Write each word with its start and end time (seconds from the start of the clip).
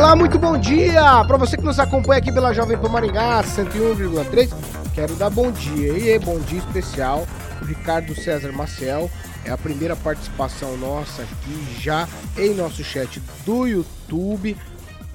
Olá, 0.00 0.16
muito 0.16 0.38
bom 0.38 0.56
dia 0.56 1.22
para 1.26 1.36
você 1.36 1.58
que 1.58 1.62
nos 1.62 1.78
acompanha 1.78 2.20
aqui 2.20 2.32
pela 2.32 2.54
Jovem 2.54 2.78
Pan 2.78 2.88
Maringá 2.88 3.44
101,3. 3.44 4.50
Quero 4.94 5.14
dar 5.14 5.28
bom 5.28 5.50
dia 5.50 5.92
e 5.92 6.18
bom 6.18 6.38
dia 6.38 6.58
especial 6.58 7.28
o 7.60 7.64
Ricardo 7.66 8.14
César 8.14 8.50
Maciel. 8.50 9.10
É 9.44 9.50
a 9.50 9.58
primeira 9.58 9.94
participação 9.94 10.74
nossa 10.78 11.20
aqui 11.20 11.82
já 11.82 12.08
em 12.38 12.54
nosso 12.54 12.82
chat 12.82 13.20
do 13.44 13.66
YouTube. 13.66 14.56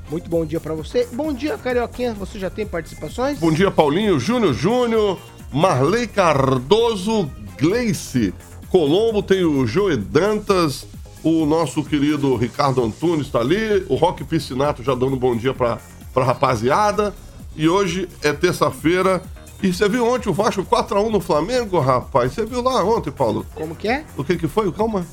Muito 0.08 0.30
bom 0.30 0.46
dia 0.46 0.60
para 0.60 0.76
você. 0.76 1.08
Bom 1.12 1.34
dia, 1.34 1.58
Carioquinha. 1.58 2.14
Você 2.14 2.38
já 2.38 2.52
tem 2.52 2.68
participações? 2.68 3.40
Bom 3.40 3.52
dia, 3.52 3.72
Paulinho, 3.72 4.20
Júnior 4.20 4.54
Júnior, 4.54 5.20
Marley 5.52 6.06
Cardoso, 6.06 7.28
Gleice, 7.58 8.36
Colombo, 8.70 9.24
tem 9.24 9.44
o 9.44 9.66
Joe 9.66 9.98
Dantas, 9.98 10.86
o 11.26 11.44
nosso 11.46 11.84
querido 11.84 12.36
Ricardo 12.36 12.84
Antunes 12.84 13.26
está 13.26 13.40
ali, 13.40 13.84
o 13.90 13.96
Rock 13.96 14.24
Piscinato 14.24 14.84
já 14.84 14.94
dando 14.94 15.16
bom 15.16 15.36
dia 15.36 15.54
para 15.56 15.80
pra 16.14 16.24
rapaziada. 16.24 17.14
E 17.56 17.68
hoje 17.68 18.08
é 18.22 18.32
terça-feira. 18.32 19.22
E 19.64 19.74
você 19.74 19.90
viu 19.90 20.06
ontem 20.06 20.30
o 20.30 20.34
Vasco 20.34 20.64
4x1 20.64 21.10
no 21.10 21.20
Flamengo, 21.20 21.80
rapaz? 21.80 22.34
Você 22.34 22.46
viu 22.46 22.62
lá 22.62 22.84
ontem, 22.84 23.12
Paulo? 23.12 23.46
Como 23.56 23.76
que 23.76 23.88
é? 23.88 24.06
O 24.16 24.24
que 24.24 24.38
que 24.38 24.48
foi? 24.48 24.72
Calma. 24.72 25.06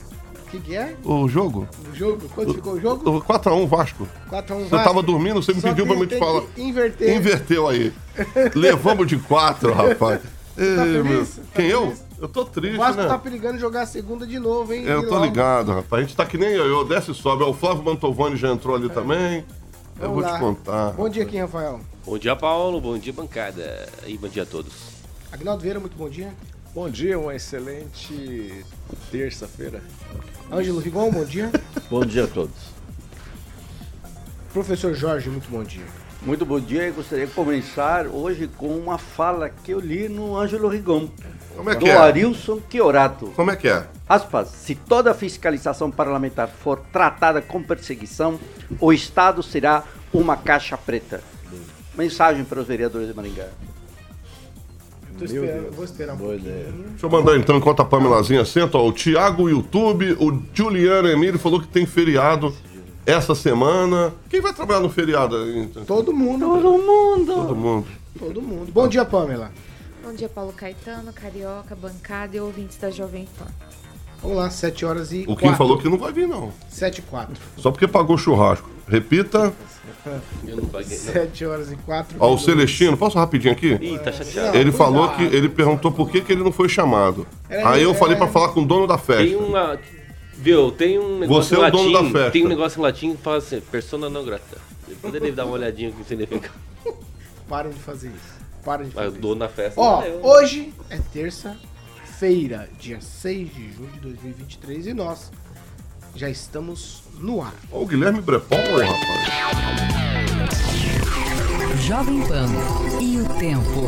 O 0.46 0.50
que, 0.50 0.60
que 0.60 0.76
é? 0.76 0.94
O 1.02 1.26
jogo? 1.26 1.66
O 1.90 1.96
jogo? 1.96 2.28
Quanto 2.34 2.52
ficou 2.54 2.74
o 2.74 2.80
jogo? 2.80 3.10
O 3.10 3.22
4x1 3.22 3.66
Vasco. 3.66 4.06
4x1 4.30 4.68
Você 4.68 4.84
tava 4.84 5.02
dormindo, 5.02 5.42
você 5.42 5.54
me 5.54 5.62
Só 5.62 5.68
pediu 5.68 5.86
pra 5.86 5.96
me 5.96 6.06
te 6.06 6.18
falar. 6.18 6.42
que 6.42 6.62
Inverter. 6.62 7.16
Inverteu 7.16 7.68
aí. 7.68 7.90
Levamos 8.54 9.06
de 9.06 9.16
4, 9.16 9.72
rapaz. 9.72 10.20
Ei, 10.58 10.76
feliz? 10.76 11.02
meu. 11.04 11.24
Tá 11.24 11.42
Quem 11.54 11.70
feliz? 11.70 11.72
Eu 11.72 11.92
tô 12.28 12.42
O 12.42 12.44
triste, 12.46 12.76
Vasco 12.76 13.02
né? 13.02 13.08
tá 13.08 13.18
perigando 13.18 13.58
jogar 13.58 13.82
a 13.82 13.86
segunda 13.86 14.26
de 14.26 14.38
novo, 14.38 14.72
hein? 14.72 14.84
Eu 14.84 15.02
E 15.02 15.06
tô 15.06 15.14
logo. 15.14 15.24
ligado, 15.26 15.72
rapaz. 15.72 16.02
A 16.02 16.06
gente 16.06 16.16
tá 16.16 16.24
que 16.26 16.36
nem 16.38 16.50
eu, 16.50 16.66
eu 16.66 16.84
desce 16.84 17.10
e 17.10 17.14
sobe. 17.14 17.42
Ó, 17.42 17.50
O 17.50 17.54
Flávio 17.54 17.82
Mantovani 17.84 18.36
já 18.36 18.48
entrou 18.50 18.76
ali 18.76 18.88
também. 18.88 19.44
Eu 20.00 20.08
Vamos 20.08 20.14
vou 20.14 20.22
lá. 20.22 20.32
te 20.34 20.40
contar. 20.40 20.90
Bom 20.92 21.08
dia 21.08 21.22
aqui, 21.22 21.38
Rafael. 21.38 21.80
Bom 22.04 22.18
dia, 22.18 22.34
Paulo. 22.34 22.80
Bom 22.80 22.98
dia, 22.98 23.12
bancada. 23.12 23.88
E 24.06 24.16
bom 24.18 24.28
dia 24.28 24.42
a 24.42 24.46
todos. 24.46 24.72
Agnaldo 25.30 25.62
Vieira, 25.62 25.78
muito 25.80 25.96
bom 25.96 26.08
dia. 26.08 26.32
Bom 26.74 26.88
dia, 26.88 27.18
uma 27.18 27.34
excelente 27.34 28.64
terça-feira. 29.10 29.82
Ângelo 30.50 30.80
Rigon, 30.80 31.10
bom 31.10 31.24
dia. 31.24 31.50
Bom 31.90 32.04
dia 32.04 32.24
a 32.24 32.26
todos. 32.26 32.54
Professor 34.52 34.94
Jorge, 34.94 35.28
muito 35.30 35.48
bom 35.50 35.62
dia. 35.62 35.84
Muito 36.22 36.44
bom 36.46 36.60
dia 36.60 36.86
e 36.88 36.90
gostaria 36.92 37.26
de 37.26 37.32
começar 37.32 38.06
hoje 38.06 38.48
com 38.56 38.68
uma 38.68 38.96
fala 38.98 39.48
que 39.50 39.72
eu 39.72 39.80
li 39.80 40.08
no 40.08 40.36
Ângelo 40.38 40.68
Rigon, 40.68 41.08
Como 41.56 41.70
é 41.70 41.74
do 41.74 41.84
que 41.84 41.90
é? 41.90 41.96
Arilson 41.96 42.60
Chiorato. 42.70 43.26
Como 43.36 43.50
é 43.50 43.56
que 43.56 43.68
é? 43.68 43.86
Aspas, 44.08 44.48
se 44.48 44.74
toda 44.74 45.14
fiscalização 45.14 45.90
parlamentar 45.90 46.48
for 46.48 46.80
tratada 46.92 47.40
com 47.40 47.62
perseguição, 47.62 48.38
o 48.80 48.92
Estado 48.92 49.42
será 49.42 49.84
uma 50.12 50.36
caixa 50.36 50.76
preta. 50.76 51.22
Mensagem 51.96 52.44
para 52.44 52.60
os 52.60 52.66
vereadores 52.66 53.08
de 53.08 53.14
Maringá. 53.14 53.48
Esperando, 55.20 55.70
vou 55.72 55.84
esperar 55.84 56.14
um 56.14 56.16
Boa 56.16 56.30
pouquinho. 56.30 56.50
ideia. 56.52 56.72
Deixa 56.90 57.06
eu 57.06 57.10
mandar 57.10 57.36
então, 57.36 57.56
enquanto 57.56 57.80
a 57.80 57.84
Pamelazinha 57.84 58.44
senta, 58.44 58.76
ó, 58.76 58.88
o 58.88 58.92
Thiago 58.92 59.48
YouTube, 59.48 60.16
o 60.18 60.42
Juliano 60.52 61.06
Emílio 61.08 61.38
falou 61.38 61.60
que 61.60 61.68
tem 61.68 61.86
feriado 61.86 62.52
essa 63.06 63.34
semana. 63.34 64.12
Quem 64.28 64.40
vai 64.40 64.52
trabalhar 64.52 64.80
no 64.80 64.88
feriado? 64.90 65.36
Todo 65.86 66.12
mundo, 66.12 66.46
Todo 66.46 66.72
mundo! 66.78 67.34
Todo 67.34 67.54
mundo. 67.56 67.86
todo 68.18 68.42
mundo. 68.42 68.72
Bom 68.72 68.88
dia, 68.88 69.04
Pamela. 69.04 69.52
Bom 70.02 70.12
dia, 70.14 70.28
Paulo 70.28 70.52
Caetano, 70.52 71.12
Carioca, 71.12 71.74
bancada 71.76 72.36
e 72.36 72.40
ouvintes 72.40 72.76
da 72.76 72.90
Jovem 72.90 73.26
Pan. 73.38 73.46
Vamos 74.20 74.36
lá, 74.36 74.50
7 74.50 74.84
horas 74.84 75.12
e 75.12 75.22
O 75.22 75.34
Kim 75.36 75.46
4. 75.46 75.56
falou 75.56 75.78
que 75.78 75.88
não 75.88 75.98
vai 75.98 76.12
vir, 76.12 76.28
não. 76.28 76.52
7 76.68 76.98
e 76.98 77.02
4. 77.02 77.34
Só 77.56 77.70
porque 77.70 77.88
pagou 77.88 78.16
churrasco. 78.16 78.70
Repita. 78.88 79.52
Eu 80.46 80.56
não 80.56 80.64
paguei. 80.66 80.96
não. 80.96 81.12
7 81.12 81.44
horas 81.44 81.72
e 81.72 81.76
4. 81.76 82.16
Ó, 82.20 82.34
o 82.34 82.38
Celestino, 82.38 82.96
posso 82.96 83.18
rapidinho 83.18 83.52
aqui? 83.52 83.72
Ih, 83.80 83.98
tá 83.98 84.12
chateado. 84.12 84.56
Ele 84.56 84.70
cuidado. 84.70 84.76
falou 84.76 85.08
que 85.16 85.22
ele 85.24 85.48
perguntou 85.48 85.90
por 85.90 86.08
que, 86.10 86.20
que 86.20 86.32
ele 86.32 86.42
não 86.44 86.52
foi 86.52 86.68
chamado. 86.68 87.26
É, 87.48 87.64
Aí 87.64 87.82
eu 87.82 87.90
é. 87.90 87.94
falei 87.94 88.16
pra 88.16 88.28
falar 88.28 88.50
com 88.50 88.62
o 88.62 88.66
dono 88.66 88.86
da 88.86 88.98
festa. 88.98 89.24
Tem 89.24 89.34
uma. 89.36 89.78
Viu, 90.34 90.70
tem 90.72 90.98
um 90.98 91.18
negócio 91.20 91.56
Você 91.56 91.64
é 91.64 91.68
o 91.68 91.70
dono 91.70 91.90
latim. 91.90 92.06
da 92.06 92.10
festa. 92.18 92.30
Tem 92.32 92.44
um 92.44 92.48
negócio 92.48 92.78
em 92.78 92.82
latim 92.82 93.16
que 93.16 93.22
fala 93.22 93.36
assim, 93.38 93.60
persona 93.60 94.08
não 94.08 94.24
grata. 94.24 94.58
Depois 94.88 95.14
ele 95.14 95.32
dar 95.32 95.46
uma 95.46 95.54
olhadinha 95.54 95.90
que 95.92 96.04
significa. 96.04 96.50
Parem 97.48 97.72
de 97.72 97.78
fazer 97.80 98.08
isso. 98.08 98.41
Parem 98.64 98.88
de 98.88 98.94
fazer 98.94 99.08
isso. 99.08 99.18
dono 99.20 99.40
da 99.40 99.48
festa. 99.48 99.80
Ó, 99.80 99.96
não 99.96 100.02
é 100.02 100.10
eu. 100.10 100.24
hoje 100.24 100.72
é 100.88 100.98
terça-feira, 101.12 102.68
dia 102.78 103.00
6 103.00 103.54
de 103.54 103.72
junho 103.72 103.90
de 103.90 104.00
2023 104.00 104.86
e 104.88 104.94
nós 104.94 105.30
já 106.14 106.28
estamos 106.30 107.02
no 107.18 107.42
ar. 107.42 107.54
Ó, 107.72 107.80
o 107.82 107.86
Guilherme 107.86 108.20
Brepol, 108.20 108.58
rapaz. 108.58 109.32
Jovem 111.86 112.22
Pan 112.26 112.46
e 113.00 113.18
o 113.20 113.28
tempo. 113.38 113.82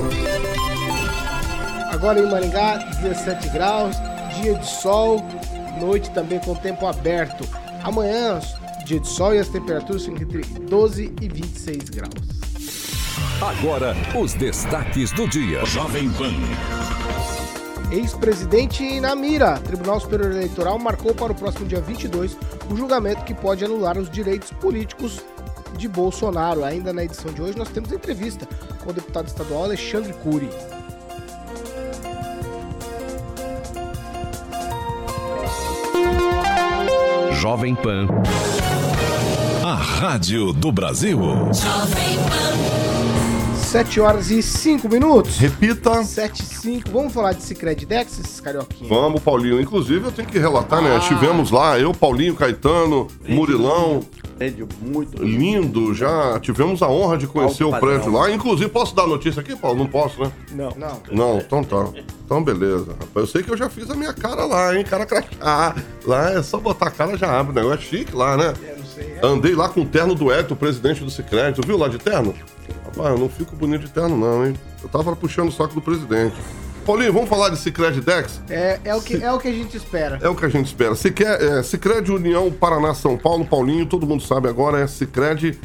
Agora 1.92 2.18
em 2.20 2.28
Maringá, 2.28 2.78
17 3.00 3.50
graus, 3.50 3.94
dia 4.40 4.54
de 4.56 4.66
sol, 4.68 5.22
noite 5.78 6.10
também 6.10 6.40
com 6.40 6.54
tempo 6.56 6.86
aberto. 6.86 7.44
Amanhã, 7.84 8.40
dia 8.84 8.98
de 8.98 9.06
sol 9.06 9.34
e 9.34 9.38
as 9.38 9.48
temperaturas 9.48 10.04
ficam 10.04 10.22
entre 10.22 10.42
12 10.42 11.14
e 11.20 11.28
26 11.28 11.90
graus. 11.90 12.33
Agora, 13.40 13.94
os 14.14 14.32
destaques 14.34 15.10
do 15.12 15.28
dia. 15.28 15.64
Jovem 15.66 16.08
Pan. 16.10 16.32
Ex-presidente 17.90 19.00
na 19.00 19.14
mira. 19.14 19.58
Tribunal 19.58 20.00
Superior 20.00 20.30
Eleitoral 20.30 20.78
marcou 20.78 21.14
para 21.14 21.32
o 21.32 21.34
próximo 21.34 21.66
dia 21.66 21.80
22 21.80 22.36
o 22.70 22.76
julgamento 22.76 23.24
que 23.24 23.34
pode 23.34 23.64
anular 23.64 23.98
os 23.98 24.08
direitos 24.08 24.50
políticos 24.52 25.20
de 25.76 25.88
Bolsonaro. 25.88 26.64
Ainda 26.64 26.92
na 26.92 27.04
edição 27.04 27.32
de 27.32 27.42
hoje, 27.42 27.58
nós 27.58 27.68
temos 27.68 27.92
entrevista 27.92 28.48
com 28.82 28.90
o 28.90 28.92
deputado 28.92 29.26
estadual 29.26 29.64
Alexandre 29.64 30.12
Cury. 30.14 30.48
Jovem 37.32 37.74
Pan. 37.74 38.06
A 39.62 39.74
Rádio 39.74 40.52
do 40.52 40.70
Brasil. 40.72 41.20
7 43.74 44.00
horas 44.00 44.30
e 44.30 44.40
5 44.40 44.88
minutos. 44.88 45.36
Repita. 45.36 46.04
7 46.04 46.40
e 46.40 46.44
5. 46.44 46.90
Vamos 46.92 47.12
falar 47.12 47.32
de 47.32 47.42
Cicred 47.42 47.84
Dexis, 47.84 48.38
Carioquinha? 48.40 48.88
Vamos, 48.88 49.20
Paulinho. 49.20 49.60
Inclusive, 49.60 50.04
eu 50.06 50.12
tenho 50.12 50.28
que 50.28 50.38
relatar, 50.38 50.78
Ah. 50.78 50.82
né? 50.82 50.98
Estivemos 50.98 51.50
lá, 51.50 51.76
eu, 51.76 51.92
Paulinho, 51.92 52.36
Caetano, 52.36 53.08
Murilão. 53.26 54.00
Prédio 54.38 54.68
muito 54.80 55.20
lindo. 55.24 55.26
Lindo, 55.84 55.94
já 55.94 56.38
tivemos 56.38 56.82
a 56.82 56.88
honra 56.88 57.18
de 57.18 57.26
conhecer 57.26 57.64
Alto 57.64 57.76
o 57.76 57.80
prédio 57.80 58.04
padrão. 58.12 58.20
lá. 58.20 58.30
Inclusive, 58.30 58.68
posso 58.70 58.94
dar 58.94 59.08
notícia 59.08 59.40
aqui, 59.40 59.56
Paulo? 59.56 59.78
Não 59.78 59.86
posso, 59.88 60.20
né? 60.22 60.30
Não. 60.52 60.70
Não. 60.76 61.00
Não, 61.10 61.38
então 61.38 61.64
tá. 61.64 61.88
Então 62.24 62.42
beleza, 62.44 62.92
rapaz. 62.92 63.08
Eu 63.16 63.26
sei 63.26 63.42
que 63.42 63.50
eu 63.50 63.56
já 63.56 63.68
fiz 63.68 63.90
a 63.90 63.94
minha 63.96 64.12
cara 64.12 64.44
lá, 64.44 64.76
hein? 64.76 64.84
Cara 64.84 65.04
crachá. 65.04 65.28
Ah, 65.40 65.74
lá 66.06 66.30
é 66.30 66.42
só 66.44 66.58
botar 66.58 66.86
a 66.86 66.90
cara 66.92 67.16
já 67.18 67.38
abre. 67.40 67.52
O 67.52 67.54
negócio 67.54 67.78
é 67.78 67.82
chique 67.98 68.14
lá, 68.14 68.36
né? 68.36 68.54
É. 68.64 68.73
Andei 69.22 69.54
lá 69.54 69.68
com 69.68 69.82
o 69.82 69.86
terno 69.86 70.14
do 70.14 70.26
o 70.28 70.56
presidente 70.56 71.02
do 71.02 71.10
Cicred. 71.10 71.54
Tu 71.54 71.66
viu 71.66 71.76
lá 71.76 71.88
de 71.88 71.98
terno? 71.98 72.34
Rapaz, 72.84 73.10
eu 73.10 73.18
não 73.18 73.28
fico 73.28 73.54
bonito 73.56 73.82
de 73.82 73.90
terno, 73.90 74.16
não, 74.16 74.46
hein? 74.46 74.54
Eu 74.82 74.88
tava 74.88 75.14
puxando 75.16 75.48
o 75.48 75.52
saco 75.52 75.74
do 75.74 75.80
presidente. 75.80 76.36
Paulinho, 76.84 77.12
vamos 77.14 77.30
falar 77.30 77.48
de 77.48 77.56
Cicred 77.56 77.98
Dex? 78.02 78.42
É, 78.50 78.78
é, 78.84 78.94
o 78.94 79.00
que, 79.00 79.16
é 79.16 79.32
o 79.32 79.38
que 79.38 79.48
a 79.48 79.52
gente 79.52 79.74
espera. 79.74 80.18
É 80.20 80.28
o 80.28 80.34
que 80.34 80.44
a 80.44 80.48
gente 80.48 80.66
espera. 80.66 80.94
Se 80.94 81.10
quer, 81.10 81.40
é, 81.42 81.62
Cicred 81.62 82.12
União 82.12 82.50
Paraná 82.52 82.92
São 82.94 83.16
Paulo, 83.16 83.46
Paulinho, 83.46 83.86
todo 83.86 84.06
mundo 84.06 84.22
sabe 84.22 84.48
agora, 84.48 84.80
é 84.80 84.86
Cicred 84.86 85.58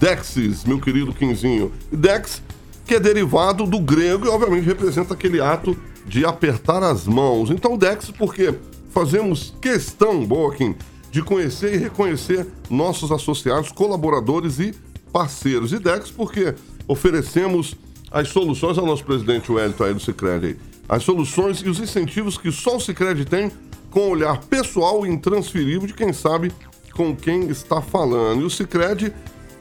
Dexis, 0.00 0.64
meu 0.64 0.80
querido 0.80 1.12
Quinzinho. 1.12 1.70
Dex, 1.92 2.42
que 2.86 2.94
é 2.94 3.00
derivado 3.00 3.66
do 3.66 3.78
grego 3.78 4.24
e 4.24 4.28
obviamente 4.28 4.64
representa 4.64 5.12
aquele 5.12 5.40
ato 5.40 5.76
de 6.06 6.24
apertar 6.24 6.82
as 6.82 7.06
mãos. 7.06 7.50
Então 7.50 7.76
Dex, 7.76 8.10
porque 8.10 8.54
fazemos 8.90 9.54
questão, 9.60 10.24
boa 10.24 10.54
Kim, 10.54 10.74
de 11.10 11.22
conhecer 11.22 11.74
e 11.74 11.78
reconhecer 11.78 12.46
nossos 12.68 13.10
associados, 13.10 13.72
colaboradores 13.72 14.58
e 14.58 14.74
parceiros. 15.12 15.72
E 15.72 15.78
Dex, 15.78 16.10
porque 16.10 16.54
oferecemos 16.86 17.74
as 18.10 18.28
soluções 18.28 18.78
ao 18.78 18.86
nosso 18.86 19.04
presidente 19.04 19.50
Wellington 19.50 19.84
aí 19.84 19.94
do 19.94 20.00
Cicred. 20.00 20.56
As 20.88 21.02
soluções 21.02 21.58
e 21.58 21.68
os 21.68 21.78
incentivos 21.78 22.38
que 22.38 22.50
só 22.50 22.76
o 22.76 22.80
Cicred 22.80 23.24
tem 23.24 23.50
com 23.90 24.08
um 24.08 24.10
olhar 24.10 24.38
pessoal 24.44 25.06
e 25.06 25.10
intransferível 25.10 25.86
de 25.86 25.94
quem 25.94 26.12
sabe 26.12 26.52
com 26.94 27.14
quem 27.14 27.48
está 27.48 27.80
falando. 27.80 28.42
E 28.42 28.44
o 28.44 28.50
Cicred, 28.50 29.12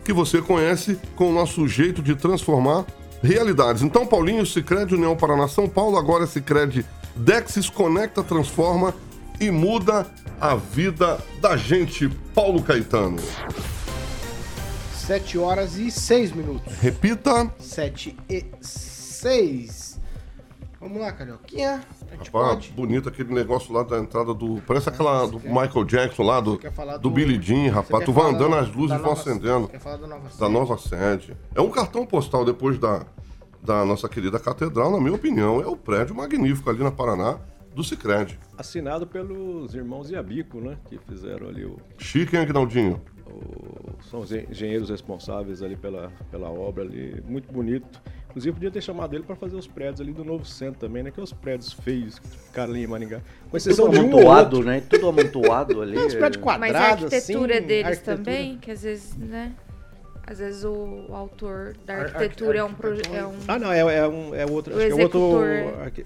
que 0.04 0.14
você 0.14 0.42
conhece 0.42 0.98
com 1.16 1.30
o 1.30 1.34
nosso 1.34 1.68
jeito 1.68 2.02
de 2.02 2.16
transformar 2.16 2.86
realidades. 3.22 3.82
Então, 3.82 4.06
Paulinho, 4.06 4.46
Cicred 4.46 4.94
União 4.94 5.16
Paraná 5.16 5.48
São 5.48 5.68
Paulo, 5.68 5.98
agora 5.98 6.28
Cicred 6.28 6.86
Dexis 7.16 7.70
conecta, 7.70 8.24
transforma 8.24 8.94
e 9.40 9.50
muda 9.52 10.06
a 10.40 10.56
vida 10.56 11.18
da 11.42 11.56
gente. 11.58 12.10
Paulo 12.34 12.62
Caetano. 12.64 13.18
7 14.94 15.38
horas 15.38 15.78
e 15.78 15.90
6 15.90 16.32
minutos. 16.34 16.74
Repita. 16.80 17.52
7 17.60 18.18
e 18.30 18.46
6. 18.62 19.98
Vamos 20.80 21.00
lá, 21.00 21.12
Carioquinha. 21.12 21.82
Rapaz, 22.12 22.30
pode? 22.30 22.72
bonito 22.72 23.10
aquele 23.10 23.34
negócio 23.34 23.74
lá 23.74 23.84
da 23.84 23.98
entrada 23.98 24.34
do. 24.34 24.62
Parece 24.68 24.90
aquela 24.90 25.26
do 25.26 25.40
Michael 25.40 25.84
Jackson 25.86 26.24
lá, 26.24 26.40
do, 26.40 26.58
quer 26.58 26.72
do 26.72 27.00
do- 27.00 27.10
Billy 27.12 27.42
Jean, 27.42 27.72
rapaz. 27.72 28.00
quer 28.00 28.06
Tu 28.06 28.14
vai 28.14 28.30
andando, 28.30 28.52
da- 28.52 28.60
as 28.60 28.70
luzes 28.74 28.90
da 28.90 28.98
vão 29.00 29.14
acendendo. 29.14 29.68
Quer 29.68 29.80
falar 29.80 29.98
da 29.98 30.08
nova 30.08 30.24
Da 30.24 30.30
sede? 30.30 30.52
nova 30.52 30.78
sede. 30.78 31.38
É 31.56 31.62
um 31.62 31.70
cartão 31.70 32.06
postal 32.06 32.46
depois 32.46 32.78
da, 32.78 33.06
da 33.62 33.84
nossa 33.86 34.08
querida 34.08 34.40
catedral, 34.40 34.92
na 34.92 35.00
minha 35.00 35.16
opinião. 35.16 35.60
É 35.62 35.66
o 35.68 35.76
prédio 35.76 36.16
magnífico 36.16 36.70
ali 36.70 36.84
na 36.84 36.92
Paraná 36.92 37.38
do 37.78 37.84
Cicred. 37.84 38.38
Assinado 38.58 39.06
pelos 39.06 39.76
irmãos 39.76 40.10
Iabico, 40.10 40.60
né? 40.60 40.78
Que 40.90 40.98
fizeram 40.98 41.48
ali 41.48 41.64
o, 41.64 41.78
Chique, 42.00 42.36
hein, 42.36 42.42
Aguinaldinho? 42.42 43.00
o- 43.28 44.02
São 44.10 44.22
os 44.22 44.32
engenheiros 44.32 44.90
responsáveis 44.90 45.62
ali 45.62 45.76
pela, 45.76 46.12
pela 46.32 46.50
obra 46.50 46.84
ali. 46.84 47.22
Muito 47.28 47.52
bonito. 47.54 48.02
Inclusive, 48.30 48.54
podia 48.54 48.72
ter 48.72 48.82
chamado 48.82 49.16
ele 49.16 49.24
para 49.24 49.36
fazer 49.36 49.56
os 49.56 49.68
prédios 49.68 50.02
ali 50.02 50.12
do 50.14 50.24
novo 50.24 50.46
centro 50.46 50.80
também, 50.80 51.02
né? 51.04 51.12
Que 51.12 51.20
é 51.20 51.24
os 51.24 51.34
prédios 51.34 51.74
feios 51.74 52.20
que 52.20 52.28
ficaram 52.28 52.72
ali 52.74 52.84
em 52.84 52.88
Maringá. 52.88 53.22
Com 53.50 53.58
exceção 53.58 53.86
Tudo 53.86 53.98
um 53.98 54.02
amontoado, 54.10 54.56
outro. 54.58 54.72
né? 54.72 54.82
Tudo 54.82 55.10
amontoado 55.10 55.82
ali. 55.82 55.98
É, 55.98 56.06
os 56.06 56.14
prédios 56.16 56.44
Mas 56.44 56.56
a 56.56 56.60
quadrados, 56.60 57.04
arquitetura 57.06 57.58
assim, 57.58 57.68
deles 57.68 57.86
arquitetura- 57.86 58.18
também, 58.18 58.58
que 58.58 58.72
às 58.72 58.82
vezes, 58.84 59.16
né? 59.18 59.54
Às 60.30 60.40
vezes 60.40 60.66
o, 60.66 61.06
o 61.08 61.16
autor 61.16 61.74
da 61.86 61.94
Ar- 61.94 62.06
arquitetura 62.08 62.60
é 62.60 62.64
um, 62.64 62.68
é 63.16 63.26
um 63.26 63.34
Ah, 63.48 63.58
não, 63.58 63.72
é, 63.72 63.80
é 63.80 64.06
um 64.08 64.36
é 64.36 64.46
outro. 64.46 64.74
O 64.76 64.78
Acho 64.78 64.86
que 64.88 64.92
é 65.02 65.04
outro. 65.06 65.46
executor. 65.46 65.48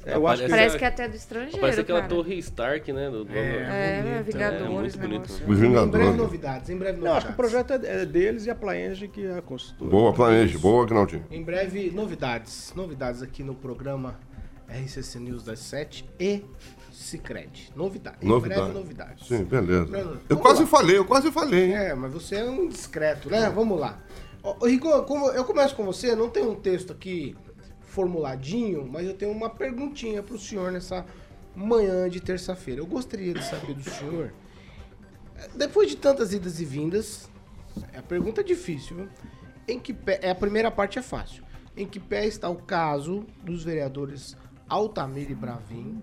Eu 0.05 0.27
acho 0.27 0.43
que 0.43 0.49
Parece 0.49 0.77
que 0.77 0.83
é 0.85 0.87
até 0.87 1.09
do 1.09 1.15
estrangeiro, 1.15 1.59
Parece 1.59 1.79
aquela 1.79 2.01
cara. 2.01 2.13
torre 2.13 2.37
Stark, 2.37 2.93
né? 2.93 3.09
Do, 3.09 3.25
do- 3.25 3.35
É, 3.35 4.01
bonito, 4.03 4.23
Vingadores, 4.25 4.63
é 4.63 4.69
muito 4.69 4.99
bonito. 4.99 5.25
Os 5.25 5.39
Em 5.41 5.45
breve 5.45 5.61
Vingadores. 5.67 6.15
novidades, 6.15 6.69
em 6.69 6.77
breve 6.77 6.99
Não, 6.99 7.05
novidades. 7.13 7.17
acho 7.17 7.27
que 7.27 7.33
o 7.33 7.35
projeto 7.35 7.71
é 7.73 8.01
é 8.01 8.05
deles 8.05 8.45
e 8.45 8.51
a 8.51 8.55
Plaenge 8.55 9.07
que 9.07 9.25
é 9.25 9.37
a 9.39 9.41
construtora. 9.41 9.89
Boa, 9.89 10.13
planeje. 10.13 10.55
Boa, 10.59 10.83
Aguinaldinho. 10.83 11.25
Em 11.31 11.41
breve, 11.43 11.89
novidades. 11.89 12.73
Novidades 12.75 13.23
aqui 13.23 13.41
no 13.43 13.55
programa 13.55 14.19
RCC 14.69 15.19
News 15.19 15.43
das 15.43 15.59
7 15.59 16.05
e 16.19 16.45
Cicred. 17.01 17.71
Novidade. 17.75 18.25
Novidade. 18.25 18.61
breve, 18.61 18.73
novidades. 18.79 19.27
Sim, 19.27 19.43
beleza. 19.43 19.85
Vamos 19.85 20.19
Eu 20.29 20.37
quase 20.37 20.61
lá. 20.61 20.67
falei, 20.67 20.97
eu 20.97 21.05
quase 21.05 21.31
falei, 21.31 21.65
hein? 21.65 21.73
É, 21.75 21.95
mas 21.95 22.13
você 22.13 22.35
é 22.35 22.49
um 22.49 22.67
discreto, 22.67 23.29
né? 23.29 23.49
Vamos 23.49 23.79
lá. 23.79 24.01
Ô, 24.43 24.65
Rico, 24.67 24.89
como 25.03 25.29
eu 25.31 25.43
começo 25.45 25.75
com 25.75 25.83
você, 25.85 26.15
não 26.15 26.29
tem 26.29 26.43
um 26.43 26.55
texto 26.55 26.91
aqui 26.93 27.35
formuladinho, 27.81 28.87
mas 28.91 29.05
eu 29.05 29.13
tenho 29.13 29.31
uma 29.31 29.49
perguntinha 29.49 30.23
pro 30.23 30.39
senhor 30.39 30.71
nessa 30.71 31.05
manhã 31.55 32.09
de 32.09 32.19
terça-feira. 32.21 32.79
Eu 32.81 32.85
gostaria 32.85 33.33
de 33.33 33.43
saber 33.43 33.73
do 33.73 33.83
senhor, 33.83 34.33
depois 35.55 35.89
de 35.89 35.97
tantas 35.97 36.33
idas 36.33 36.59
e 36.59 36.65
vindas, 36.65 37.29
a 37.95 38.01
pergunta 38.01 38.41
é 38.41 38.43
difícil, 38.43 38.95
viu? 38.97 39.09
Em 39.67 39.79
que 39.79 39.93
pé, 39.93 40.19
é, 40.21 40.29
a 40.31 40.35
primeira 40.35 40.71
parte 40.71 40.97
é 40.99 41.01
fácil. 41.01 41.43
Em 41.75 41.85
que 41.87 41.99
pé 41.99 42.25
está 42.25 42.49
o 42.49 42.55
caso 42.55 43.25
dos 43.43 43.63
vereadores 43.63 44.35
Altamir 44.67 45.29
e 45.31 45.35
Bravin? 45.35 46.01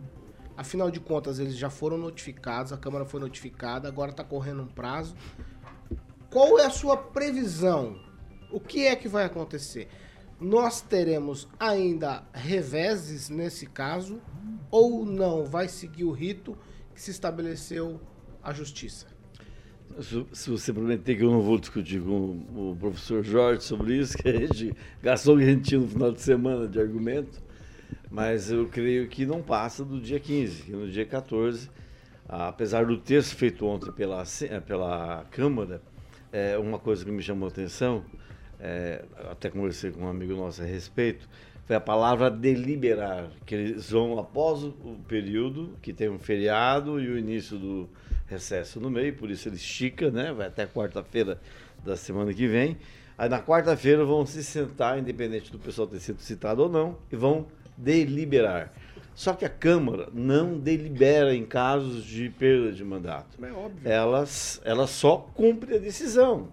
Afinal 0.59 0.91
de 0.91 0.99
contas, 0.99 1.39
eles 1.39 1.57
já 1.57 1.71
foram 1.71 1.97
notificados, 1.97 2.73
a 2.73 2.77
Câmara 2.77 3.05
foi 3.05 3.21
notificada, 3.21 3.87
agora 3.87 4.11
está 4.11 4.25
correndo 4.25 4.63
um 4.63 4.67
prazo. 4.67 5.15
Qual 6.29 6.59
é 6.59 6.67
a 6.67 6.71
sua 6.71 6.97
previsão? 6.97 8.01
O 8.51 8.59
que 8.59 8.85
é 8.85 8.97
que 8.97 9.07
vai 9.07 9.25
acontecer? 9.25 9.87
Nós 10.41 10.81
teremos 10.81 11.47
ainda 11.61 12.25
reveses 12.33 13.29
nesse 13.29 13.67
caso 13.67 14.21
ou 14.69 15.07
não? 15.07 15.45
Vai 15.45 15.69
seguir 15.69 16.03
o 16.03 16.11
rito 16.11 16.59
que 16.93 17.01
se 17.01 17.13
estabeleceu 17.13 18.01
a 18.43 18.53
justiça? 18.53 19.07
Se 20.33 20.51
você 20.51 20.73
prometer 20.73 21.17
que 21.17 21.23
eu 21.23 21.31
não 21.31 21.41
vou 21.41 21.57
discutir 21.61 22.03
com 22.03 22.73
o 22.73 22.77
professor 22.81 23.23
Jorge 23.23 23.63
sobre 23.63 23.97
isso, 23.97 24.19
que 24.19 24.29
a 24.29 24.41
gente 24.41 24.75
gastou 25.01 25.39
tinha 25.63 25.81
no 25.81 25.87
final 25.87 26.11
de 26.11 26.21
semana 26.21 26.67
de 26.67 26.81
argumento, 26.81 27.47
mas 28.11 28.51
eu 28.51 28.67
creio 28.67 29.09
que 29.09 29.27
não 29.27 29.43
passa 29.43 29.85
do 29.85 30.01
dia 30.01 30.19
15, 30.19 30.63
que 30.63 30.73
no 30.73 30.89
dia 30.91 31.05
14, 31.05 31.69
apesar 32.29 32.87
do 32.87 32.97
texto 32.97 33.37
feito 33.37 33.67
ontem 33.67 33.93
pela, 33.93 34.23
eh, 34.43 34.61
pela 34.61 35.25
Câmara, 35.31 35.83
é, 36.33 36.59
uma 36.59 36.79
coisa 36.79 37.05
que 37.05 37.11
me 37.11 37.23
chamou 37.23 37.49
a 37.49 37.51
atenção, 37.51 38.05
é, 38.61 39.05
até 39.31 39.51
conversei 39.51 39.91
com 39.91 40.03
um 40.03 40.09
amigo 40.09 40.35
nosso 40.35 40.63
a 40.63 40.65
respeito, 40.65 41.29
foi 41.65 41.77
a 41.77 41.81
palavra 41.81 42.31
deliberar, 42.31 43.31
que 43.45 43.55
eles 43.55 43.91
vão 43.91 44.19
após 44.19 44.65
o 44.65 44.99
período, 45.07 45.77
que 45.83 45.93
tem 45.93 46.09
um 46.09 46.19
feriado 46.19 46.99
e 46.99 47.09
o 47.09 47.19
início 47.19 47.59
do 47.59 47.89
recesso 48.27 48.81
no 48.81 48.91
meio, 48.91 49.15
por 49.15 49.31
isso 49.31 49.49
ele 49.49 49.57
estica, 49.57 50.11
né? 50.11 50.33
Vai 50.33 50.47
até 50.47 50.67
quarta-feira 50.67 51.39
da 51.85 51.95
semana 51.95 52.33
que 52.33 52.47
vem. 52.47 52.79
Aí 53.19 53.29
na 53.29 53.43
quarta-feira 53.43 54.03
vão 54.03 54.25
se 54.25 54.43
sentar, 54.43 54.99
independente 54.99 55.53
do 55.53 55.59
pessoal 55.59 55.87
ter 55.87 56.01
sido 56.01 56.21
citado 56.21 56.63
ou 56.63 56.69
não, 56.71 56.97
e 57.13 57.17
vão 57.17 57.47
deliberar. 57.79 58.73
Só 59.15 59.33
que 59.33 59.45
a 59.45 59.49
Câmara 59.49 60.09
não 60.13 60.59
delibera 60.59 61.35
em 61.35 61.45
casos 61.45 62.05
de 62.05 62.31
perda 62.31 62.71
de 62.71 62.85
mandato 62.85 63.37
É 63.45 63.51
óbvio. 63.51 63.91
elas, 63.91 64.61
ela 64.65 64.87
só 64.87 65.17
cumpre 65.35 65.75
a 65.75 65.79
decisão. 65.79 66.49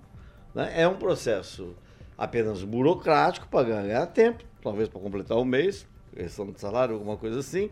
né? 0.54 0.72
É 0.76 0.88
um 0.88 0.96
processo 0.96 1.76
apenas 2.18 2.64
burocrático 2.64 3.48
para 3.48 3.68
ganhar 3.68 4.06
tempo, 4.08 4.44
talvez 4.64 4.88
para 4.90 5.00
completar 5.00 5.38
o 5.38 5.46
mês, 5.46 5.86
questão 6.16 6.50
de 6.52 6.60
salário, 6.60 6.96
alguma 6.96 7.18
coisa 7.18 7.40
assim. 7.40 7.70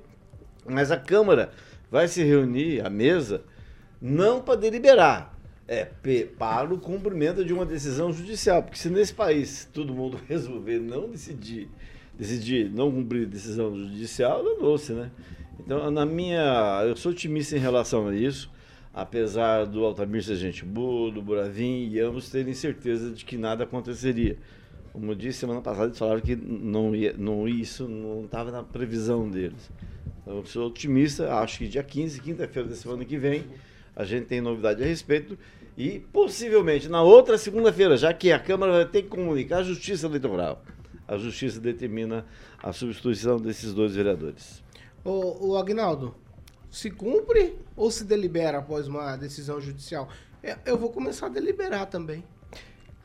Mas 0.65 0.91
a 0.91 0.97
Câmara 0.97 1.51
vai 1.89 2.07
se 2.07 2.23
reunir 2.23 2.85
à 2.85 2.89
mesa 2.89 3.41
não 4.01 4.41
para 4.41 4.59
deliberar, 4.59 5.33
é 5.67 5.85
para 6.37 6.73
o 6.73 6.77
cumprimento 6.77 7.43
de 7.43 7.53
uma 7.53 7.65
decisão 7.65 8.11
judicial. 8.11 8.61
Porque 8.61 8.77
se 8.77 8.89
nesse 8.89 9.13
país 9.13 9.67
todo 9.73 9.93
mundo 9.93 10.19
resolver 10.27 10.79
não 10.79 11.09
decidir, 11.09 11.69
decidir 12.17 12.69
não 12.69 12.91
cumprir 12.91 13.25
decisão 13.25 13.75
judicial, 13.75 14.43
danou-se, 14.43 14.93
né? 14.93 15.11
Então, 15.59 15.89
na 15.91 16.05
minha. 16.05 16.83
Eu 16.85 16.95
sou 16.95 17.11
otimista 17.11 17.55
em 17.55 17.59
relação 17.59 18.07
a 18.07 18.15
isso, 18.15 18.51
apesar 18.93 19.65
do 19.65 19.83
Altamir 19.85 20.23
ser 20.23 20.35
gente 20.35 20.65
boa, 20.65 21.11
do 21.11 21.21
Buravim 21.21 21.89
e 21.89 21.99
ambos 21.99 22.29
terem 22.29 22.53
certeza 22.53 23.11
de 23.11 23.23
que 23.23 23.37
nada 23.37 23.63
aconteceria. 23.63 24.37
Como 24.91 25.11
eu 25.11 25.15
disse 25.15 25.39
semana 25.39 25.61
passada, 25.61 25.87
eles 25.87 25.97
falaram 25.97 26.21
que 26.21 26.35
não 26.35 26.95
ia, 26.95 27.15
não, 27.17 27.47
isso 27.47 27.87
não 27.87 28.25
estava 28.25 28.51
na 28.51 28.61
previsão 28.61 29.29
deles. 29.29 29.71
Então, 30.21 30.37
eu 30.37 30.45
sou 30.45 30.67
otimista, 30.67 31.33
acho 31.35 31.59
que 31.59 31.67
dia 31.67 31.83
15, 31.83 32.21
quinta-feira 32.21 32.69
da 32.69 32.75
semana 32.75 33.03
que 33.03 33.17
vem, 33.17 33.43
a 33.95 34.03
gente 34.03 34.25
tem 34.25 34.41
novidade 34.41 34.83
a 34.83 34.85
respeito. 34.85 35.37
E 35.75 35.99
possivelmente 35.99 36.87
na 36.87 37.01
outra 37.01 37.37
segunda-feira, 37.37 37.97
já 37.97 38.13
que 38.13 38.31
a 38.31 38.37
Câmara 38.37 38.71
vai 38.71 38.85
ter 38.85 39.03
que 39.03 39.09
comunicar 39.09 39.59
a 39.59 39.63
Justiça 39.63 40.05
Eleitoral. 40.05 40.63
A 41.07 41.17
Justiça 41.17 41.59
determina 41.59 42.25
a 42.61 42.71
substituição 42.71 43.37
desses 43.37 43.73
dois 43.73 43.95
vereadores. 43.95 44.63
O, 45.03 45.49
o 45.49 45.57
Agnaldo, 45.57 46.15
se 46.71 46.89
cumpre 46.89 47.55
ou 47.75 47.91
se 47.91 48.03
delibera 48.05 48.59
após 48.59 48.87
uma 48.87 49.15
decisão 49.17 49.59
judicial? 49.59 50.07
É, 50.41 50.57
Eu 50.65 50.77
vou 50.77 50.89
começar 50.91 51.25
a 51.27 51.29
deliberar 51.29 51.85
também. 51.87 52.23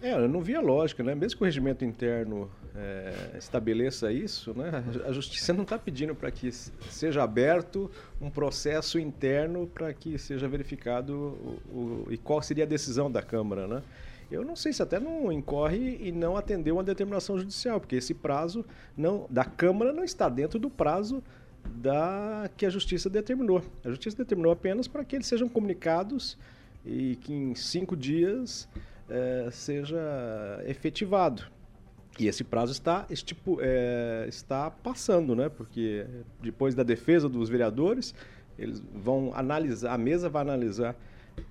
É, 0.01 0.13
eu 0.15 0.29
não 0.29 0.41
via 0.41 0.61
lógica, 0.61 1.03
né? 1.03 1.13
Mesmo 1.15 1.39
que 1.39 1.43
o 1.43 1.45
regimento 1.45 1.85
interno 1.85 2.49
é, 2.77 3.37
estabeleça 3.37 4.13
isso, 4.13 4.55
né? 4.57 4.85
A 5.05 5.11
justiça 5.13 5.53
não 5.53 5.65
está 5.65 5.77
pedindo 5.77 6.15
para 6.15 6.31
que 6.31 6.53
seja 6.53 7.21
aberto 7.25 7.91
um 8.21 8.31
processo 8.31 8.97
interno 9.01 9.67
para 9.67 9.93
que 9.93 10.17
seja 10.17 10.47
verificado 10.47 11.15
o, 11.17 11.61
o- 11.77 12.07
e 12.13 12.17
qual 12.17 12.41
seria 12.41 12.63
a 12.63 12.67
decisão 12.67 13.11
da 13.11 13.21
Câmara, 13.23 13.67
né? 13.67 13.83
Eu 14.31 14.45
não 14.45 14.55
sei 14.55 14.73
se 14.73 14.83
até 14.83 15.01
não 15.01 15.33
incorre 15.33 15.99
e 16.01 16.13
não 16.13 16.37
atendeu 16.37 16.77
uma 16.77 16.85
determinação 16.85 17.39
judicial, 17.39 17.81
porque 17.81 17.97
esse 17.97 18.13
prazo 18.13 18.65
não, 18.97 19.27
da 19.31 19.45
Câmara 19.45 19.93
não 19.93 20.05
está 20.05 20.29
dentro 20.29 20.59
do 20.59 20.69
prazo 20.69 21.23
da 21.65 22.51
que 22.57 22.67
a 22.67 22.71
Justiça 22.71 23.09
determinou. 23.09 23.63
A 23.85 23.89
Justiça 23.89 24.17
determinou 24.19 24.53
apenas 24.53 24.87
para 24.87 25.05
que 25.05 25.17
eles 25.17 25.27
sejam 25.27 25.49
comunicados 25.49 26.39
e 26.85 27.17
que 27.17 27.33
em 27.33 27.55
cinco 27.55 27.97
dias 27.97 28.69
eh, 29.09 29.49
seja 29.51 29.99
efetivado. 30.67 31.45
E 32.19 32.27
esse 32.27 32.43
prazo 32.43 32.73
está, 32.73 33.07
eh, 33.61 34.27
está 34.29 34.71
passando, 34.71 35.37
né? 35.37 35.49
Porque 35.49 36.05
depois 36.43 36.75
da 36.75 36.83
defesa 36.83 37.29
dos 37.29 37.49
vereadores, 37.49 38.15
eles 38.59 38.83
vão 38.93 39.33
analisar, 39.35 39.95
a 39.95 39.99
mesa 39.99 40.29
vai 40.29 40.43
analisar, 40.43 40.97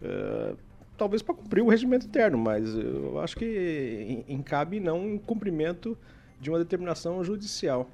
eh, 0.01 0.55
talvez 0.97 1.21
para 1.21 1.35
cumprir 1.35 1.61
o 1.61 1.67
regimento 1.67 2.05
interno, 2.05 2.37
mas 2.37 2.73
eu 2.75 3.19
acho 3.19 3.37
que 3.37 4.23
en- 4.27 4.33
encabe 4.33 4.79
não 4.79 4.99
um 4.99 5.17
cumprimento 5.17 5.97
de 6.41 6.49
uma 6.49 6.59
determinação 6.59 7.23
judicial. 7.23 7.89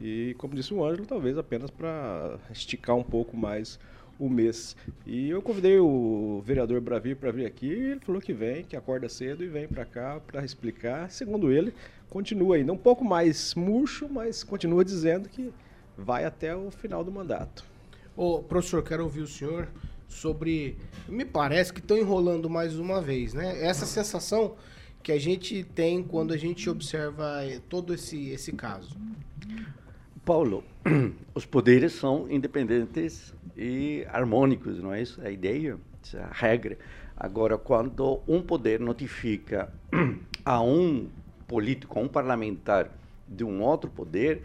E, 0.00 0.34
como 0.38 0.54
disse 0.54 0.74
o 0.74 0.84
Ângelo, 0.84 1.06
talvez 1.06 1.38
apenas 1.38 1.70
para 1.70 2.38
esticar 2.50 2.96
um 2.96 3.02
pouco 3.02 3.36
mais 3.36 3.78
o 4.18 4.28
mês. 4.28 4.76
E 5.06 5.30
eu 5.30 5.40
convidei 5.40 5.78
o 5.78 6.42
vereador 6.44 6.80
Bravi 6.80 7.14
para 7.14 7.30
vir 7.30 7.46
aqui, 7.46 7.66
e 7.66 7.90
ele 7.92 8.00
falou 8.00 8.20
que 8.20 8.32
vem, 8.32 8.64
que 8.64 8.76
acorda 8.76 9.08
cedo 9.08 9.44
e 9.44 9.48
vem 9.48 9.68
para 9.68 9.84
cá 9.84 10.20
para 10.26 10.44
explicar. 10.44 11.10
Segundo 11.10 11.52
ele, 11.52 11.72
continua 12.10 12.56
ainda 12.56 12.72
um 12.72 12.76
pouco 12.76 13.04
mais 13.04 13.54
murcho, 13.54 14.08
mas 14.10 14.42
continua 14.42 14.84
dizendo 14.84 15.28
que 15.28 15.52
vai 15.96 16.24
até 16.24 16.54
o 16.54 16.70
final 16.70 17.04
do 17.04 17.12
mandato. 17.12 17.64
Ô, 18.16 18.40
professor, 18.42 18.82
quero 18.82 19.04
ouvir 19.04 19.20
o 19.20 19.26
senhor 19.26 19.68
sobre. 20.08 20.76
Me 21.08 21.24
parece 21.24 21.72
que 21.72 21.80
estão 21.80 21.96
enrolando 21.96 22.50
mais 22.50 22.78
uma 22.78 23.00
vez, 23.00 23.34
né? 23.34 23.62
Essa 23.62 23.86
sensação 23.86 24.56
que 25.02 25.12
a 25.12 25.18
gente 25.18 25.62
tem 25.62 26.02
quando 26.02 26.32
a 26.32 26.36
gente 26.36 26.68
observa 26.68 27.44
eh, 27.44 27.60
todo 27.68 27.94
esse, 27.94 28.30
esse 28.30 28.52
caso. 28.52 28.96
Paulo, 30.24 30.64
os 31.34 31.46
poderes 31.46 31.92
são 31.92 32.30
independentes 32.30 33.32
e 33.56 34.04
harmônicos, 34.10 34.82
não 34.82 34.92
é 34.92 35.00
isso? 35.00 35.20
A 35.22 35.30
ideia, 35.30 35.78
é 36.14 36.18
a 36.18 36.30
regra. 36.30 36.78
Agora, 37.16 37.56
quando 37.56 38.20
um 38.28 38.42
poder 38.42 38.78
notifica 38.78 39.72
a 40.44 40.60
um 40.60 41.08
político, 41.46 41.98
a 41.98 42.02
um 42.02 42.08
parlamentar 42.08 42.90
de 43.26 43.44
um 43.44 43.62
outro 43.62 43.90
poder, 43.90 44.42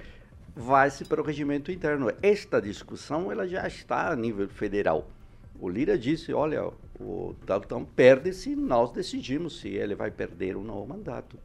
vai-se 0.56 1.06
para 1.06 1.22
o 1.22 1.24
regimento 1.24 1.72
interno. 1.72 2.12
Esta 2.22 2.62
discussão 2.62 3.32
ela 3.32 3.48
já 3.48 3.68
está 3.68 4.10
a 4.10 4.16
nível 4.16 4.48
federal. 4.48 5.08
O 5.64 5.70
Lira 5.70 5.98
disse, 5.98 6.34
olha, 6.34 6.70
o 7.00 7.34
Dalton 7.46 7.86
perde 7.86 8.34
se 8.34 8.54
nós 8.54 8.92
decidimos 8.92 9.62
se 9.62 9.70
ele 9.70 9.96
vai 9.96 10.12
perder 10.12 10.58
ou 10.58 10.64
não 10.64 10.84
o 10.84 10.86
mandato. 10.86 11.40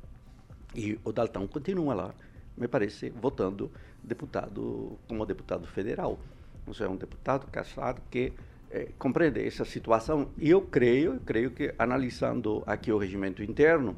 E 0.74 0.98
o 1.04 1.12
Dalton 1.12 1.46
continua 1.46 1.94
lá, 1.94 2.14
me 2.56 2.66
parece, 2.66 3.10
votando 3.10 3.70
deputado 4.02 4.98
como 5.06 5.24
deputado 5.24 5.68
federal. 5.68 6.18
Ou 6.66 6.74
seja, 6.74 6.86
é 6.86 6.88
um 6.88 6.96
deputado 6.96 7.46
casado 7.46 8.02
que 8.10 8.32
é, 8.72 8.88
compreende 8.98 9.40
essa 9.46 9.64
situação. 9.64 10.30
E 10.36 10.50
eu 10.50 10.62
creio, 10.62 11.14
eu 11.14 11.20
creio 11.20 11.52
que 11.52 11.72
analisando 11.78 12.64
aqui 12.66 12.90
o 12.90 12.98
regimento 12.98 13.40
interno, 13.40 13.94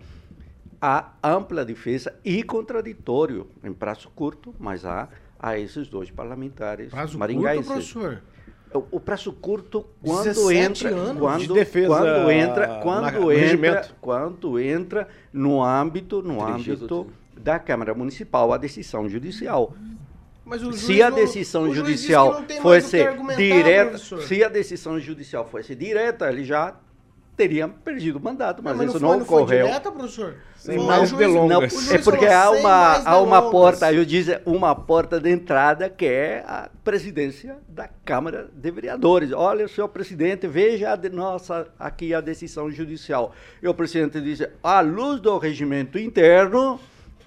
há 0.79 1.15
ampla 1.25 1.65
defesa 1.65 2.15
e 2.23 2.43
contraditório 2.43 3.47
em 3.65 3.73
prazo 3.73 4.11
curto, 4.11 4.55
mas 4.59 4.85
há 4.85 5.09
a 5.39 5.59
esses 5.59 5.89
dois 5.89 6.11
parlamentares 6.11 6.91
Prazo 6.91 7.19
maringaenses. 7.19 7.67
curto, 7.67 7.73
professor? 7.73 8.23
O, 8.73 9.00
prazo 9.00 9.33
curto 9.33 9.85
quando 10.00 10.25
17 10.25 10.87
entra 10.87 11.15
quando, 11.19 11.41
de 11.41 11.49
defesa 11.49 11.89
quando 11.89 12.31
entra 12.31 12.81
quando 12.81 13.21
no 13.21 13.33
entra 13.33 13.45
regimento. 13.45 13.97
quando 14.00 14.61
entra 14.61 15.09
no 15.33 15.62
âmbito 15.62 16.23
no 16.23 16.37
dias 16.57 16.81
âmbito 16.81 17.09
da 17.37 17.59
Câmara 17.59 17.95
Municipal 17.95 18.53
a 18.53 18.57
decisão 18.57 19.09
judicial. 19.09 19.75
Mas 20.45 20.62
o 20.62 20.73
Se 20.73 21.03
a 21.03 21.11
decisão 21.11 21.73
judicial 21.73 22.33
não 22.35 22.43
que 22.45 22.61
fosse 22.61 22.99
direta, 23.37 23.99
se 23.99 24.45
a 24.45 24.49
decisão 24.49 24.99
judicial 25.00 25.47
fosse 25.47 25.75
direta, 25.75 26.29
ele 26.29 26.45
já 26.45 26.77
teria 27.40 27.66
perdido 27.66 28.18
o 28.18 28.23
mandato, 28.23 28.62
mas, 28.62 28.76
Não, 28.76 28.85
isso 28.85 29.00
foi- 29.00 29.00
não, 29.00 29.25
foi 29.25 29.38
ocorreu. 29.42 29.64
direta, 29.66 29.90
professor? 29.90 30.35
Sem 30.56 30.76
Foi- 30.76 30.87
mais 30.87 31.11
delongas. 31.11 31.87
Não, 31.88 31.94
é 31.94 31.99
porque 31.99 32.26
há 32.26 32.50
"Sem 32.50 32.61
uma, 32.61 32.92
há 32.97 33.18
uma 33.18 33.37
delongas". 33.38 33.50
porta, 33.50 33.92
eu 33.94 34.04
disse, 34.04 34.38
uma 34.44 34.75
porta 34.75 35.18
de 35.18 35.30
entrada 35.30 35.88
que 35.88 36.04
é 36.04 36.44
a 36.47 36.68
presidência 36.85 37.56
da 37.66 37.88
Câmara 38.04 38.50
de 38.54 38.70
Vereadores. 38.70 39.32
Olha, 39.32 39.66
senhor 39.68 39.88
presidente, 39.88 40.47
veja 40.47 40.92
a 40.92 40.97
de- 40.97 41.09
nossa, 41.09 41.66
aqui 41.78 42.12
a 42.12 42.20
decisão 42.20 42.70
judicial. 42.70 43.32
E 43.62 43.66
o 43.66 43.73
presidente 43.73 44.20
disse, 44.20 44.47
à 44.62 44.80
luz 44.82 45.18
do 45.18 45.38
regimento 45.38 45.99
interno, 45.99 46.78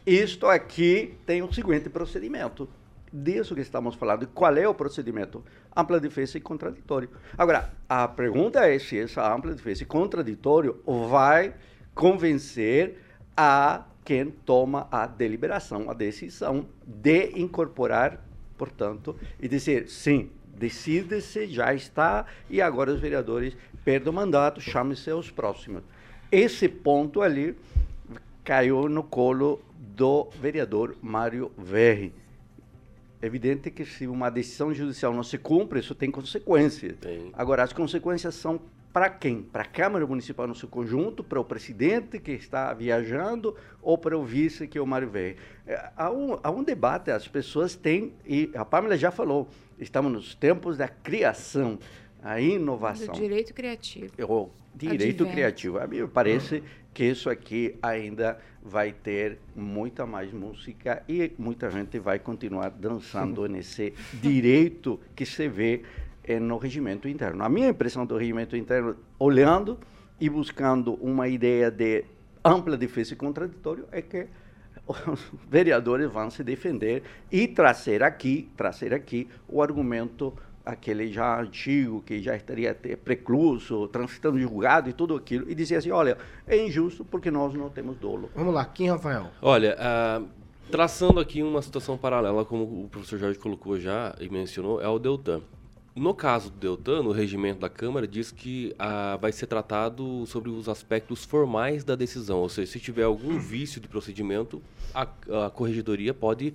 isto 0.06 0.46
aqui 0.46 1.16
tem 1.26 1.42
o 1.42 1.52
seguinte 1.52 1.90
procedimento. 1.90 2.70
Disso 3.16 3.54
que 3.54 3.62
estamos 3.62 3.94
falando. 3.94 4.26
Qual 4.26 4.58
é 4.58 4.68
o 4.68 4.74
procedimento? 4.74 5.44
Ampla 5.76 6.00
defesa 6.00 6.36
e 6.36 6.42
contraditório. 6.42 7.12
Agora, 7.38 7.72
a 7.88 8.08
pergunta 8.08 8.68
é 8.68 8.80
se 8.80 8.98
essa 8.98 9.32
ampla 9.32 9.54
defesa 9.54 9.84
e 9.84 9.86
contraditório 9.86 10.82
vai 11.08 11.54
convencer 11.94 12.98
a 13.38 13.86
quem 14.04 14.32
toma 14.32 14.88
a 14.92 15.06
deliberação, 15.06 15.92
a 15.92 15.94
decisão 15.94 16.66
de 16.88 17.40
incorporar, 17.40 18.20
portanto, 18.58 19.16
e 19.40 19.48
dizer 19.48 19.88
sim, 19.88 20.32
decide-se, 20.58 21.46
já 21.46 21.72
está, 21.72 22.26
e 22.50 22.62
agora 22.62 22.92
os 22.92 23.00
vereadores 23.00 23.56
perdem 23.86 24.10
o 24.10 24.14
mandato, 24.14 24.60
chame-se 24.60 25.12
os 25.12 25.30
próximos. 25.30 25.84
Esse 26.32 26.68
ponto 26.68 27.22
ali 27.22 27.56
caiu 28.44 28.90
no 28.90 29.04
colo 29.04 29.62
do 29.78 30.30
vereador 30.42 30.96
Mário 31.00 31.52
Verri. 31.56 32.23
É 33.24 33.26
evidente 33.26 33.72
que 33.72 33.86
se 33.86 34.06
uma 34.06 34.30
decisão 34.30 34.74
judicial 34.74 35.14
não 35.14 35.24
se 35.24 35.38
cumpre, 35.38 35.80
isso 35.80 35.96
tem 35.96 36.12
consequências. 36.12 36.98
Tem. 37.00 37.30
Agora, 37.32 37.64
as 37.64 37.72
consequências 37.72 38.36
são 38.36 38.60
para 38.92 39.10
quem? 39.10 39.42
Para 39.42 39.64
a 39.64 39.66
Câmara 39.66 40.06
Municipal 40.06 40.46
no 40.46 40.54
seu 40.54 40.68
conjunto, 40.68 41.24
para 41.24 41.40
o 41.40 41.46
presidente 41.46 42.20
que 42.20 42.34
está 42.34 42.74
viajando 42.74 43.56
ou 43.82 43.98
para 43.98 44.18
o 44.18 44.26
vice 44.26 44.68
que 44.68 44.78
é 44.78 44.82
o 44.82 44.86
Mário 44.86 45.10
Verri. 45.10 45.38
É, 45.66 45.90
Há 45.96 46.12
um, 46.12 46.38
há 46.44 46.52
um 46.52 46.66
debate, 46.66 47.12
as 47.12 47.26
pessoas 47.26 47.78
têm, 47.78 48.12
e 48.26 48.52
a 48.54 48.66
Pamela 48.66 48.98
já 48.98 49.10
falou, 49.10 49.48
estamos 49.80 50.12
nos 50.12 50.36
tempos 50.36 50.76
da 50.76 50.90
criação, 50.90 51.80
a 52.22 52.36
Do 52.36 52.42
inovação 52.42 53.16
direito 53.16 53.54
criativo. 53.54 54.12
o 54.20 54.50
direito 54.76 55.24
Advento. 55.24 55.26
criativo. 55.28 55.80
A 55.80 55.88
mim 55.88 56.02
me 56.02 56.08
parece 56.10 56.62
que 56.94 57.06
isso 57.06 57.30
aqui 57.30 57.78
ainda 57.82 58.38
vai 58.64 58.94
ter 58.94 59.40
muita 59.56 60.06
mais 60.06 60.32
música 60.32 61.04
e 61.08 61.34
muita 61.38 61.70
gente 61.70 62.00
vai 62.00 62.18
continuar 62.18 62.70
dançando 62.70 63.46
nesse 63.48 63.94
direito 64.14 65.00
que 65.14 65.26
se 65.26 65.50
vê 65.50 65.84
eh, 66.24 66.40
no 66.40 66.58
regimento 66.58 67.08
interno. 67.08 67.44
A 67.44 67.50
minha 67.50 67.68
impressão 67.68 68.06
do 68.06 68.16
regimento 68.16 68.56
interno, 68.56 68.96
olhando 69.20 69.78
e 70.20 70.30
buscando 70.30 70.94
uma 70.96 71.28
ideia 71.28 71.70
de 71.70 72.06
ampla 72.44 72.78
defesa 72.78 73.14
e 73.14 73.18
contraditório, 73.18 73.86
é 73.92 74.02
que 74.02 74.28
os 74.88 75.32
vereadores 75.50 76.10
vão 76.10 76.30
se 76.30 76.44
defender 76.44 77.04
e 77.30 77.48
trazer 77.48 78.02
aqui, 78.02 78.50
trazer 78.56 78.94
aqui 78.94 79.28
o 79.48 79.62
argumento 79.62 80.34
aquele 80.66 81.12
já 81.12 81.42
antigo, 81.42 82.02
que 82.02 82.22
já 82.22 82.36
estaria 82.36 82.72
até 82.72 82.96
precluso, 82.96 83.88
transitando 83.88 84.40
julgado 84.40 84.90
e 84.90 84.94
tudo 84.94 85.16
aquilo, 85.16 85.50
e 85.50 85.56
dizer 85.56 85.78
assim, 85.78 85.92
olha, 85.92 86.18
é 86.48 86.58
injusto 86.58 87.04
porque 87.04 87.30
nós 87.30 87.54
não 87.54 87.70
temos 87.70 87.98
dolo. 87.98 88.30
Vamos 88.36 88.54
lá, 88.54 88.64
Kim 88.66 88.88
Rafael. 88.88 89.28
Olha, 89.42 89.76
ah, 89.80 90.22
traçando 90.72 91.20
aqui 91.20 91.44
uma 91.44 91.62
situação 91.62 91.98
paralela, 91.98 92.46
como 92.46 92.64
o 92.64 92.88
professor 92.90 93.20
Jorge 93.20 93.40
colocou 93.40 93.80
já 93.80 94.16
e 94.20 94.30
mencionou, 94.30 94.82
é 94.82 94.88
o 94.88 94.98
Deltan. 94.98 95.42
No 95.96 96.16
caso 96.16 96.50
do 96.50 96.58
Deltan, 96.58 97.04
no 97.04 97.12
regimento 97.12 97.60
da 97.60 97.70
Câmara, 97.70 98.08
diz 98.08 98.32
que 98.32 98.74
ah, 98.80 99.18
vai 99.22 99.32
ser 99.32 99.48
tratado 99.48 100.26
sobre 100.26 100.50
os 100.50 100.68
aspectos 100.70 101.24
formais 101.26 101.84
da 101.84 101.96
decisão, 101.96 102.40
ou 102.40 102.50
seja, 102.50 102.72
se 102.72 102.80
tiver 102.80 103.04
algum 103.04 103.38
vício 103.38 103.80
de 103.82 103.88
procedimento, 103.88 104.62
a, 104.94 105.04
a 105.46 105.50
corregedoria 105.50 106.14
pode 106.14 106.54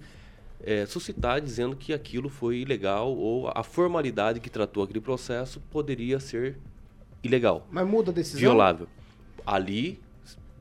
eh, 0.63 0.87
suscitar 0.87 1.41
dizendo 1.41 1.77
que 1.77 1.93
aquilo 1.93 2.29
foi 2.29 2.59
ilegal 2.59 3.17
ou 3.17 3.49
a 3.55 3.63
formalidade 3.63 4.41
que 4.41 4.51
tratou 4.51 4.83
aquele 4.83 5.01
processo 5.01 5.61
poderia 5.71 6.19
ser 6.21 6.59
ilegal 7.23 7.67
Mas 7.71 7.87
muda 7.87 8.11
a 8.11 8.15
decisão? 8.15 8.41
violável. 8.41 8.89
Ali, 9.47 10.01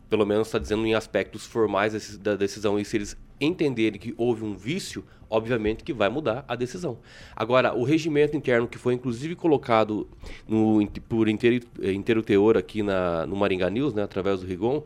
pelo 0.09 0.25
menos 0.25 0.47
está 0.47 0.59
dizendo 0.59 0.85
em 0.85 0.93
aspectos 0.93 1.45
formais 1.45 2.17
da 2.17 2.35
decisão, 2.35 2.79
e 2.79 2.85
se 2.85 2.97
eles 2.97 3.17
entenderem 3.39 3.99
que 3.99 4.13
houve 4.17 4.43
um 4.43 4.55
vício, 4.55 5.03
obviamente 5.29 5.83
que 5.83 5.93
vai 5.93 6.09
mudar 6.09 6.43
a 6.47 6.55
decisão. 6.55 6.97
Agora, 7.35 7.75
o 7.75 7.83
regimento 7.83 8.35
interno, 8.35 8.67
que 8.67 8.77
foi 8.77 8.93
inclusive 8.93 9.35
colocado 9.35 10.07
no, 10.47 10.79
por 11.07 11.27
inteiro, 11.27 11.65
inteiro 11.83 12.23
teor 12.23 12.57
aqui 12.57 12.81
na, 12.81 13.25
no 13.27 13.35
Maringá 13.35 13.69
News, 13.69 13.93
né, 13.93 14.03
através 14.03 14.39
do 14.39 14.47
Rigon, 14.47 14.83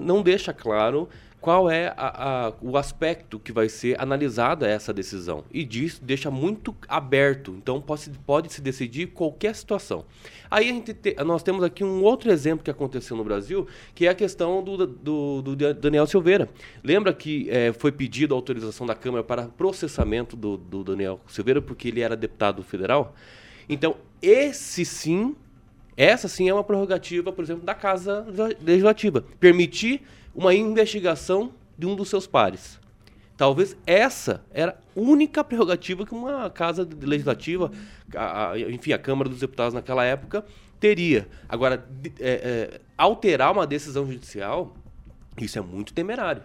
não 0.00 0.22
deixa 0.22 0.52
claro 0.52 1.08
qual 1.40 1.70
é 1.70 1.94
a- 1.96 2.48
a- 2.48 2.52
o 2.60 2.76
aspecto 2.76 3.38
que 3.38 3.50
vai 3.50 3.68
ser 3.68 3.98
analisada 4.00 4.68
essa 4.68 4.92
decisão. 4.92 5.42
E 5.50 5.64
disso 5.64 6.00
deixa 6.04 6.30
muito 6.30 6.74
aberto, 6.86 7.54
então 7.56 7.80
pode, 7.80 8.10
pode 8.26 8.52
se 8.52 8.60
decidir 8.60 9.06
qualquer 9.08 9.54
situação. 9.54 10.04
Aí 10.50 10.80
te- 10.82 11.16
nós 11.24 11.42
temos 11.42 11.62
aqui 11.64 11.82
um 11.82 12.02
outro 12.02 12.30
exemplo 12.30 12.62
que 12.62 12.70
aconteceu 12.70 13.16
no 13.16 13.24
Brasil, 13.24 13.66
que 13.94 14.06
é 14.06 14.10
a 14.10 14.14
questão 14.14 14.62
do, 14.62 14.86
do- 14.86 15.42
do 15.42 15.56
Daniel 15.74 16.06
Silveira. 16.06 16.48
Lembra 16.84 17.14
que 17.14 17.48
eh, 17.48 17.72
foi 17.72 17.90
pedido 17.90 18.34
a 18.34 18.36
autorização 18.36 18.86
da 18.86 18.94
Câmara 18.94 19.24
para 19.24 19.44
processamento 19.48 20.36
do, 20.36 20.56
do 20.58 20.84
Daniel 20.84 21.20
Silveira, 21.26 21.62
porque 21.62 21.88
ele 21.88 22.00
era 22.00 22.14
deputado 22.16 22.62
federal? 22.62 23.14
Então, 23.68 23.96
esse 24.20 24.84
sim 24.84 25.34
essa 25.96 26.28
sim 26.28 26.48
é 26.48 26.54
uma 26.54 26.64
prerrogativa, 26.64 27.30
por 27.30 27.44
exemplo, 27.44 27.62
da 27.62 27.74
Casa 27.74 28.26
Legislativa. 28.62 29.22
Permitir 29.38 30.00
uma 30.34 30.54
investigação 30.54 31.52
de 31.78 31.86
um 31.86 31.94
dos 31.96 32.08
seus 32.08 32.26
pares. 32.26 32.78
Talvez 33.36 33.74
essa 33.86 34.44
era 34.52 34.72
a 34.72 35.00
única 35.00 35.42
prerrogativa 35.42 36.04
que 36.04 36.12
uma 36.14 36.50
Casa 36.50 36.86
Legislativa, 37.00 37.70
a- 38.14 38.50
a- 38.50 38.60
enfim, 38.60 38.92
a 38.92 38.98
Câmara 38.98 39.28
dos 39.30 39.40
Deputados 39.40 39.72
naquela 39.72 40.04
época, 40.04 40.44
teria. 40.78 41.26
Agora, 41.48 41.78
de- 41.78 42.12
é, 42.20 42.70
é, 42.74 42.80
alterar 42.98 43.50
uma 43.52 43.66
decisão 43.66 44.06
judicial, 44.06 44.74
isso 45.40 45.58
é 45.58 45.62
muito 45.62 45.92
temerário. 45.94 46.42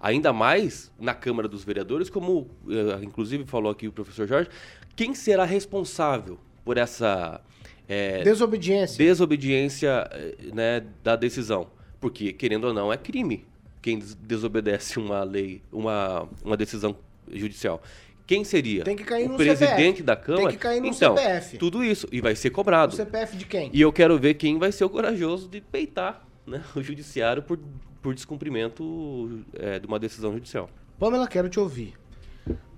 Ainda 0.00 0.32
mais 0.32 0.92
na 0.98 1.12
Câmara 1.12 1.48
dos 1.48 1.64
Vereadores, 1.64 2.08
como 2.08 2.48
eh, 2.70 3.00
inclusive 3.02 3.44
falou 3.44 3.72
aqui 3.72 3.88
o 3.88 3.92
professor 3.92 4.28
Jorge, 4.28 4.48
quem 4.94 5.12
será 5.12 5.44
responsável 5.44 6.38
por 6.64 6.76
essa 6.78 7.40
é, 7.88 8.22
Desobediência. 8.22 8.96
desobediência 8.96 10.08
eh, 10.12 10.36
né, 10.54 10.84
da 11.02 11.16
decisão. 11.16 11.66
Porque, 12.00 12.32
querendo 12.32 12.64
ou 12.68 12.74
não, 12.74 12.92
é 12.92 12.96
crime 12.96 13.44
quem 13.82 13.98
des- 13.98 14.14
desobedece 14.14 14.98
uma 14.98 15.22
lei, 15.24 15.62
uma, 15.72 16.28
uma 16.44 16.56
decisão 16.56 16.96
judicial. 17.32 17.82
Quem 18.26 18.44
seria? 18.44 18.84
Tem 18.84 18.94
que 18.96 19.04
cair 19.04 19.24
o 19.26 19.30
no 19.30 19.36
presidente 19.36 19.70
CPF. 19.98 20.02
da 20.02 20.14
Câmara? 20.16 20.48
Tem 20.48 20.56
que 20.56 20.62
cair 20.62 20.80
no 20.80 20.86
então, 20.88 21.16
CPF. 21.16 21.56
tudo 21.58 21.82
isso. 21.82 22.06
E 22.12 22.20
vai 22.20 22.36
ser 22.36 22.48
O 22.48 22.52
cobrado. 22.52 22.94
CPF 22.94 23.36
de 23.36 23.46
quem? 23.46 23.70
E 23.72 23.80
eu 23.80 23.90
quero 23.92 24.18
ver 24.18 24.34
quem 24.34 24.58
vai 24.58 24.70
ser 24.70 24.84
o 24.84 24.90
corajoso 24.90 25.48
de 25.48 25.60
peitar 25.60 26.26
né, 26.46 26.62
o 26.76 26.82
judiciário 26.82 27.42
por, 27.42 27.58
por 28.02 28.14
descumprimento 28.14 29.42
é, 29.54 29.78
de 29.78 29.86
uma 29.86 29.98
decisão 29.98 30.32
judicial. 30.34 30.68
Pamela, 30.98 31.26
quero 31.26 31.48
te 31.48 31.58
ouvir. 31.58 31.94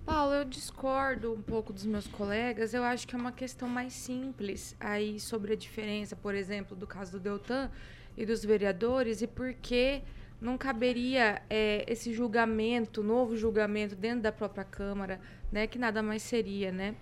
Paulo, 0.05 0.33
eu 0.35 0.45
discordo 0.45 1.33
um 1.33 1.43
pouco 1.43 1.73
dos 1.73 1.85
meus 1.85 2.07
colegas. 2.07 2.75
Eu 2.75 2.83
acho 2.83 3.07
que 3.07 3.15
é 3.15 3.19
uma 3.19 3.33
questão 3.33 3.69
mais 3.69 3.93
simples 3.93 4.77
aí 4.81 5.21
sobre 5.21 5.53
a 5.53 5.57
diferença, 5.57 6.17
por 6.17 6.35
exemplo, 6.35 6.77
do 6.77 6.87
caso 6.87 7.13
do 7.13 7.21
Deltan 7.21 7.71
e 8.17 8.25
dos 8.27 8.45
vereadores 8.45 9.23
e 9.23 9.27
por 9.27 9.53
que 9.55 10.03
não 10.41 10.57
caberia 10.57 11.43
eh, 11.51 11.85
esse 11.87 12.13
julgamento, 12.15 13.03
novo 13.03 13.37
julgamento 13.37 13.95
dentro 13.95 14.23
da 14.23 14.33
própria 14.33 14.65
Câmara, 14.65 15.21
né, 15.53 15.67
que 15.67 15.79
nada 15.79 16.03
mais 16.03 16.23
seria, 16.23 16.73
né, 16.73 16.95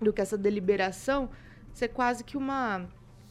do 0.00 0.12
que 0.12 0.20
essa 0.20 0.36
deliberação 0.36 1.30
ser 1.72 1.88
quase 1.88 2.24
que 2.24 2.36
uma 2.36 2.88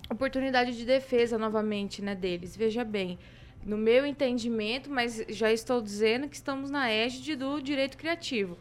oportunidade 0.10 0.76
de 0.76 0.86
defesa 0.86 1.38
novamente, 1.38 2.02
né, 2.02 2.16
deles. 2.16 2.56
Veja 2.56 2.84
bem, 2.84 3.20
no 3.64 3.78
meu 3.78 4.06
entendimento, 4.06 4.90
mas 4.90 5.24
já 5.28 5.52
estou 5.52 5.82
dizendo 5.82 6.30
que 6.30 6.36
estamos 6.36 6.72
na 6.72 6.90
égide 6.90 7.36
do 7.36 7.62
direito 7.62 7.98
criativo. 7.98 8.58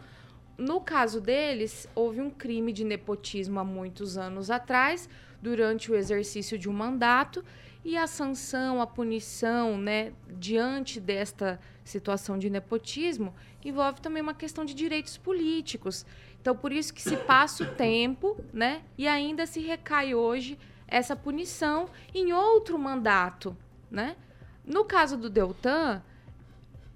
No 0.61 0.79
caso 0.79 1.23
deles, 1.23 1.88
houve 1.95 2.21
um 2.21 2.29
crime 2.29 2.71
de 2.71 2.85
nepotismo 2.85 3.59
há 3.59 3.64
muitos 3.64 4.19
anos 4.19 4.50
atrás, 4.50 5.09
durante 5.40 5.90
o 5.90 5.95
exercício 5.95 6.59
de 6.59 6.69
um 6.69 6.73
mandato, 6.75 7.43
e 7.83 7.97
a 7.97 8.07
sanção, 8.07 8.79
a 8.79 8.87
punição, 8.87 9.79
né, 9.79 10.12
diante 10.29 11.00
desta 11.00 11.59
situação 11.83 12.38
de 12.38 12.50
nepotismo, 12.50 13.35
envolve 13.64 14.02
também 14.02 14.23
uma 14.23 14.35
questão 14.35 14.62
de 14.62 14.75
direitos 14.75 15.17
políticos. 15.17 16.05
Então, 16.43 16.55
por 16.55 16.73
isso 16.73 16.93
que 16.93 17.00
se 17.00 17.17
passa 17.17 17.64
o 17.64 17.75
tempo, 17.75 18.37
né, 18.52 18.83
e 18.99 19.09
ainda 19.09 19.47
se 19.47 19.61
recai 19.61 20.14
hoje 20.14 20.59
essa 20.87 21.17
punição 21.17 21.88
em 22.14 22.35
outro 22.35 22.79
mandato, 22.79 23.57
né? 23.90 24.14
No 24.62 24.85
caso 24.85 25.17
do 25.17 25.31
Deltan, 25.31 26.02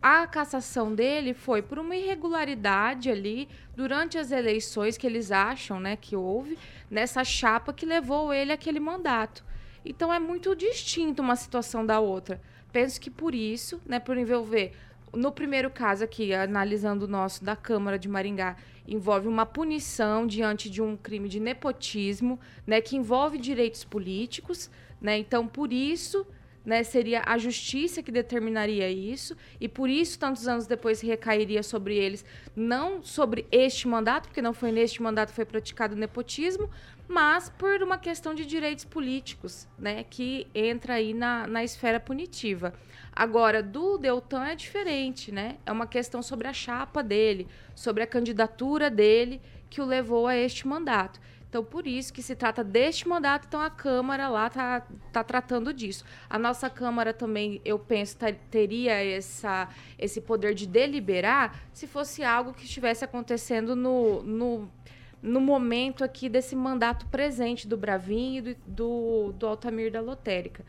a 0.07 0.27
cassação 0.27 0.95
dele 0.95 1.33
foi 1.33 1.63
por 1.63 1.79
uma 1.79 1.97
irregularidade 1.97 3.11
ali 3.11 3.49
durante 3.75 4.19
as 4.19 4.31
eleições 4.31 4.99
que 4.99 5.07
eles 5.07 5.33
acham, 5.33 5.81
né, 5.81 5.97
que 5.97 6.15
houve 6.15 6.59
nessa 6.91 7.25
chapa 7.25 7.73
que 7.73 7.87
levou 7.87 8.31
ele 8.31 8.53
àquele 8.53 8.79
mandato. 8.79 9.43
Então 9.83 10.13
é 10.13 10.19
muito 10.19 10.55
distinto 10.55 11.23
uma 11.23 11.37
situação 11.37 11.87
da 11.87 12.01
outra. 12.01 12.39
Penso 12.71 13.01
que 13.01 13.09
por 13.09 13.35
isso, 13.35 13.81
né, 13.87 13.99
por 13.99 14.19
envolver 14.19 14.75
no 15.11 15.33
primeiro 15.33 15.71
caso 15.71 16.05
aqui, 16.05 16.35
analisando 16.35 17.07
o 17.07 17.09
nosso 17.09 17.43
da 17.43 17.57
Câmara 17.57 17.99
de 17.99 18.07
Maringá, 18.07 18.57
envolve 18.87 19.27
uma 19.27 19.47
punição 19.47 20.27
diante 20.27 20.69
de 20.69 20.83
um 20.83 20.99
crime 20.99 21.31
de 21.31 21.41
nepotismo, 21.41 22.39
né, 22.67 22.83
que 22.83 22.95
envolve 22.95 23.39
direitos 23.39 23.85
políticos, 23.85 24.71
né? 25.01 25.17
Então, 25.17 25.47
por 25.47 25.73
isso, 25.73 26.27
né, 26.65 26.83
seria 26.83 27.23
a 27.27 27.37
justiça 27.37 28.03
que 28.03 28.11
determinaria 28.11 28.91
isso, 28.91 29.37
e 29.61 29.69
por 29.69 29.91
isso, 29.91 30.19
tantos 30.19 30.49
anos 30.49 30.67
depois, 30.67 31.01
recairia 31.01 31.63
sobre 31.63 31.97
eles, 31.97 32.25
não 32.57 33.03
sobre 33.03 33.47
este 33.53 33.87
mandato, 33.87 34.29
porque 34.29 34.41
não 34.43 34.55
foi 34.55 34.73
neste 34.73 35.03
mandato 35.03 35.31
que 35.31 35.37
foi 35.37 35.45
praticado 35.45 35.95
o 35.95 35.99
nepotismo, 35.99 36.71
mas 37.07 37.51
por 37.51 37.83
uma 37.83 37.99
questão 37.99 38.35
de 38.35 38.47
direitos 38.47 38.85
políticos, 38.85 39.69
né, 39.79 40.05
que 40.05 40.47
entra 40.55 40.95
aí 40.95 41.13
na, 41.13 41.47
na 41.47 41.63
esfera 41.63 42.01
punitiva. 42.01 42.73
Agora, 43.13 43.63
do 43.63 43.97
Deltan 43.97 44.47
é 44.47 44.57
diferente, 44.57 45.31
né? 45.31 45.59
É 45.65 45.71
uma 45.71 45.87
questão 45.87 46.21
sobre 46.21 46.49
a 46.49 46.53
chapa 46.53 47.01
dele, 47.01 47.47
sobre 47.73 48.03
a 48.03 48.07
candidatura 48.07 48.91
dele 48.91 49.41
que 49.71 49.81
o 49.81 49.85
levou 49.85 50.27
a 50.27 50.37
este 50.37 50.67
mandato. 50.67 51.21
Então, 51.55 51.63
por 51.63 51.87
isso 51.87 52.13
que 52.13 52.21
se 52.21 52.35
trata 52.35 52.65
deste 52.65 53.07
mandato, 53.07 53.47
então 53.47 53.61
a 53.61 53.71
Câmara 53.71 54.29
lá 54.29 54.49
está 54.49 54.85
tá 55.13 55.23
tratando 55.23 55.73
disso. 55.73 56.05
A 56.29 56.37
nossa 56.37 56.69
Câmara 56.69 57.15
também, 57.15 57.61
eu 57.65 57.79
penso, 57.79 58.17
ta- 58.17 58.33
teria 58.51 58.93
essa, 58.95 59.69
esse 59.97 60.21
poder 60.21 60.53
de 60.53 60.67
deliberar 60.67 61.63
se 61.73 61.87
fosse 61.87 62.25
algo 62.25 62.53
que 62.53 62.65
estivesse 62.65 63.05
acontecendo 63.05 63.77
no, 63.77 64.21
no, 64.25 64.69
no 65.23 65.41
momento 65.41 66.03
aqui 66.03 66.29
desse 66.29 66.57
mandato 66.57 67.07
presente 67.07 67.69
do 67.69 67.77
Bravinho 67.77 68.39
e 68.49 68.55
do, 68.55 68.57
do, 68.67 69.33
do 69.35 69.47
Altamir 69.47 69.93
da 69.93 70.01
Lotérica 70.01 70.65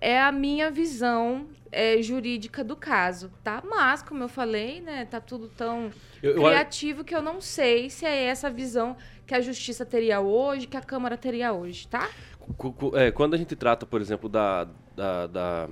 é 0.00 0.20
a 0.20 0.30
minha 0.32 0.70
visão 0.70 1.46
é, 1.72 2.00
jurídica 2.00 2.62
do 2.64 2.76
caso, 2.76 3.30
tá? 3.42 3.62
Mas, 3.68 4.02
como 4.02 4.22
eu 4.22 4.28
falei, 4.28 4.80
né, 4.80 5.04
tá 5.04 5.20
tudo 5.20 5.48
tão 5.48 5.90
Eu- 6.22 6.32
eu- 6.36 6.42
criativo 6.44 7.04
que 7.04 7.14
eu 7.14 7.20
não 7.20 7.40
sei 7.40 7.90
se 7.90 8.06
é 8.06 8.24
essa 8.24 8.48
visão 8.50 8.96
que 9.26 9.34
a 9.34 9.40
justiça 9.40 9.84
teria 9.84 10.20
hoje, 10.20 10.66
que 10.66 10.76
a 10.76 10.80
Câmara 10.80 11.16
teria 11.16 11.52
hoje, 11.52 11.88
tá? 11.88 12.08
É, 12.94 13.10
quando 13.10 13.34
a 13.34 13.36
gente 13.36 13.56
trata, 13.56 13.84
por 13.84 14.00
exemplo, 14.00 14.28
da, 14.28 14.68
da- 14.94 15.26
da- 15.26 15.68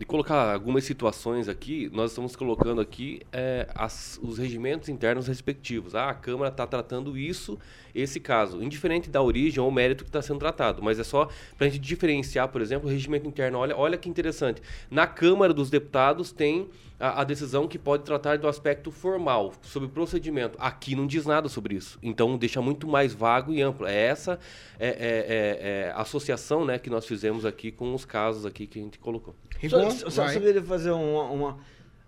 de 0.00 0.06
colocar 0.06 0.54
algumas 0.54 0.84
situações 0.84 1.46
aqui, 1.46 1.90
nós 1.92 2.12
estamos 2.12 2.34
colocando 2.34 2.80
aqui 2.80 3.20
é, 3.30 3.68
as- 3.74 4.18
os 4.22 4.38
regimentos 4.38 4.88
internos 4.88 5.26
respectivos. 5.26 5.94
Ah, 5.94 6.08
a 6.08 6.14
Câmara 6.14 6.50
está 6.50 6.66
tratando 6.66 7.18
isso, 7.18 7.58
esse 7.94 8.18
caso, 8.18 8.62
indiferente 8.62 9.10
da 9.10 9.20
origem 9.20 9.60
ou 9.60 9.70
mérito 9.70 10.02
que 10.02 10.08
está 10.08 10.22
sendo 10.22 10.38
tratado, 10.38 10.82
mas 10.82 10.98
é 10.98 11.04
só 11.04 11.28
para 11.58 11.66
a 11.66 11.70
gente 11.70 11.82
diferenciar, 11.82 12.48
por 12.48 12.62
exemplo, 12.62 12.88
o 12.88 12.90
regimento 12.90 13.28
interno. 13.28 13.58
Olha, 13.58 13.76
olha 13.76 13.98
que 13.98 14.08
interessante. 14.08 14.62
Na 14.90 15.06
Câmara 15.06 15.52
dos 15.52 15.68
Deputados 15.68 16.32
tem 16.32 16.70
a, 17.00 17.22
a 17.22 17.24
decisão 17.24 17.66
que 17.66 17.78
pode 17.78 18.04
tratar 18.04 18.38
do 18.38 18.46
aspecto 18.46 18.90
formal, 18.92 19.52
sobre 19.62 19.88
o 19.88 19.90
procedimento. 19.90 20.56
Aqui 20.60 20.94
não 20.94 21.06
diz 21.06 21.26
nada 21.26 21.48
sobre 21.48 21.74
isso. 21.74 21.98
Então 22.02 22.36
deixa 22.38 22.60
muito 22.62 22.86
mais 22.86 23.12
vago 23.12 23.52
e 23.52 23.60
amplo. 23.62 23.86
É 23.86 23.94
essa 23.94 24.38
é, 24.78 24.88
é- 24.88 24.92
é- 24.92 25.86
é 25.88 25.92
associação 25.96 26.64
né, 26.64 26.78
que 26.78 26.88
nós 26.90 27.06
fizemos 27.06 27.44
aqui 27.44 27.72
com 27.72 27.94
os 27.94 28.04
casos 28.04 28.46
aqui 28.46 28.66
que 28.66 28.78
a 28.78 28.82
gente 28.82 28.98
colocou. 28.98 29.34
Só, 29.68 29.90
só 30.10 30.22
vai. 30.24 30.34
saberia 30.34 30.62
fazer 30.62 30.92
uma, 30.92 31.24
uma- 31.30 31.58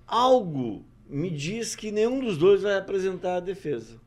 Algo 0.07 0.85
me 1.09 1.31
diz 1.31 1.75
que 1.75 1.91
nenhum 1.91 2.21
dos 2.21 2.39
dois 2.39 2.63
vai 2.63 2.77
apresentar 2.77 3.37
a 3.37 3.41
defesa. 3.41 4.01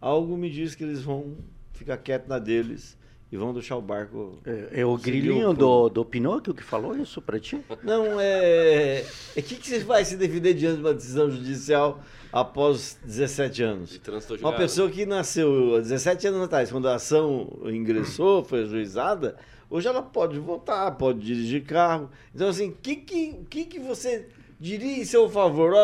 Algo 0.00 0.36
me 0.36 0.50
diz 0.50 0.74
que 0.74 0.82
eles 0.82 1.02
vão 1.02 1.36
ficar 1.72 1.96
quietos 1.98 2.28
na 2.28 2.38
deles 2.38 2.97
e 3.30 3.36
vão 3.36 3.52
deixar 3.52 3.76
o 3.76 3.82
barco. 3.82 4.38
É, 4.44 4.80
é 4.80 4.86
o 4.86 4.96
grilinho 4.96 5.50
o 5.50 5.54
do, 5.54 5.88
do 5.88 6.04
Pinóquio 6.04 6.54
que 6.54 6.62
falou 6.62 6.96
isso 6.96 7.20
pra 7.20 7.38
ti? 7.38 7.60
Não, 7.82 8.18
é. 8.18 9.04
O 9.36 9.42
que, 9.42 9.56
que 9.56 9.68
você 9.68 9.80
vai 9.80 10.04
se 10.04 10.16
defender 10.16 10.54
diante 10.54 10.76
de 10.76 10.82
uma 10.82 10.94
decisão 10.94 11.30
judicial 11.30 12.00
após 12.32 12.98
17 13.04 13.62
anos? 13.62 13.90
De 13.90 13.98
trânsito 13.98 14.34
Uma 14.36 14.56
pessoa 14.56 14.90
que 14.90 15.04
nasceu 15.04 15.76
há 15.76 15.80
17 15.80 16.26
anos 16.28 16.42
atrás, 16.42 16.70
quando 16.70 16.88
a 16.88 16.94
ação 16.94 17.60
ingressou, 17.66 18.42
foi 18.48 18.62
ajuizada, 18.62 19.36
hoje 19.68 19.86
ela 19.86 20.02
pode 20.02 20.38
votar, 20.38 20.96
pode 20.96 21.20
dirigir 21.20 21.64
carro. 21.64 22.10
Então, 22.34 22.48
assim, 22.48 22.70
o 22.70 22.72
que, 22.72 22.96
que, 22.96 23.34
que, 23.50 23.64
que 23.66 23.78
você 23.78 24.26
diria 24.58 24.98
em 24.98 25.04
seu 25.04 25.28
favor? 25.28 25.74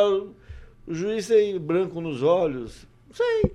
O 0.87 0.95
juiz 0.95 1.27
tem 1.27 1.59
branco 1.59 2.01
nos 2.01 2.23
olhos? 2.23 2.87
Não 3.07 3.15
sei. 3.15 3.53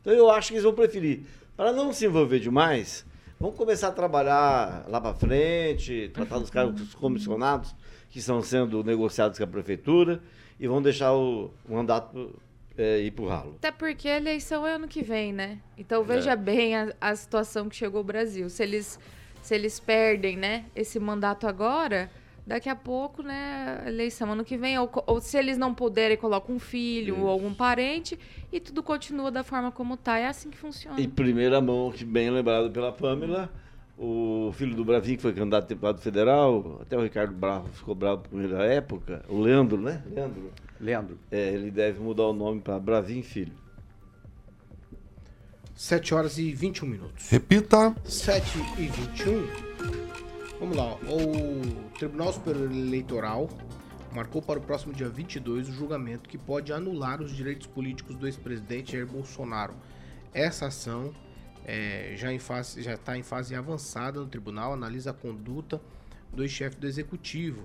Então, 0.00 0.12
eu 0.12 0.30
acho 0.30 0.48
que 0.48 0.54
eles 0.54 0.64
vão 0.64 0.72
preferir. 0.72 1.22
Para 1.56 1.72
não 1.72 1.92
se 1.92 2.06
envolver 2.06 2.40
demais, 2.40 3.04
vamos 3.38 3.56
começar 3.56 3.88
a 3.88 3.92
trabalhar 3.92 4.84
lá 4.88 5.00
para 5.00 5.14
frente, 5.14 6.10
tratar 6.12 6.38
dos 6.38 6.50
cargos 6.50 6.94
comissionados 6.94 7.74
que 8.10 8.18
estão 8.18 8.40
sendo 8.42 8.82
negociados 8.84 9.38
com 9.38 9.44
a 9.44 9.46
prefeitura 9.46 10.20
e 10.58 10.68
vão 10.68 10.80
deixar 10.80 11.12
o 11.14 11.50
mandato 11.68 12.38
é, 12.76 13.00
ir 13.00 13.10
para 13.10 13.24
o 13.24 13.28
ralo. 13.28 13.54
Até 13.58 13.72
porque 13.72 14.08
a 14.08 14.16
eleição 14.16 14.66
é 14.66 14.74
ano 14.74 14.88
que 14.88 15.02
vem, 15.02 15.32
né? 15.32 15.58
Então 15.76 16.04
veja 16.04 16.36
bem 16.36 16.76
a, 16.76 16.92
a 17.00 17.14
situação 17.14 17.68
que 17.68 17.76
chegou 17.76 18.00
o 18.00 18.04
Brasil. 18.04 18.48
Se 18.48 18.62
eles, 18.62 18.98
se 19.42 19.54
eles 19.54 19.78
perdem, 19.80 20.36
né, 20.36 20.64
esse 20.74 20.98
mandato 20.98 21.46
agora, 21.46 22.10
daqui 22.46 22.68
a 22.68 22.76
pouco, 22.76 23.22
né, 23.22 23.82
a 23.84 23.88
eleição 23.88 24.32
ano 24.32 24.44
que 24.44 24.56
vem, 24.56 24.78
ou, 24.78 24.90
ou 25.06 25.20
se 25.20 25.36
eles 25.38 25.56
não 25.56 25.74
puderem, 25.74 26.16
colocam 26.16 26.54
um 26.54 26.58
filho 26.58 27.20
ou 27.20 27.28
algum 27.28 27.54
parente 27.54 28.18
e 28.52 28.60
tudo 28.60 28.82
continua 28.82 29.30
da 29.30 29.42
forma 29.42 29.72
como 29.72 29.96
tá. 29.96 30.18
É 30.18 30.26
assim 30.26 30.50
que 30.50 30.58
funciona. 30.58 31.00
Em 31.00 31.08
primeira 31.08 31.60
mão, 31.60 31.90
que 31.90 32.04
bem 32.04 32.30
lembrado 32.30 32.70
pela 32.70 32.92
Pamela, 32.92 33.50
o 33.96 34.52
filho 34.54 34.74
do 34.74 34.84
Bravinho, 34.84 35.16
que 35.16 35.22
foi 35.22 35.32
candidato 35.32 35.64
a 35.64 35.68
deputado 35.68 36.00
federal, 36.00 36.80
até 36.82 36.96
o 36.96 37.02
Ricardo 37.02 37.32
Bravo 37.32 37.68
ficou 37.68 37.94
bravo 37.94 38.22
por 38.28 38.40
ele 38.40 38.52
na 38.52 38.64
época, 38.64 39.24
o 39.28 39.40
Leandro, 39.40 39.80
né? 39.80 40.02
Leandro. 40.10 40.52
Leandro. 40.80 41.18
É, 41.30 41.52
ele 41.52 41.70
deve 41.70 42.00
mudar 42.00 42.24
o 42.24 42.32
nome 42.32 42.60
para 42.60 42.78
Bravinho 42.78 43.22
Filho. 43.22 43.52
7 45.74 46.14
horas 46.14 46.38
e 46.38 46.52
21 46.52 46.86
minutos. 46.86 47.28
Repita. 47.30 47.94
7 48.04 48.58
e 48.78 48.86
21. 48.86 50.23
Vamos 50.60 50.76
lá. 50.76 50.94
O 50.94 51.90
Tribunal 51.98 52.32
Superior 52.32 52.70
Eleitoral 52.70 53.50
marcou 54.12 54.40
para 54.40 54.60
o 54.60 54.62
próximo 54.62 54.92
dia 54.92 55.08
22 55.08 55.68
o 55.68 55.72
julgamento 55.72 56.28
que 56.28 56.38
pode 56.38 56.72
anular 56.72 57.20
os 57.20 57.34
direitos 57.34 57.66
políticos 57.66 58.14
do 58.14 58.26
ex-presidente 58.26 58.92
Jair 58.92 59.06
Bolsonaro. 59.06 59.74
Essa 60.32 60.66
ação 60.66 61.12
é, 61.64 62.14
já 62.16 62.32
está 62.32 63.18
em 63.18 63.22
fase 63.24 63.54
avançada 63.56 64.20
no 64.20 64.28
tribunal, 64.28 64.72
analisa 64.72 65.10
a 65.10 65.14
conduta 65.14 65.80
do 66.32 66.46
chefe 66.48 66.76
do 66.76 66.86
executivo. 66.86 67.64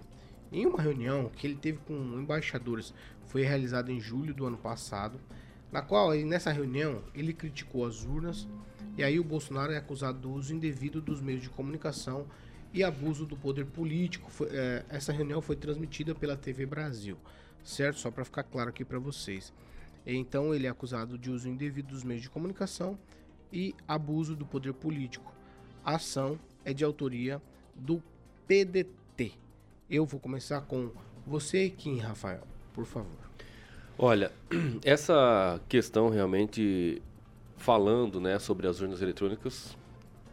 Em 0.51 0.65
uma 0.65 0.81
reunião 0.81 1.29
que 1.29 1.45
ele 1.45 1.55
teve 1.55 1.77
com 1.85 1.93
embaixadores, 1.93 2.91
foi 3.27 3.43
realizada 3.43 3.91
em 3.91 3.99
julho 3.99 4.33
do 4.33 4.47
ano 4.47 4.57
passado, 4.57 5.19
na 5.71 5.83
qual, 5.83 6.11
nessa 6.15 6.51
reunião, 6.51 7.03
ele 7.13 7.33
criticou 7.33 7.85
as 7.85 8.03
urnas, 8.03 8.47
e 8.97 9.03
aí 9.03 9.19
o 9.19 9.23
Bolsonaro 9.23 9.71
é 9.71 9.77
acusado 9.77 10.17
do 10.17 10.31
uso 10.31 10.55
indevido 10.55 10.99
dos 10.99 11.21
meios 11.21 11.43
de 11.43 11.49
comunicação 11.49 12.25
e 12.73 12.83
abuso 12.83 13.25
do 13.25 13.35
poder 13.35 13.65
político. 13.65 14.29
Foi, 14.29 14.47
é, 14.51 14.85
essa 14.89 15.11
reunião 15.11 15.41
foi 15.41 15.55
transmitida 15.55 16.13
pela 16.13 16.37
TV 16.37 16.65
Brasil, 16.65 17.17
certo? 17.63 17.99
Só 17.99 18.11
para 18.11 18.23
ficar 18.23 18.43
claro 18.43 18.69
aqui 18.69 18.85
para 18.85 18.99
vocês. 18.99 19.53
Então 20.05 20.53
ele 20.53 20.67
é 20.67 20.69
acusado 20.69 21.17
de 21.17 21.29
uso 21.29 21.49
indevido 21.49 21.89
dos 21.89 22.03
meios 22.03 22.21
de 22.21 22.29
comunicação 22.29 22.97
e 23.51 23.75
abuso 23.87 24.35
do 24.35 24.45
poder 24.45 24.73
político. 24.73 25.33
A 25.83 25.95
ação 25.95 26.39
é 26.63 26.73
de 26.73 26.83
autoria 26.83 27.41
do 27.75 28.01
PDT. 28.47 29.33
Eu 29.89 30.05
vou 30.05 30.19
começar 30.19 30.61
com 30.61 30.91
você, 31.25 31.69
Kim 31.69 31.97
Rafael, 31.99 32.43
por 32.73 32.85
favor. 32.85 33.29
Olha, 33.97 34.31
essa 34.83 35.59
questão 35.67 36.09
realmente 36.09 37.01
falando, 37.57 38.21
né, 38.21 38.39
sobre 38.39 38.67
as 38.67 38.79
urnas 38.79 39.01
eletrônicas, 39.01 39.77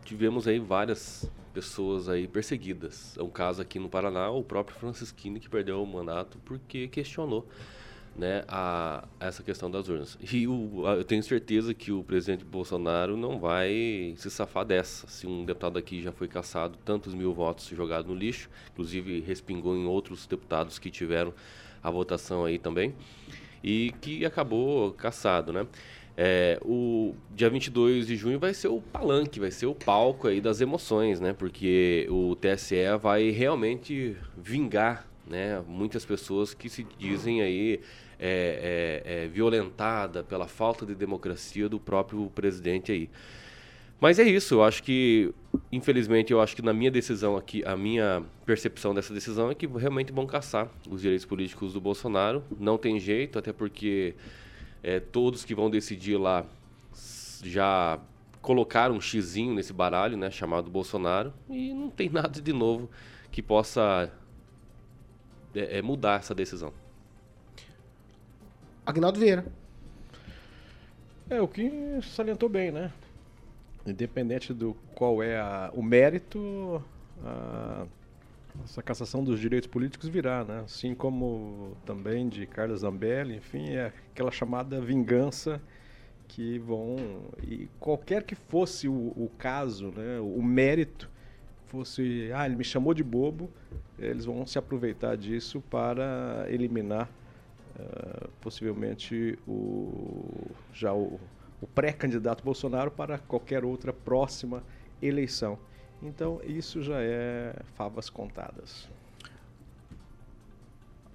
tivemos 0.05 0.47
aí 0.47 0.59
várias 0.59 1.31
pessoas 1.57 2.07
aí 2.07 2.29
perseguidas. 2.29 3.17
É 3.17 3.23
um 3.23 3.31
caso 3.31 3.63
aqui 3.63 3.79
no 3.79 3.89
Paraná, 3.89 4.31
o 4.31 4.45
próprio 4.45 4.79
Francisquini 4.79 5.41
que 5.41 5.49
perdeu 5.49 5.83
o 5.83 5.87
mandato 5.87 6.37
porque 6.45 6.87
questionou 6.87 7.49
né, 8.15 8.45
a, 8.47 9.09
essa 9.19 9.43
questão 9.43 9.71
das 9.71 9.89
urnas. 9.89 10.19
E 10.21 10.47
o, 10.47 10.87
eu 10.87 11.03
tenho 11.03 11.23
certeza 11.23 11.73
que 11.73 11.91
o 11.91 12.05
presidente 12.05 12.45
Bolsonaro 12.45 13.17
não 13.17 13.39
vai 13.39 14.15
se 14.19 14.31
safar 14.31 14.67
dessa. 14.67 15.07
Se 15.07 15.27
um 15.27 15.47
deputado 15.47 15.79
aqui 15.79 16.03
já 16.03 16.13
foi 16.13 16.29
caçado, 16.29 16.77
tantos 16.85 17.15
mil 17.15 17.33
votos 17.33 17.69
jogados 17.69 18.07
no 18.07 18.15
lixo, 18.15 18.51
inclusive 18.73 19.21
respingou 19.21 19.75
em 19.75 19.87
outros 19.87 20.27
deputados 20.27 20.79
que 20.79 20.91
tiveram 20.91 21.33
a 21.83 21.91
votação 21.91 22.45
aí 22.45 22.59
também, 22.59 22.95
e 23.65 23.95
que 24.03 24.27
acabou 24.27 24.93
caçado, 24.93 25.55
né? 25.55 25.67
É, 26.19 26.59
o 26.65 27.15
dia 27.35 27.51
22 27.51 28.07
de 28.07 28.17
junho 28.17 28.39
vai 28.39 28.55
ser 28.55 28.69
o 28.69 28.81
palanque, 28.81 29.39
vai 29.39 29.51
ser 29.51 29.67
o 29.67 29.75
palco 29.75 30.27
aí 30.27 30.41
das 30.41 30.63
emoções, 30.63 31.21
né? 31.21 31.35
Porque 31.35 32.07
o 32.11 32.35
TSE 32.35 32.77
vai 33.03 33.29
realmente 33.31 34.17
vingar, 34.35 35.07
né? 35.27 35.63
Muitas 35.69 36.07
pessoas 36.07 36.55
que 36.55 36.71
se 36.71 36.87
dizem 36.99 37.43
aí 37.43 37.81
é, 38.19 39.03
é, 39.05 39.25
é, 39.25 39.27
violentada 39.27 40.25
pela 40.25 40.49
falta 40.49 40.87
de 40.87 40.95
democracia 40.95 41.69
do 41.69 41.79
próprio 41.79 42.31
presidente 42.35 42.91
aí. 42.91 43.11
Mas 44.01 44.19
é 44.19 44.25
isso, 44.25 44.55
eu 44.55 44.65
acho 44.65 44.83
que, 44.83 45.33
infelizmente, 45.73 46.33
eu 46.33 46.41
acho 46.41 46.55
que 46.55 46.63
na 46.63 46.73
minha 46.73 46.91
decisão 46.91 47.37
aqui, 47.37 47.63
a 47.65 47.77
minha 47.77 48.23
percepção 48.45 48.95
dessa 48.95 49.13
decisão 49.13 49.51
é 49.51 49.55
que 49.55 49.67
realmente 49.67 50.13
vão 50.13 50.27
caçar 50.27 50.71
os 50.89 51.01
direitos 51.01 51.25
políticos 51.25 51.73
do 51.73 51.81
Bolsonaro. 51.81 52.43
Não 52.59 52.77
tem 52.77 53.01
jeito, 53.01 53.39
até 53.39 53.53
porque 53.55 54.15
é, 54.87 55.01
todos 55.01 55.45
que 55.45 55.53
vão 55.53 55.69
decidir 55.69 56.17
lá 56.17 56.47
já 57.43 57.99
colocaram 58.41 58.95
um 58.95 59.01
xizinho 59.01 59.53
nesse 59.53 59.73
baralho, 59.73 60.17
né, 60.17 60.31
chamado 60.31 60.71
Bolsonaro, 60.71 61.35
e 61.51 61.75
não 61.75 61.91
tem 61.91 62.09
nada 62.09 62.41
de 62.41 62.53
novo 62.53 62.89
que 63.33 63.43
possa 63.43 64.13
é, 65.53 65.79
é 65.79 65.83
mudar 65.83 66.21
essa 66.21 66.33
decisão. 66.33 66.73
Agnaldo 68.87 69.19
Vieira. 69.19 69.45
É, 71.29 71.43
o 71.43 71.49
que 71.49 71.69
salientou 72.03 72.49
bem, 72.49 72.71
né? 72.71 72.93
Independente 73.85 74.55
do 74.55 74.75
qual 74.95 75.21
é 75.21 75.37
a, 75.37 75.73
o 75.75 75.83
mérito, 75.83 76.81
a, 77.25 77.87
essa 78.65 78.83
cassação 78.83 79.23
dos 79.23 79.39
direitos 79.41 79.69
políticos 79.69 80.09
virá, 80.09 80.45
né? 80.45 80.61
Assim 80.65 80.95
como 80.95 81.77
também 81.85 82.29
de 82.29 82.47
Carlos 82.47 82.81
Zambelli, 82.81 83.37
enfim, 83.37 83.71
é 83.71 83.93
aquela 84.13 84.31
chamada 84.31 84.81
vingança 84.81 85.61
que 86.29 86.59
vão 86.59 86.97
e 87.43 87.69
qualquer 87.79 88.23
que 88.25 88.35
fosse 88.35 88.89
o, 88.89 88.93
o 88.93 89.31
caso, 89.39 89.93
né, 89.93 90.19
o 90.21 90.43
mérito 90.43 91.09
fosse, 91.67 92.31
ah, 92.35 92.47
ele 92.47 92.57
me 92.57 92.65
chamou 92.65 92.95
de 92.95 93.03
bobo, 93.03 93.51
eles 93.99 94.25
vão 94.25 94.47
se 94.47 94.59
aproveitar 94.59 95.17
disso 95.17 95.61
para 95.71 96.47
eliminar 96.49 97.11
uh, 97.79 98.29
possivelmente 98.41 99.39
o, 99.47 100.51
já 100.73 100.93
o, 100.93 101.19
o 101.61 101.67
pré-candidato 101.67 102.45
Bolsonaro 102.45 102.91
para 102.91 103.19
qualquer 103.19 103.65
outra 103.65 103.93
próxima 103.93 104.63
eleição. 105.03 105.59
Então 106.03 106.41
isso 106.45 106.83
já 106.83 107.01
é 107.01 107.55
favas 107.75 108.11
contadas. 108.11 108.89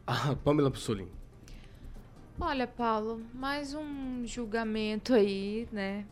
Ah, 0.06 0.36
Pamela 0.44 0.70
Bussolini. 0.70 1.12
Olha, 2.40 2.66
Paulo, 2.66 3.22
mais 3.34 3.74
um 3.74 4.26
julgamento 4.26 5.14
aí, 5.14 5.68
né? 5.72 6.06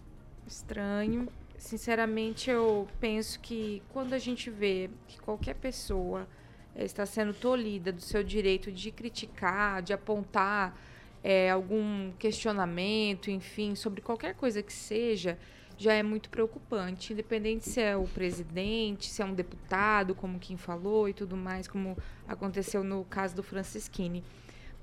Estranho. 0.45 1.27
Sinceramente, 1.57 2.49
eu 2.49 2.87
penso 2.99 3.39
que 3.39 3.81
quando 3.89 4.13
a 4.13 4.19
gente 4.19 4.49
vê 4.49 4.89
que 5.07 5.19
qualquer 5.19 5.55
pessoa 5.55 6.27
está 6.75 7.05
sendo 7.05 7.33
tolhida 7.33 7.91
do 7.91 8.01
seu 8.01 8.23
direito 8.23 8.71
de 8.71 8.91
criticar, 8.91 9.81
de 9.81 9.91
apontar 9.91 10.79
é, 11.23 11.49
algum 11.49 12.11
questionamento, 12.13 13.29
enfim, 13.29 13.75
sobre 13.75 14.01
qualquer 14.01 14.35
coisa 14.35 14.61
que 14.61 14.71
seja, 14.71 15.37
já 15.79 15.93
é 15.93 16.03
muito 16.03 16.29
preocupante, 16.29 17.13
independente 17.13 17.67
se 17.69 17.79
é 17.79 17.95
o 17.95 18.03
presidente, 18.03 19.09
se 19.09 19.21
é 19.21 19.25
um 19.25 19.33
deputado, 19.33 20.13
como 20.13 20.37
quem 20.37 20.57
falou 20.57 21.07
e 21.07 21.13
tudo 21.13 21.37
mais, 21.37 21.69
como 21.69 21.97
aconteceu 22.27 22.83
no 22.83 23.05
caso 23.05 23.33
do 23.33 23.41
Francisquini. 23.41 24.21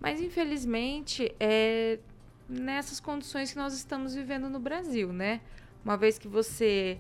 Mas, 0.01 0.23
infelizmente, 0.23 1.31
é 1.39 1.99
nessas 2.49 2.99
condições 2.99 3.53
que 3.53 3.59
nós 3.59 3.75
estamos 3.75 4.15
vivendo 4.15 4.49
no 4.49 4.59
Brasil, 4.59 5.13
né? 5.13 5.43
Uma 5.85 5.99
vez 5.99 6.17
que 6.17 6.29
você 6.29 6.97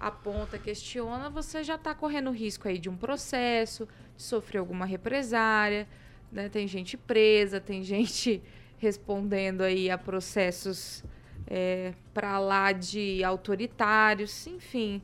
aponta, 0.00 0.58
questiona, 0.58 1.28
você 1.28 1.62
já 1.62 1.74
está 1.74 1.94
correndo 1.94 2.30
risco 2.30 2.66
aí 2.66 2.78
de 2.78 2.88
um 2.88 2.96
processo, 2.96 3.86
de 4.16 4.22
sofrer 4.22 4.58
alguma 4.58 4.86
represária, 4.86 5.86
né? 6.32 6.48
Tem 6.48 6.66
gente 6.66 6.96
presa, 6.96 7.60
tem 7.60 7.82
gente 7.84 8.42
respondendo 8.78 9.60
aí 9.60 9.90
a 9.90 9.98
processos 9.98 11.04
é, 11.46 11.92
para 12.12 12.38
lá 12.38 12.72
de 12.72 13.22
autoritários, 13.24 14.46
enfim. 14.46 15.02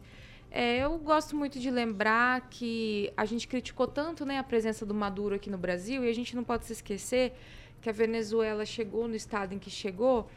É, 0.51 0.79
eu 0.79 0.99
gosto 0.99 1.37
muito 1.37 1.61
de 1.61 1.71
lembrar 1.71 2.49
que 2.51 3.13
a 3.17 3.25
gente 3.25 3.47
criticou 3.47 3.87
tanto 3.87 4.25
né, 4.25 4.39
a 4.39 4.43
presença 4.43 4.85
do 4.85 4.93
Maduro 4.95 5.35
aqui 5.37 5.49
no 5.49 5.59
Brasil 5.59 6.05
e 6.05 6.09
a 6.09 6.13
gente 6.13 6.35
não 6.35 6.43
pode 6.43 6.65
se 6.65 6.73
esquecer 6.73 7.33
que 7.81 7.89
a 7.89 7.93
Venezuela 7.93 8.67
chegou 8.67 9.07
no 9.07 9.15
estado 9.15 9.55
em 9.55 9.59
que 9.59 9.71
chegou 9.71 10.29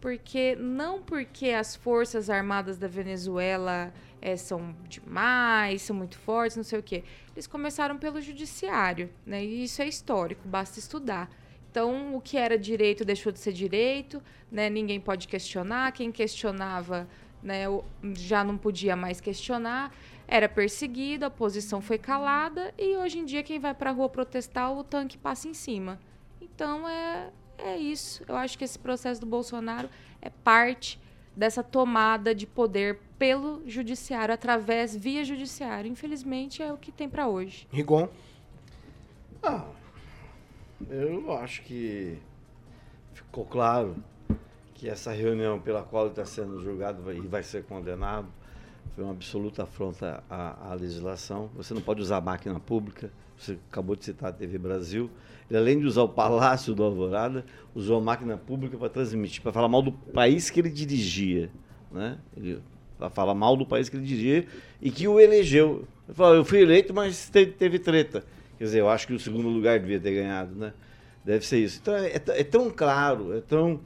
porque 0.00 0.54
não 0.56 1.02
porque 1.02 1.50
as 1.50 1.74
forças 1.74 2.30
armadas 2.30 2.78
da 2.78 2.86
Venezuela 2.86 3.92
é, 4.20 4.36
são 4.36 4.74
demais, 4.88 5.82
são 5.82 5.96
muito 5.96 6.18
fortes, 6.18 6.56
não 6.56 6.64
sei 6.64 6.78
o 6.78 6.82
quê. 6.82 7.02
Eles 7.34 7.46
começaram 7.46 7.98
pelo 7.98 8.20
judiciário, 8.20 9.10
né? 9.24 9.44
E 9.44 9.64
isso 9.64 9.82
é 9.82 9.88
histórico, 9.88 10.46
basta 10.46 10.78
estudar. 10.78 11.30
Então, 11.76 12.16
o 12.16 12.22
que 12.22 12.38
era 12.38 12.58
direito 12.58 13.04
deixou 13.04 13.30
de 13.30 13.38
ser 13.38 13.52
direito, 13.52 14.22
né? 14.50 14.70
Ninguém 14.70 14.98
pode 14.98 15.28
questionar. 15.28 15.92
Quem 15.92 16.10
questionava, 16.10 17.06
né, 17.42 17.64
já 18.14 18.42
não 18.42 18.56
podia 18.56 18.96
mais 18.96 19.20
questionar. 19.20 19.94
Era 20.26 20.48
perseguido, 20.48 21.26
a 21.26 21.28
oposição 21.28 21.82
foi 21.82 21.98
calada 21.98 22.72
e 22.78 22.96
hoje 22.96 23.18
em 23.18 23.26
dia 23.26 23.42
quem 23.42 23.58
vai 23.58 23.74
para 23.74 23.90
a 23.90 23.92
rua 23.92 24.08
protestar, 24.08 24.72
o 24.72 24.82
tanque 24.82 25.18
passa 25.18 25.48
em 25.48 25.52
cima. 25.52 26.00
Então, 26.40 26.88
é 26.88 27.30
é 27.58 27.76
isso. 27.76 28.24
Eu 28.26 28.36
acho 28.36 28.56
que 28.56 28.64
esse 28.64 28.78
processo 28.78 29.20
do 29.20 29.26
Bolsonaro 29.26 29.90
é 30.22 30.30
parte 30.30 30.98
dessa 31.36 31.62
tomada 31.62 32.34
de 32.34 32.46
poder 32.46 33.00
pelo 33.18 33.62
judiciário, 33.68 34.32
através 34.32 34.96
via 34.96 35.22
judiciário. 35.24 35.90
Infelizmente 35.90 36.62
é 36.62 36.72
o 36.72 36.78
que 36.78 36.90
tem 36.90 37.06
para 37.06 37.28
hoje. 37.28 37.68
Rigon. 37.70 38.08
Ah, 39.42 39.66
eu 40.90 41.32
acho 41.32 41.62
que 41.62 42.18
ficou 43.14 43.44
claro 43.44 43.96
que 44.74 44.88
essa 44.88 45.12
reunião 45.12 45.58
pela 45.58 45.82
qual 45.82 46.04
ele 46.04 46.12
está 46.12 46.24
sendo 46.24 46.62
julgado 46.62 47.10
e 47.12 47.20
vai 47.20 47.42
ser 47.42 47.64
condenado 47.64 48.28
foi 48.94 49.04
uma 49.04 49.12
absoluta 49.12 49.62
afronta 49.62 50.22
à, 50.28 50.70
à 50.70 50.74
legislação. 50.74 51.50
Você 51.54 51.74
não 51.74 51.82
pode 51.82 52.00
usar 52.00 52.20
máquina 52.20 52.58
pública. 52.58 53.10
Você 53.36 53.58
acabou 53.70 53.94
de 53.94 54.04
citar 54.06 54.30
a 54.30 54.32
TV 54.32 54.56
Brasil. 54.56 55.10
Ele, 55.50 55.58
além 55.58 55.78
de 55.78 55.84
usar 55.84 56.02
o 56.02 56.08
Palácio 56.08 56.74
do 56.74 56.82
Alvorada, 56.82 57.44
usou 57.74 57.98
a 57.98 58.00
máquina 58.00 58.38
pública 58.38 58.78
para 58.78 58.88
transmitir, 58.88 59.42
para 59.42 59.52
falar 59.52 59.68
mal 59.68 59.82
do 59.82 59.92
país 59.92 60.48
que 60.48 60.60
ele 60.60 60.70
dirigia. 60.70 61.50
Né? 61.90 62.18
para 62.98 63.10
falar 63.10 63.34
mal 63.34 63.56
do 63.56 63.66
país 63.66 63.88
que 63.88 63.96
ele 63.96 64.06
dirigia 64.06 64.46
e 64.80 64.90
que 64.90 65.06
o 65.06 65.20
elegeu. 65.20 65.86
Ele 66.08 66.14
falou, 66.14 66.36
eu 66.36 66.44
fui 66.44 66.62
eleito, 66.62 66.94
mas 66.94 67.28
teve, 67.28 67.52
teve, 67.52 67.78
treta. 67.78 68.24
Quer 68.58 68.64
dizer, 68.64 68.80
eu 68.80 68.88
acho 68.88 69.06
que 69.06 69.12
o 69.12 69.18
segundo 69.18 69.48
lugar 69.48 69.78
devia 69.78 70.00
ter 70.00 70.14
ganhado, 70.14 70.54
né? 70.54 70.72
Deve 71.24 71.46
ser 71.46 71.58
isso. 71.58 71.80
Então, 71.82 71.94
é, 71.94 72.08
é, 72.08 72.22
é 72.26 72.44
tão 72.44 72.70
claro, 72.70 73.36
é 73.36 73.40
tão 73.40 73.80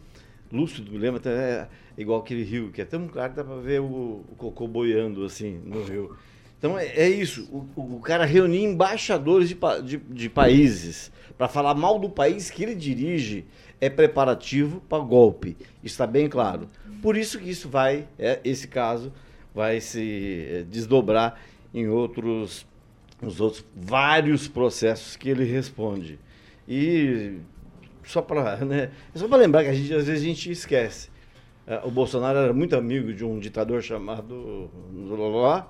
lúcido, 0.52 0.96
lembra? 0.96 1.18
Até 1.18 1.30
é 1.30 1.68
igual 1.96 2.20
aquele 2.20 2.42
rio, 2.42 2.70
que 2.70 2.80
é 2.80 2.84
tão 2.84 3.06
claro 3.08 3.32
dá 3.34 3.44
para 3.44 3.56
ver 3.56 3.80
o, 3.80 4.24
o, 4.30 4.34
cocô 4.36 4.66
boiando 4.66 5.24
assim 5.24 5.60
no 5.64 5.82
rio. 5.84 6.16
Então 6.58 6.78
é, 6.78 6.86
é 6.88 7.08
isso, 7.08 7.48
o, 7.50 7.96
o, 7.96 8.00
cara 8.00 8.24
reunir 8.24 8.64
embaixadores 8.64 9.48
de, 9.48 9.56
de, 9.84 9.96
de 9.96 10.28
países 10.28 11.10
para 11.36 11.48
falar 11.48 11.74
mal 11.74 11.98
do 11.98 12.10
país 12.10 12.50
que 12.50 12.62
ele 12.62 12.74
dirige 12.74 13.46
é 13.80 13.88
preparativo 13.88 14.80
para 14.88 15.02
golpe. 15.02 15.56
Está 15.82 16.06
bem 16.06 16.28
claro. 16.28 16.68
Por 17.00 17.16
isso 17.16 17.38
que 17.38 17.48
isso 17.48 17.68
vai, 17.68 18.06
é, 18.18 18.40
esse 18.44 18.68
caso, 18.68 19.10
vai 19.54 19.80
se 19.80 20.46
é, 20.50 20.62
desdobrar 20.62 21.40
em 21.72 21.88
outros, 21.88 22.66
nos 23.20 23.40
outros 23.40 23.64
vários 23.74 24.48
processos 24.48 25.16
que 25.16 25.28
ele 25.28 25.44
responde. 25.44 26.18
E 26.68 27.38
só 28.04 28.22
para, 28.22 28.56
né, 28.64 28.90
só 29.14 29.28
para 29.28 29.38
lembrar 29.38 29.64
que 29.64 29.70
a 29.70 29.74
gente, 29.74 29.94
às 29.94 30.06
vezes 30.06 30.22
a 30.22 30.26
gente 30.26 30.50
esquece. 30.50 31.10
É, 31.66 31.80
o 31.84 31.90
Bolsonaro 31.90 32.38
era 32.38 32.52
muito 32.52 32.74
amigo 32.74 33.12
de 33.12 33.24
um 33.24 33.38
ditador 33.38 33.82
chamado 33.82 34.70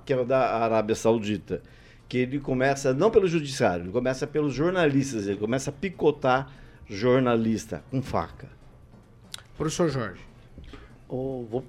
que 0.05 0.13
era 0.13 0.25
da 0.25 0.57
Arábia 0.57 0.95
Saudita, 0.95 1.63
que 2.09 2.19
ele 2.19 2.41
começa 2.41 2.95
não 2.95 3.11
pelo 3.11 3.29
judiciário, 3.29 3.85
ele 3.85 3.93
começa 3.93 4.27
pelos 4.27 4.55
jornalistas, 4.55 5.27
ele 5.27 5.39
começa 5.39 5.71
a 5.71 5.73
picotar 5.73 6.53
jornalista 6.89 7.85
com 7.91 8.01
faca. 8.03 8.49
Professor 9.57 9.89
Jorge. 9.91 10.23
Oh, 11.09 11.45
vou, 11.51 11.65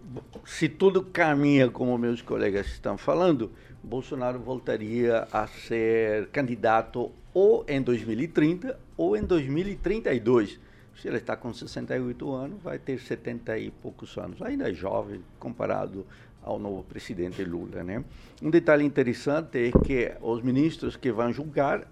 se 0.45 0.69
tudo 0.69 1.03
caminha 1.03 1.69
como 1.69 1.97
meus 1.97 2.21
colegas 2.21 2.67
estão 2.67 2.97
falando, 2.97 3.51
Bolsonaro 3.83 4.39
voltaria 4.39 5.27
a 5.31 5.47
ser 5.47 6.27
candidato 6.27 7.11
ou 7.33 7.65
em 7.67 7.81
2030 7.81 8.77
ou 8.95 9.15
em 9.17 9.23
2032. 9.23 10.59
Se 10.95 11.07
ele 11.07 11.17
está 11.17 11.35
com 11.35 11.51
68 11.53 12.31
anos, 12.33 12.61
vai 12.61 12.77
ter 12.77 12.99
70 12.99 13.57
e 13.57 13.71
poucos 13.71 14.17
anos. 14.17 14.41
Ainda 14.41 14.69
é 14.69 14.73
jovem 14.73 15.23
comparado 15.39 16.05
ao 16.43 16.59
novo 16.59 16.83
presidente 16.83 17.43
Lula, 17.43 17.83
né? 17.83 18.03
Um 18.41 18.49
detalhe 18.49 18.83
interessante 18.83 19.57
é 19.57 19.71
que 19.71 20.11
os 20.21 20.41
ministros 20.41 20.95
que 20.95 21.11
vão 21.11 21.31
julgar 21.31 21.87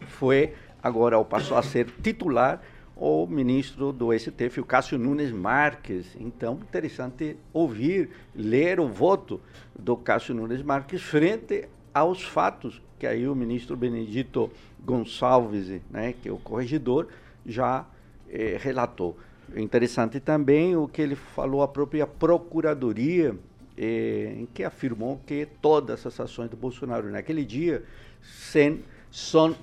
foi 0.00 0.54
agora 0.82 1.22
passou 1.24 1.56
a 1.56 1.62
ser 1.62 1.90
titular 2.02 2.62
o 2.98 3.26
ministro 3.26 3.92
do 3.92 4.12
STF, 4.12 4.60
o 4.60 4.64
Cássio 4.64 4.98
Nunes 4.98 5.30
Marques. 5.30 6.16
Então, 6.18 6.54
interessante 6.54 7.36
ouvir, 7.52 8.10
ler 8.34 8.80
o 8.80 8.88
voto 8.88 9.40
do 9.78 9.96
Cássio 9.96 10.34
Nunes 10.34 10.62
Marques 10.62 11.00
frente 11.00 11.68
aos 11.94 12.22
fatos 12.22 12.82
que 12.98 13.06
aí 13.06 13.28
o 13.28 13.34
ministro 13.34 13.76
Benedito 13.76 14.50
Gonçalves, 14.84 15.80
né, 15.90 16.14
que 16.20 16.28
é 16.28 16.32
o 16.32 16.38
corregedor, 16.38 17.06
já 17.46 17.86
eh, 18.28 18.58
relatou. 18.60 19.16
Interessante 19.56 20.20
também 20.20 20.76
o 20.76 20.88
que 20.88 21.00
ele 21.00 21.14
falou 21.14 21.62
a 21.62 21.68
própria 21.68 22.06
procuradoria, 22.06 23.36
eh, 23.76 24.34
em 24.36 24.46
que 24.46 24.64
afirmou 24.64 25.20
que 25.24 25.46
todas 25.62 26.04
as 26.04 26.18
ações 26.18 26.50
do 26.50 26.56
Bolsonaro 26.56 27.08
naquele 27.08 27.44
dia 27.44 27.84
sem, 28.20 28.82
são 29.10 29.54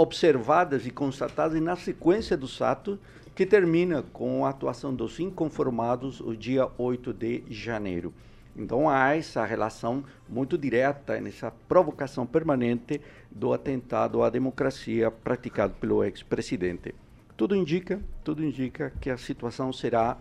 observadas 0.00 0.86
e 0.86 0.90
constatadas 0.90 1.60
na 1.60 1.76
sequência 1.76 2.34
dos 2.34 2.62
atos 2.62 2.98
que 3.34 3.44
termina 3.44 4.02
com 4.14 4.46
a 4.46 4.48
atuação 4.48 4.94
dos 4.94 5.20
inconformados 5.20 6.22
o 6.22 6.34
dia 6.34 6.66
8 6.78 7.12
de 7.12 7.44
janeiro. 7.50 8.10
Então 8.56 8.88
há 8.88 9.14
essa 9.14 9.44
relação 9.44 10.02
muito 10.26 10.56
direta 10.56 11.20
nessa 11.20 11.50
provocação 11.68 12.24
permanente 12.24 12.98
do 13.30 13.52
atentado 13.52 14.22
à 14.22 14.30
democracia 14.30 15.10
praticado 15.10 15.74
pelo 15.74 16.02
ex-presidente. 16.02 16.94
Tudo 17.36 17.54
indica, 17.54 18.00
tudo 18.24 18.42
indica 18.42 18.94
que 19.02 19.10
a 19.10 19.18
situação 19.18 19.70
será 19.70 20.16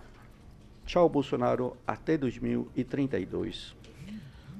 tchau 0.86 1.08
Bolsonaro 1.08 1.78
até 1.88 2.18
2032. 2.18 3.79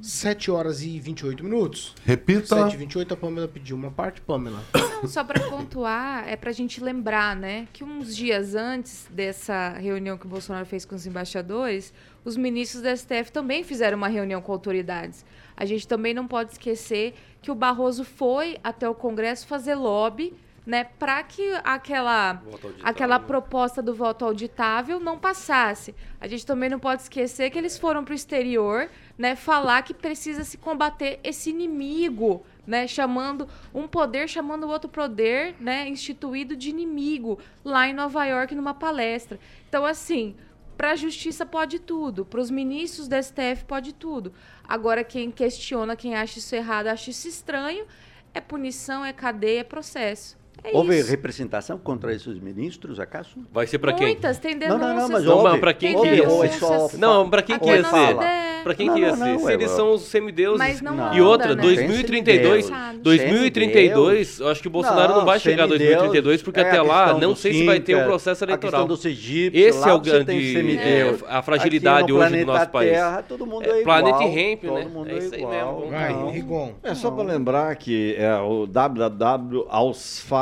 7 0.02 0.50
horas 0.50 0.82
e 0.82 1.00
28 1.00 1.44
minutos. 1.44 1.96
Repita. 2.06 2.56
7 2.56 2.74
e 2.74 2.78
28, 2.78 3.14
a 3.14 3.18
Pamela 3.18 3.48
pediu 3.48 3.76
uma 3.76 3.92
parte, 3.92 4.22
Pamela. 4.22 4.64
Não, 4.74 5.08
só 5.08 5.24
para 5.24 5.40
pontuar, 5.50 6.28
é 6.28 6.36
para 6.36 6.50
a 6.50 6.54
gente 6.54 6.84
lembrar, 6.84 7.36
né, 7.36 7.68
que 7.74 7.84
uns 7.84 8.16
dias 8.16 8.56
antes 8.56 9.08
dessa 9.10 9.70
reunião 9.70 10.18
que 10.18 10.26
o 10.26 10.30
Bolsonaro 10.30 10.66
fez 10.66 10.86
com 10.86 10.96
os 10.96 11.06
embaixadores, 11.06 11.94
os 12.24 12.36
ministros 12.36 12.82
da 12.82 12.96
STF 12.96 13.32
também 13.32 13.64
fizeram 13.64 13.98
uma 13.98 14.08
reunião 14.08 14.42
com 14.42 14.52
autoridades. 14.52 15.26
A 15.56 15.66
gente 15.66 15.88
também 15.88 16.14
não 16.14 16.28
pode 16.28 16.54
esquecer 16.54 17.14
que 17.42 17.52
o 17.52 17.56
Barroso 17.56 18.04
foi 18.04 18.58
até 18.64 18.88
o 18.88 18.96
Congresso 18.96 19.48
fazer 19.48 19.76
lobby 19.76 20.34
né, 20.70 20.84
para 20.84 21.24
que 21.24 21.52
aquela, 21.64 22.44
aquela 22.84 23.20
proposta 23.20 23.82
do 23.82 23.92
voto 23.92 24.24
auditável 24.24 25.00
não 25.00 25.18
passasse. 25.18 25.96
A 26.22 26.28
gente 26.28 26.46
também 26.46 26.70
não 26.70 26.78
pode 26.78 27.02
esquecer 27.02 27.50
que 27.50 27.58
eles 27.58 27.76
foram 27.76 28.06
para 28.06 28.12
o 28.12 28.16
exterior 28.16 28.88
né, 29.18 29.36
falar 29.36 29.82
que 29.82 29.96
precisa 29.96 30.44
se 30.44 30.60
combater 30.60 31.20
esse 31.24 31.50
inimigo, 31.50 32.46
né, 32.68 32.86
chamando 32.86 33.50
um 33.74 33.88
poder 33.88 34.30
chamando 34.30 34.66
o 34.66 34.70
outro 34.70 34.88
poder, 34.88 35.56
né, 35.60 35.88
instituído 35.88 36.56
de 36.56 36.70
inimigo 36.70 37.40
lá 37.66 37.88
em 37.88 37.94
Nova 37.94 38.24
York 38.26 38.54
numa 38.54 38.76
palestra. 38.76 39.40
Então 39.68 39.84
assim, 39.84 40.36
para 40.78 40.92
a 40.92 40.96
justiça 40.96 41.48
pode 41.48 41.80
tudo, 41.80 42.24
para 42.24 42.40
os 42.40 42.52
ministros 42.52 43.08
da 43.08 43.20
STF 43.20 43.66
pode 43.66 43.92
tudo. 43.92 44.32
Agora 44.64 45.04
quem 45.04 45.32
questiona, 45.32 45.96
quem 45.96 46.14
acha 46.14 46.38
isso 46.38 46.56
errado, 46.56 46.86
acha 46.86 47.10
isso 47.10 47.28
estranho, 47.28 47.88
é 48.36 48.40
punição, 48.40 49.04
é 49.04 49.12
cadeia, 49.12 49.62
é 49.62 49.64
processo. 49.64 50.38
É 50.64 50.72
houve 50.76 50.98
isso. 51.00 51.10
representação 51.10 51.78
contra 51.78 52.14
esses 52.14 52.38
ministros, 52.40 53.00
acaso? 53.00 53.30
Vai 53.52 53.66
ser 53.68 53.78
para 53.80 53.94
quem? 53.94 54.08
Muitas, 54.08 54.38
tem 54.40 54.54
Não, 54.54 54.60
denúncias. 54.60 54.82
não, 54.82 54.96
não, 55.02 55.10
mas 55.10 55.24
Não, 55.24 55.36
houve. 55.38 55.50
mas 55.50 55.60
pra 55.60 55.74
quem 55.74 56.00
que 56.00 56.08
ia 56.08 56.30
ser? 56.30 56.54
só- 56.54 56.90
Não, 56.98 57.30
pra 57.30 57.42
quem 57.42 57.56
Aqui 57.56 57.66
que 57.66 57.72
ia 57.72 57.84
ser? 57.84 58.16
Pra 58.64 58.76
quem 58.76 58.88
Não, 58.88 58.94
que 58.96 59.00
ia 59.02 59.08
não, 59.12 59.16
ser? 59.18 59.34
não, 59.34 59.40
Se 59.40 59.54
eles 59.54 59.72
são 59.72 59.94
os 59.94 60.02
semideuses. 60.04 60.58
Mas 60.60 60.82
não 60.82 60.94
Não. 60.94 61.14
E 61.14 61.22
outra, 61.22 61.54
anda, 61.54 61.56
né? 61.56 61.62
2032, 61.62 62.66
Semideus. 62.66 63.02
2032, 63.04 64.40
eu 64.40 64.48
acho 64.50 64.62
que 64.62 64.68
o 64.68 64.72
Bolsonaro 64.72 65.16
não, 65.16 65.26
vai 65.26 65.40
chegar 65.40 65.64
a 65.64 65.68
semideus 65.68 65.90
2032, 65.98 66.42
porque 66.42 66.60
é 66.60 66.64
até 66.64 66.78
a 66.78 66.84
lá 66.84 67.14
não 67.14 67.36
sei 67.36 67.54
se 67.54 67.66
vai 67.66 67.80
ter 67.80 67.96
um 67.96 68.04
processo 68.04 68.44
A 68.44 68.48
eleitoral. 68.48 68.72
questão 68.72 68.88
dos 68.88 69.06
egípcios, 69.06 69.66
Esse 69.66 69.88
é 69.90 69.94
o 69.94 70.00
grande- 70.00 70.78
é, 70.78 71.16
a 71.30 71.42
fragilidade 71.42 72.12
hoje 72.12 72.24
do 72.24 72.30
planeta 72.30 72.52
nosso 72.54 72.70
país. 72.70 72.92
Terra, 72.92 73.24
todo 73.28 73.46
mundo 73.46 73.66
É, 73.66 73.70
é, 73.78 73.82
igual. 73.82 74.38
Hemp, 74.38 74.62
todo 74.64 74.74
né? 74.74 74.86
mundo 74.94 75.10
É 75.10 75.18
isso 75.18 75.36
aí 75.36 75.46
mesmo. 75.46 75.88
Vai, 75.90 76.14
Não. 76.14 76.30
Rigon. 76.32 76.74
É 76.84 76.94
só 76.94 77.10
para 77.12 77.24
lembrar 77.24 77.74
que 77.76 78.16
é 78.18 78.36
o 78.38 78.68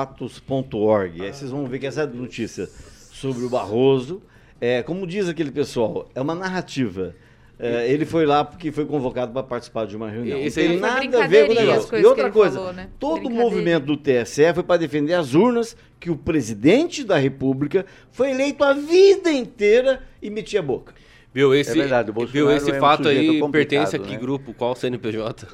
www.aosfatos.org. 0.07 1.21
Aí 1.21 1.33
vocês 1.33 1.51
vão 1.51 1.65
ver 1.65 1.79
que 1.79 1.87
essa 1.87 2.05
notícia 2.05 2.67
sobre 3.11 3.43
o 3.43 3.49
Barroso, 3.49 4.21
é, 4.59 4.81
como 4.83 5.05
diz 5.05 5.27
aquele 5.27 5.51
pessoal, 5.51 6.09
é 6.13 6.21
uma 6.21 6.35
narrativa. 6.35 7.15
É, 7.59 7.91
ele 7.91 8.05
foi 8.05 8.23
lá 8.23 8.43
porque 8.43 8.71
foi 8.71 8.85
convocado 8.85 9.31
para 9.31 9.41
participar 9.41 9.87
de 9.87 9.95
uma 9.95 10.09
reunião. 10.09 10.37
Não 10.37 10.45
aí- 10.45 10.51
tem 10.51 10.79
nada 10.79 11.23
a 11.23 11.27
ver 11.27 11.47
com 11.47 11.53
o 11.53 11.55
negócio. 11.55 11.97
E 11.97 12.05
outra 12.05 12.29
coisa, 12.29 12.59
falou, 12.59 12.73
né? 12.73 12.87
todo 12.99 13.27
o 13.27 13.31
movimento 13.31 13.85
do 13.85 13.97
TSE 13.97 14.53
foi 14.53 14.61
para 14.61 14.77
defender 14.77 15.15
as 15.15 15.33
urnas 15.33 15.75
que 15.99 16.11
o 16.11 16.15
presidente 16.15 17.03
da 17.03 17.17
República 17.17 17.83
foi 18.11 18.29
eleito 18.29 18.63
a 18.63 18.73
vida 18.73 19.31
inteira 19.31 20.03
e 20.21 20.29
metia 20.29 20.59
a 20.59 20.63
boca. 20.63 20.93
Viu, 21.33 21.53
esse, 21.53 21.71
É 21.71 21.73
verdade, 21.73 22.11
o 22.11 22.25
viu, 22.27 22.51
esse 22.51 22.69
é 22.69 22.77
um 22.77 22.79
fato 22.79 23.07
aí 23.07 23.39
complicado, 23.39 23.51
pertence 23.51 23.95
a 23.95 23.99
que 23.99 24.11
né? 24.11 24.17
grupo? 24.17 24.53
Qual 24.53 24.75
CNPJ? 24.75 25.47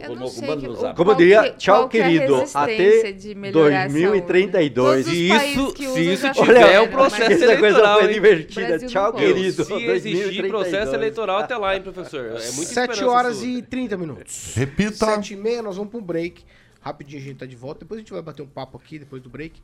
Eu 0.00 0.16
não 0.16 0.26
sei 0.28 0.56
que, 0.56 0.66
o-. 0.66 0.94
Como 0.94 1.10
eu 1.10 1.14
diria, 1.14 1.52
tchau, 1.58 1.84
é 1.84 1.88
querido, 1.88 2.42
até 2.54 3.12
de 3.12 3.34
melhorar 3.34 3.84
a 3.84 3.90
saúde, 3.90 4.00
né? 4.02 4.08
2032. 4.10 5.04
Todos 5.04 5.06
os 5.06 5.12
Se 5.22 5.28
países 5.28 5.56
isso- 5.56 5.92
se 5.94 6.12
isso 6.12 6.32
tiver, 6.32 6.72
é 6.72 6.80
o 6.80 6.84
mas- 6.84 6.90
processo 6.90 7.22
Essa 7.32 7.36
coisa 7.38 7.52
eleitoral, 7.58 7.98
foi 7.98 8.06
hein? 8.08 8.14
divertida. 8.14 8.66
Brasil 8.66 8.88
Tchau, 8.88 9.12
querido. 9.12 9.64
Se 9.64 9.72
exigir 9.74 9.86
2032. 9.86 10.48
processo 10.50 10.94
eleitoral 10.94 11.38
até 11.38 11.56
lá, 11.56 11.76
hein, 11.76 11.82
professor? 11.82 12.24
É 12.24 12.30
muito 12.30 12.40
7 12.40 12.92
esperança 12.92 13.06
horas 13.08 13.36
sua. 13.36 13.46
e 13.46 13.62
30 13.62 13.96
minutos. 13.98 14.54
Repita. 14.54 15.04
7 15.04 15.34
e 15.34 15.36
meia, 15.36 15.60
nós 15.62 15.76
vamos 15.76 15.90
para 15.90 16.00
um 16.00 16.02
break. 16.02 16.44
Rapidinho 16.80 17.20
a 17.20 17.24
gente 17.24 17.36
tá 17.36 17.46
de 17.46 17.54
volta. 17.56 17.80
Depois 17.80 17.98
a 17.98 18.00
gente 18.00 18.12
vai 18.12 18.22
bater 18.22 18.40
um 18.42 18.46
papo 18.46 18.78
aqui, 18.78 18.98
depois 18.98 19.20
do 19.22 19.28
break, 19.28 19.60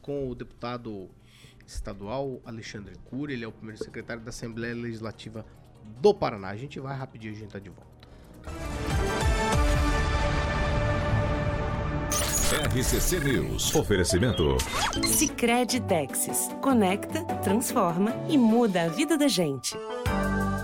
com 0.00 0.30
o 0.30 0.34
deputado 0.34 1.08
estadual 1.66 2.40
Alexandre 2.44 2.94
Cury. 3.10 3.34
Ele 3.34 3.44
é 3.44 3.48
o 3.48 3.52
primeiro 3.52 3.82
secretário 3.84 4.22
da 4.22 4.30
Assembleia 4.30 4.74
Legislativa 4.74 5.44
do 6.00 6.14
Paraná. 6.14 6.48
A 6.48 6.56
gente 6.56 6.80
vai 6.80 6.96
rapidinho, 6.96 7.34
a 7.34 7.36
gente 7.36 7.50
tá 7.52 7.58
de 7.58 7.68
volta. 7.68 8.87
RCC 12.50 13.20
News. 13.20 13.74
Oferecimento. 13.74 14.56
Sicredi 15.04 15.80
Texas. 15.80 16.48
Conecta, 16.62 17.22
transforma 17.42 18.14
e 18.26 18.38
muda 18.38 18.84
a 18.84 18.88
vida 18.88 19.18
da 19.18 19.28
gente. 19.28 19.76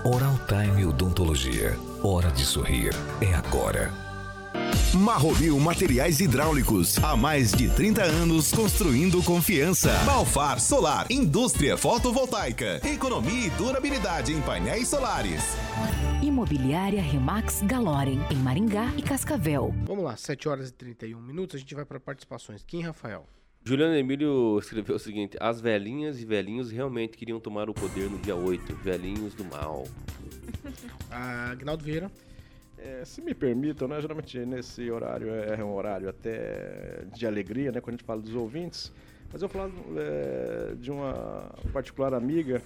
Oral 0.03 0.33
Time 0.47 0.83
Odontologia. 0.83 1.77
Hora 2.01 2.31
de 2.31 2.43
sorrir. 2.43 2.91
É 3.21 3.35
agora. 3.35 3.93
Marromil 4.95 5.59
Materiais 5.59 6.21
Hidráulicos. 6.21 6.97
Há 7.03 7.17
mais 7.17 7.51
de 7.51 7.69
30 7.69 8.01
anos 8.03 8.51
construindo 8.53 9.21
confiança. 9.21 9.91
Balfar 10.05 10.59
Solar. 10.59 11.07
Indústria 11.11 11.75
fotovoltaica. 11.75 12.79
Economia 12.87 13.47
e 13.47 13.49
durabilidade 13.51 14.31
em 14.31 14.41
painéis 14.41 14.87
solares. 14.87 15.43
Imobiliária 16.23 17.01
Remax 17.01 17.61
Galorem, 17.63 18.19
em 18.31 18.37
Maringá 18.37 18.93
e 18.97 19.01
Cascavel. 19.01 19.75
Vamos 19.83 20.05
lá, 20.05 20.15
7 20.15 20.47
horas 20.47 20.69
e 20.69 20.73
31 20.73 21.19
minutos. 21.19 21.57
A 21.57 21.59
gente 21.59 21.75
vai 21.75 21.83
para 21.83 21.99
participações. 21.99 22.63
Kim 22.63 22.81
Rafael. 22.81 23.25
Juliano 23.65 23.95
Emílio 23.95 24.57
escreveu 24.59 24.95
o 24.95 24.99
seguinte: 24.99 25.35
As 25.41 25.59
velhinhas 25.59 26.21
e 26.21 26.25
velhinhos 26.25 26.71
realmente 26.71 27.17
queriam 27.17 27.39
tomar 27.39 27.69
o 27.69 27.73
poder 27.73 28.09
no 28.09 28.17
dia 28.17 28.35
8. 28.35 28.75
Velhinhos 28.77 29.33
do 29.33 29.43
mal. 29.43 29.83
Ah, 31.11 31.51
Agnaldo 31.51 31.83
Vieira. 31.83 32.11
É, 32.77 33.05
se 33.05 33.21
me 33.21 33.33
permitam, 33.33 33.87
né, 33.87 34.01
geralmente 34.01 34.37
nesse 34.45 34.91
horário 34.91 35.29
é 35.29 35.63
um 35.63 35.73
horário 35.73 36.09
até 36.09 37.03
de 37.13 37.25
alegria, 37.25 37.71
né, 37.71 37.79
quando 37.79 37.95
a 37.95 37.97
gente 37.97 38.05
fala 38.05 38.21
dos 38.21 38.35
ouvintes, 38.35 38.91
mas 39.31 39.41
eu 39.41 39.49
falar 39.49 39.71
é, 39.97 40.75
de 40.75 40.91
uma 40.91 41.51
particular 41.71 42.13
amiga 42.13 42.61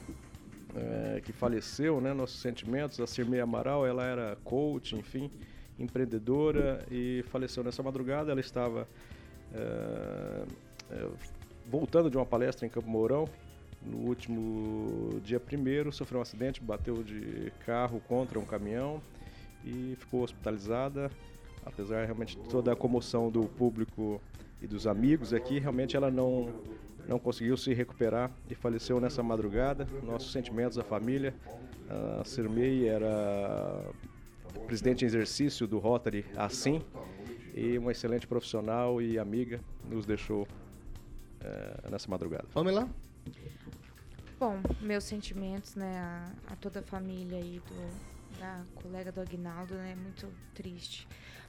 é, 0.75 1.21
que 1.21 1.31
faleceu, 1.31 2.01
né, 2.01 2.13
nossos 2.13 2.41
sentimentos, 2.41 2.99
a 2.99 3.07
Cirmei 3.07 3.39
Amaral, 3.39 3.85
ela 3.85 4.03
era 4.03 4.35
coach, 4.43 4.95
enfim, 4.95 5.29
empreendedora 5.77 6.83
e 6.91 7.23
faleceu 7.29 7.63
nessa 7.63 7.81
madrugada, 7.83 8.31
ela 8.31 8.41
estava 8.41 8.87
é, 9.53 10.43
é, 10.91 11.07
voltando 11.67 12.09
de 12.09 12.17
uma 12.17 12.25
palestra 12.25 12.65
em 12.65 12.69
Campo 12.69 12.89
Mourão, 12.89 13.29
no 13.81 13.97
último 13.97 15.21
dia 15.21 15.39
primeiro, 15.39 15.91
sofreu 15.91 16.19
um 16.19 16.21
acidente, 16.21 16.61
bateu 16.61 17.01
de 17.01 17.53
carro 17.65 18.01
contra 18.07 18.37
um 18.37 18.45
caminhão, 18.45 19.01
e 19.63 19.95
ficou 19.99 20.23
hospitalizada. 20.23 21.11
Apesar 21.65 22.05
realmente 22.05 22.37
de 22.37 22.43
toda 22.49 22.71
a 22.71 22.75
comoção 22.75 23.29
do 23.29 23.43
público 23.43 24.21
e 24.61 24.67
dos 24.67 24.87
amigos 24.87 25.33
aqui, 25.33 25.59
realmente 25.59 25.95
ela 25.95 26.09
não 26.09 26.53
não 27.07 27.17
conseguiu 27.17 27.57
se 27.57 27.73
recuperar 27.73 28.31
e 28.49 28.53
faleceu 28.53 28.99
nessa 28.99 29.23
madrugada. 29.23 29.87
Nossos 30.03 30.31
sentimentos 30.31 30.77
à 30.77 30.83
família. 30.83 31.33
A 32.19 32.23
Sirmei 32.23 32.87
era 32.87 33.83
presidente 34.67 35.03
em 35.03 35.07
exercício 35.07 35.65
do 35.65 35.79
Rotary 35.79 36.23
assim 36.37 36.83
e 37.55 37.77
uma 37.79 37.91
excelente 37.91 38.27
profissional 38.27 39.01
e 39.01 39.17
amiga 39.17 39.59
nos 39.89 40.05
deixou 40.05 40.47
é, 41.41 41.89
nessa 41.89 42.09
madrugada. 42.09 42.45
Vamos 42.53 42.73
lá. 42.73 42.87
Bom, 44.39 44.61
meus 44.79 45.03
sentimentos, 45.03 45.75
né, 45.75 45.97
a, 45.97 46.53
a 46.53 46.55
toda 46.55 46.79
a 46.79 46.83
família 46.83 47.37
aí 47.37 47.59
do 47.67 48.08
da 48.39 48.63
colega 48.75 49.11
do 49.11 49.21
Agnaldo, 49.21 49.75
né? 49.75 49.95
Muito 49.95 50.27
triste. 50.53 51.07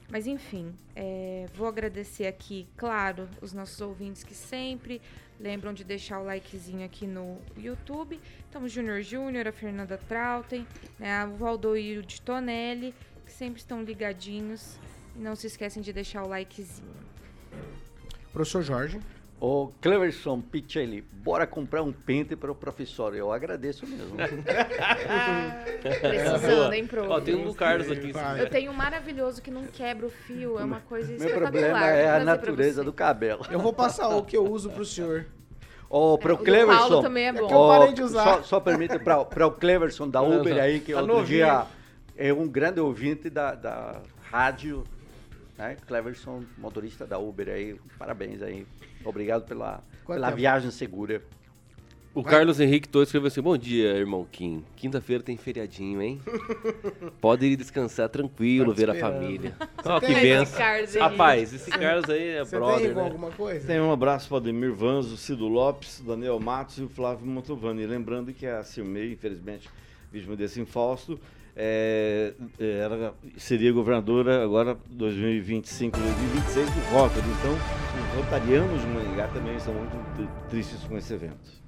Mas 0.09 0.27
enfim, 0.27 0.75
é, 0.93 1.45
vou 1.53 1.67
agradecer 1.67 2.27
aqui, 2.27 2.67
claro, 2.75 3.29
os 3.41 3.53
nossos 3.53 3.79
ouvintes 3.79 4.23
que 4.23 4.35
sempre 4.35 5.01
lembram 5.39 5.73
de 5.73 5.85
deixar 5.85 6.19
o 6.19 6.25
likezinho 6.25 6.85
aqui 6.85 7.07
no 7.07 7.39
YouTube. 7.55 8.19
Então, 8.49 8.63
o 8.63 8.67
Júnior 8.67 9.01
Júnior, 9.01 9.47
a 9.47 9.51
Fernanda 9.53 9.97
Trautem, 9.97 10.67
né, 10.99 11.25
o 11.25 11.35
Valdoiro 11.35 12.03
de 12.03 12.21
Tonelli, 12.21 12.93
que 13.25 13.31
sempre 13.31 13.61
estão 13.61 13.81
ligadinhos. 13.81 14.77
E 15.15 15.19
não 15.19 15.35
se 15.35 15.47
esquecem 15.47 15.81
de 15.81 15.91
deixar 15.93 16.23
o 16.23 16.27
likezinho. 16.27 16.93
Professor 18.31 18.61
Jorge. 18.61 18.99
Ô, 19.41 19.71
Cleverson 19.81 20.39
Picelli, 20.39 21.01
bora 21.13 21.47
comprar 21.47 21.81
um 21.81 21.91
pente 21.91 22.35
para 22.35 22.51
o 22.51 22.55
professor. 22.55 23.15
Eu 23.15 23.31
agradeço 23.31 23.87
mesmo. 23.87 24.15
Precisando, 25.99 26.73
hein, 26.73 26.85
pro? 26.85 27.09
Ó, 27.09 27.19
tem 27.19 27.33
um 27.33 27.45
do 27.45 27.53
Carlos 27.55 27.89
aqui. 27.89 28.13
Eu 28.37 28.47
tenho 28.51 28.71
um 28.71 28.75
maravilhoso 28.75 29.41
que 29.41 29.49
não 29.49 29.65
quebra 29.65 30.05
o 30.05 30.11
fio, 30.11 30.59
é 30.59 30.63
uma 30.63 30.79
coisa 30.81 31.07
Meu 31.07 31.15
espetacular. 31.17 31.51
problema 31.51 31.87
é 31.87 32.11
a 32.11 32.23
natureza 32.23 32.83
do 32.83 32.93
cabelo. 32.93 33.43
Eu 33.49 33.59
vou 33.59 33.73
passar 33.73 34.09
o 34.09 34.23
que 34.23 34.37
eu 34.37 34.45
uso 34.45 34.69
pro 34.69 34.85
senhor. 34.85 35.25
Ô, 35.89 36.19
pro 36.19 36.33
É, 36.33 36.35
o 36.35 36.37
Cleverson. 36.37 36.77
Paulo 36.87 37.01
também 37.01 37.25
é 37.25 37.33
bom. 37.33 37.45
É 37.45 37.47
que 37.47 37.53
eu 37.53 37.67
parei 37.67 37.93
de 37.93 38.03
usar. 38.03 38.23
Só, 38.23 38.43
só 38.43 38.59
permite 38.59 38.99
para 38.99 39.47
o 39.47 39.51
Cleverson 39.51 40.07
da 40.07 40.21
Uber 40.21 40.55
aí, 40.61 40.79
que 40.81 40.93
Tá 40.93 40.99
outro 41.01 41.15
novinho. 41.15 41.37
dia 41.39 41.65
é 42.15 42.31
um 42.31 42.47
grande 42.47 42.79
ouvinte 42.79 43.27
da, 43.27 43.55
da 43.55 44.01
rádio. 44.29 44.83
Né? 45.57 45.77
Cleverson, 45.87 46.43
motorista 46.59 47.07
da 47.07 47.17
Uber 47.17 47.49
aí. 47.49 47.75
Parabéns 47.97 48.41
aí. 48.43 48.67
Obrigado 49.03 49.45
pela, 49.45 49.81
pela 50.05 50.27
tempo? 50.27 50.37
viagem 50.37 50.71
segura. 50.71 51.21
O 52.13 52.23
Carlos 52.23 52.59
Henrique 52.59 52.89
Torres 52.89 53.07
escreveu 53.07 53.27
assim: 53.27 53.41
Bom 53.41 53.57
dia, 53.57 53.93
irmão 53.95 54.27
Kim. 54.29 54.65
Quinta-feira 54.75 55.23
tem 55.23 55.37
feriadinho, 55.37 56.01
hein? 56.01 56.19
Pode 57.21 57.45
ir 57.45 57.55
descansar 57.55 58.09
tranquilo, 58.09 58.73
Tá 58.73 58.77
ver 58.77 58.89
a 58.89 58.95
família. 58.95 59.55
Ó, 59.85 59.97
que 59.99 60.07
tem- 60.07 60.21
benção. 60.21 60.59
Rapaz, 60.99 61.53
esse 61.53 61.71
Carlos 61.71 62.09
aí 62.09 62.29
é 62.31 62.43
Você 62.43 62.51
tem 62.51 62.59
brother, 62.59 62.91
igual 62.91 63.05
né? 63.05 63.11
alguma 63.11 63.31
coisa? 63.31 63.65
Tem 63.65 63.79
um 63.79 63.91
abraço 63.93 64.27
para 64.27 64.35
o 64.35 64.37
Ademir 64.39 64.73
Vanzo, 64.73 65.15
Cido 65.15 65.47
Lopes, 65.47 66.03
Daniel 66.05 66.37
Matos 66.37 66.79
e 66.79 66.83
o 66.83 66.89
Flávio 66.89 67.25
Montovani. 67.25 67.85
Lembrando 67.85 68.33
que 68.33 68.45
a 68.45 68.61
Silmei, 68.61 69.13
infelizmente, 69.13 69.69
vítima 70.11 70.35
desse 70.35 70.59
infausto, 70.59 71.17
é, 71.55 72.33
é, 72.59 72.77
era, 72.79 73.13
seria 73.37 73.71
governadora 73.71 74.43
agora 74.43 74.77
2025, 74.89 75.97
2026 75.99 76.69
do 76.69 76.79
Rotary. 76.93 77.25
Então, 77.39 77.53
os 77.53 78.15
rotarianos 78.23 78.81
de 78.81 78.87
Maringá 78.87 79.27
também 79.27 79.55
estão 79.55 79.73
muito 79.73 80.15
tri- 80.15 80.29
tristes 80.49 80.79
com 80.87 80.97
esse 80.97 81.13
evento. 81.13 81.61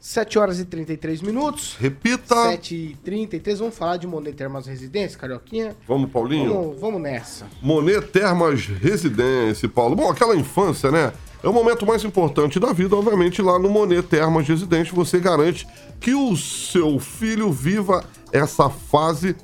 7 0.00 0.38
horas 0.38 0.60
e 0.60 0.64
33 0.64 1.20
minutos. 1.22 1.76
Repita. 1.78 2.34
7 2.50 2.74
e 2.74 2.94
33 3.02 3.58
Vamos 3.58 3.76
falar 3.76 3.96
de 3.96 4.06
Monet 4.06 4.36
Termas 4.36 4.66
Residência, 4.66 5.18
Carioquinha? 5.18 5.74
Vamos, 5.88 6.10
Paulinho. 6.10 6.52
Vamos, 6.54 6.80
vamos 6.80 7.02
nessa. 7.02 7.46
Monet 7.60 8.06
Termas 8.08 8.64
Residência, 8.66 9.68
Paulo. 9.68 9.96
Bom, 9.96 10.08
aquela 10.10 10.36
infância, 10.36 10.90
né? 10.92 11.12
É 11.42 11.48
o 11.48 11.52
momento 11.52 11.86
mais 11.86 12.04
importante 12.04 12.58
da 12.58 12.72
vida, 12.72 12.96
obviamente, 12.96 13.40
lá 13.40 13.58
no 13.58 13.70
Monet 13.70 14.02
Termas 14.02 14.48
Residente 14.48 14.92
você 14.92 15.20
garante 15.20 15.66
que 16.00 16.12
o 16.12 16.36
seu 16.36 16.98
filho 16.98 17.52
viva 17.52 18.04
essa 18.32 18.68
fase 18.68 19.36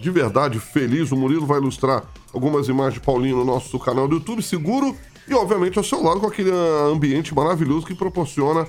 de 0.00 0.10
verdade 0.10 0.58
feliz. 0.58 1.12
O 1.12 1.16
Murilo 1.16 1.46
vai 1.46 1.58
ilustrar 1.58 2.04
algumas 2.32 2.68
imagens 2.68 2.94
de 2.94 3.00
Paulinho 3.00 3.36
no 3.36 3.44
nosso 3.44 3.78
canal 3.78 4.08
do 4.08 4.14
YouTube, 4.14 4.42
seguro 4.42 4.96
e, 5.28 5.34
obviamente, 5.34 5.76
ao 5.76 5.84
seu 5.84 6.02
lado 6.02 6.20
com 6.20 6.26
aquele 6.26 6.50
ambiente 6.90 7.34
maravilhoso 7.34 7.86
que 7.86 7.94
proporciona 7.94 8.66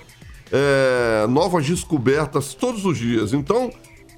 é, 0.52 1.26
novas 1.28 1.66
descobertas 1.66 2.54
todos 2.54 2.86
os 2.86 2.98
dias. 2.98 3.32
Então, 3.32 3.72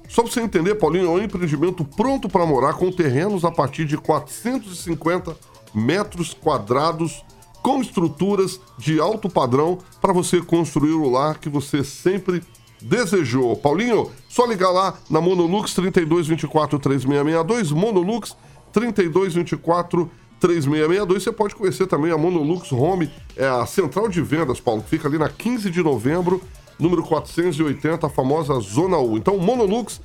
só 0.08 0.22
pra 0.22 0.32
você 0.32 0.40
entender, 0.40 0.74
Paulinho, 0.74 1.06
é 1.06 1.10
um 1.10 1.22
empreendimento 1.22 1.84
pronto 1.84 2.28
para 2.28 2.44
morar 2.44 2.74
com 2.74 2.90
terrenos 2.90 3.44
a 3.44 3.50
partir 3.52 3.84
de 3.84 3.96
450 3.96 5.36
metros 5.72 6.34
quadrados 6.34 7.24
com 7.66 7.80
estruturas 7.80 8.60
de 8.78 9.00
alto 9.00 9.28
padrão 9.28 9.78
para 10.00 10.12
você 10.12 10.40
construir 10.40 10.92
o 10.92 11.10
lar 11.10 11.40
que 11.40 11.48
você 11.48 11.82
sempre 11.82 12.40
desejou. 12.80 13.56
Paulinho, 13.56 14.08
só 14.28 14.46
ligar 14.46 14.70
lá 14.70 14.96
na 15.10 15.20
Monolux 15.20 15.74
3224 15.74 16.78
3662, 16.78 17.72
Monolux 17.72 18.36
3224 18.72 20.08
3662. 20.38 21.24
Você 21.24 21.32
pode 21.32 21.56
conhecer 21.56 21.88
também 21.88 22.12
a 22.12 22.16
Monolux 22.16 22.70
Home, 22.70 23.10
é 23.36 23.48
a 23.48 23.66
central 23.66 24.08
de 24.08 24.22
vendas, 24.22 24.60
Paulo, 24.60 24.82
que 24.82 24.90
fica 24.90 25.08
ali 25.08 25.18
na 25.18 25.28
15 25.28 25.68
de 25.68 25.82
novembro, 25.82 26.40
número 26.78 27.02
480, 27.02 28.06
a 28.06 28.08
famosa 28.08 28.60
Zona 28.60 28.98
U. 28.98 29.16
Então, 29.16 29.38
Monolux 29.38 30.00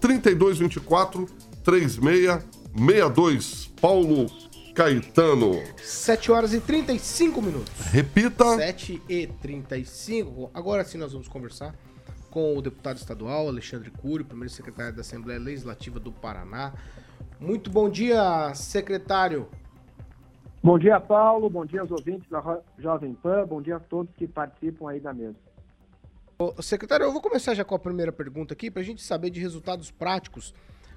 3224 0.00 1.28
3662. 1.62 3.70
Paulo 3.80 4.26
Caetano. 4.74 5.62
7 5.76 6.32
horas 6.32 6.52
e 6.52 6.60
35 6.60 7.40
minutos. 7.40 7.72
Repita. 7.92 8.56
7 8.56 9.00
e 9.08 9.28
35. 9.28 10.50
Agora 10.52 10.82
sim 10.82 10.98
nós 10.98 11.12
vamos 11.12 11.28
conversar 11.28 11.72
com 12.28 12.58
o 12.58 12.60
deputado 12.60 12.96
estadual 12.96 13.46
Alexandre 13.46 13.88
Cury, 13.92 14.24
primeiro 14.24 14.52
secretário 14.52 14.92
da 14.92 15.02
Assembleia 15.02 15.38
Legislativa 15.38 16.00
do 16.00 16.10
Paraná. 16.10 16.72
Muito 17.38 17.70
bom 17.70 17.88
dia, 17.88 18.52
secretário. 18.54 19.48
Bom 20.60 20.76
dia, 20.76 20.98
Paulo. 20.98 21.48
Bom 21.48 21.64
dia 21.64 21.82
aos 21.82 21.92
ouvintes 21.92 22.28
da 22.28 22.60
Jovem 22.76 23.14
Pan. 23.14 23.46
Bom 23.46 23.62
dia 23.62 23.76
a 23.76 23.80
todos 23.80 24.12
que 24.16 24.26
participam 24.26 24.90
aí 24.90 24.98
da 24.98 25.14
mesa. 25.14 25.36
Ô, 26.36 26.60
secretário, 26.60 27.04
eu 27.04 27.12
vou 27.12 27.22
começar 27.22 27.54
já 27.54 27.64
com 27.64 27.76
a 27.76 27.78
primeira 27.78 28.10
pergunta 28.10 28.54
aqui, 28.54 28.72
para 28.72 28.82
a 28.82 28.84
gente 28.84 29.04
saber 29.04 29.30
de 29.30 29.38
resultados 29.38 29.92
práticos 29.92 30.52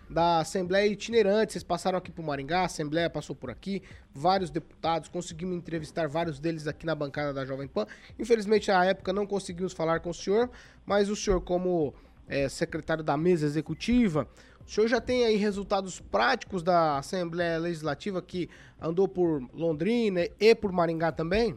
da 0.09 0.39
Assembleia 0.39 0.87
itinerante. 0.87 1.53
Vocês 1.53 1.63
passaram 1.63 1.97
aqui 1.97 2.11
por 2.11 2.23
Maringá, 2.23 2.61
a 2.61 2.65
Assembleia 2.65 3.09
passou 3.09 3.35
por 3.35 3.49
aqui, 3.49 3.81
vários 4.13 4.49
deputados, 4.49 5.09
conseguimos 5.09 5.55
entrevistar 5.55 6.07
vários 6.07 6.39
deles 6.39 6.67
aqui 6.67 6.85
na 6.85 6.95
bancada 6.95 7.33
da 7.33 7.45
Jovem 7.45 7.67
Pan. 7.67 7.85
Infelizmente, 8.17 8.69
na 8.69 8.85
época, 8.85 9.11
não 9.13 9.25
conseguimos 9.25 9.73
falar 9.73 9.99
com 9.99 10.09
o 10.09 10.13
senhor, 10.13 10.49
mas 10.85 11.09
o 11.09 11.15
senhor, 11.15 11.41
como 11.41 11.93
é, 12.27 12.47
secretário 12.49 13.03
da 13.03 13.17
mesa 13.17 13.45
executiva, 13.45 14.27
o 14.65 14.69
senhor 14.69 14.87
já 14.87 14.99
tem 14.99 15.25
aí 15.25 15.35
resultados 15.37 15.99
práticos 15.99 16.61
da 16.63 16.97
Assembleia 16.97 17.57
Legislativa 17.57 18.21
que 18.21 18.49
andou 18.81 19.07
por 19.07 19.41
Londrina 19.53 20.27
e 20.39 20.53
por 20.55 20.71
Maringá 20.71 21.11
também? 21.11 21.55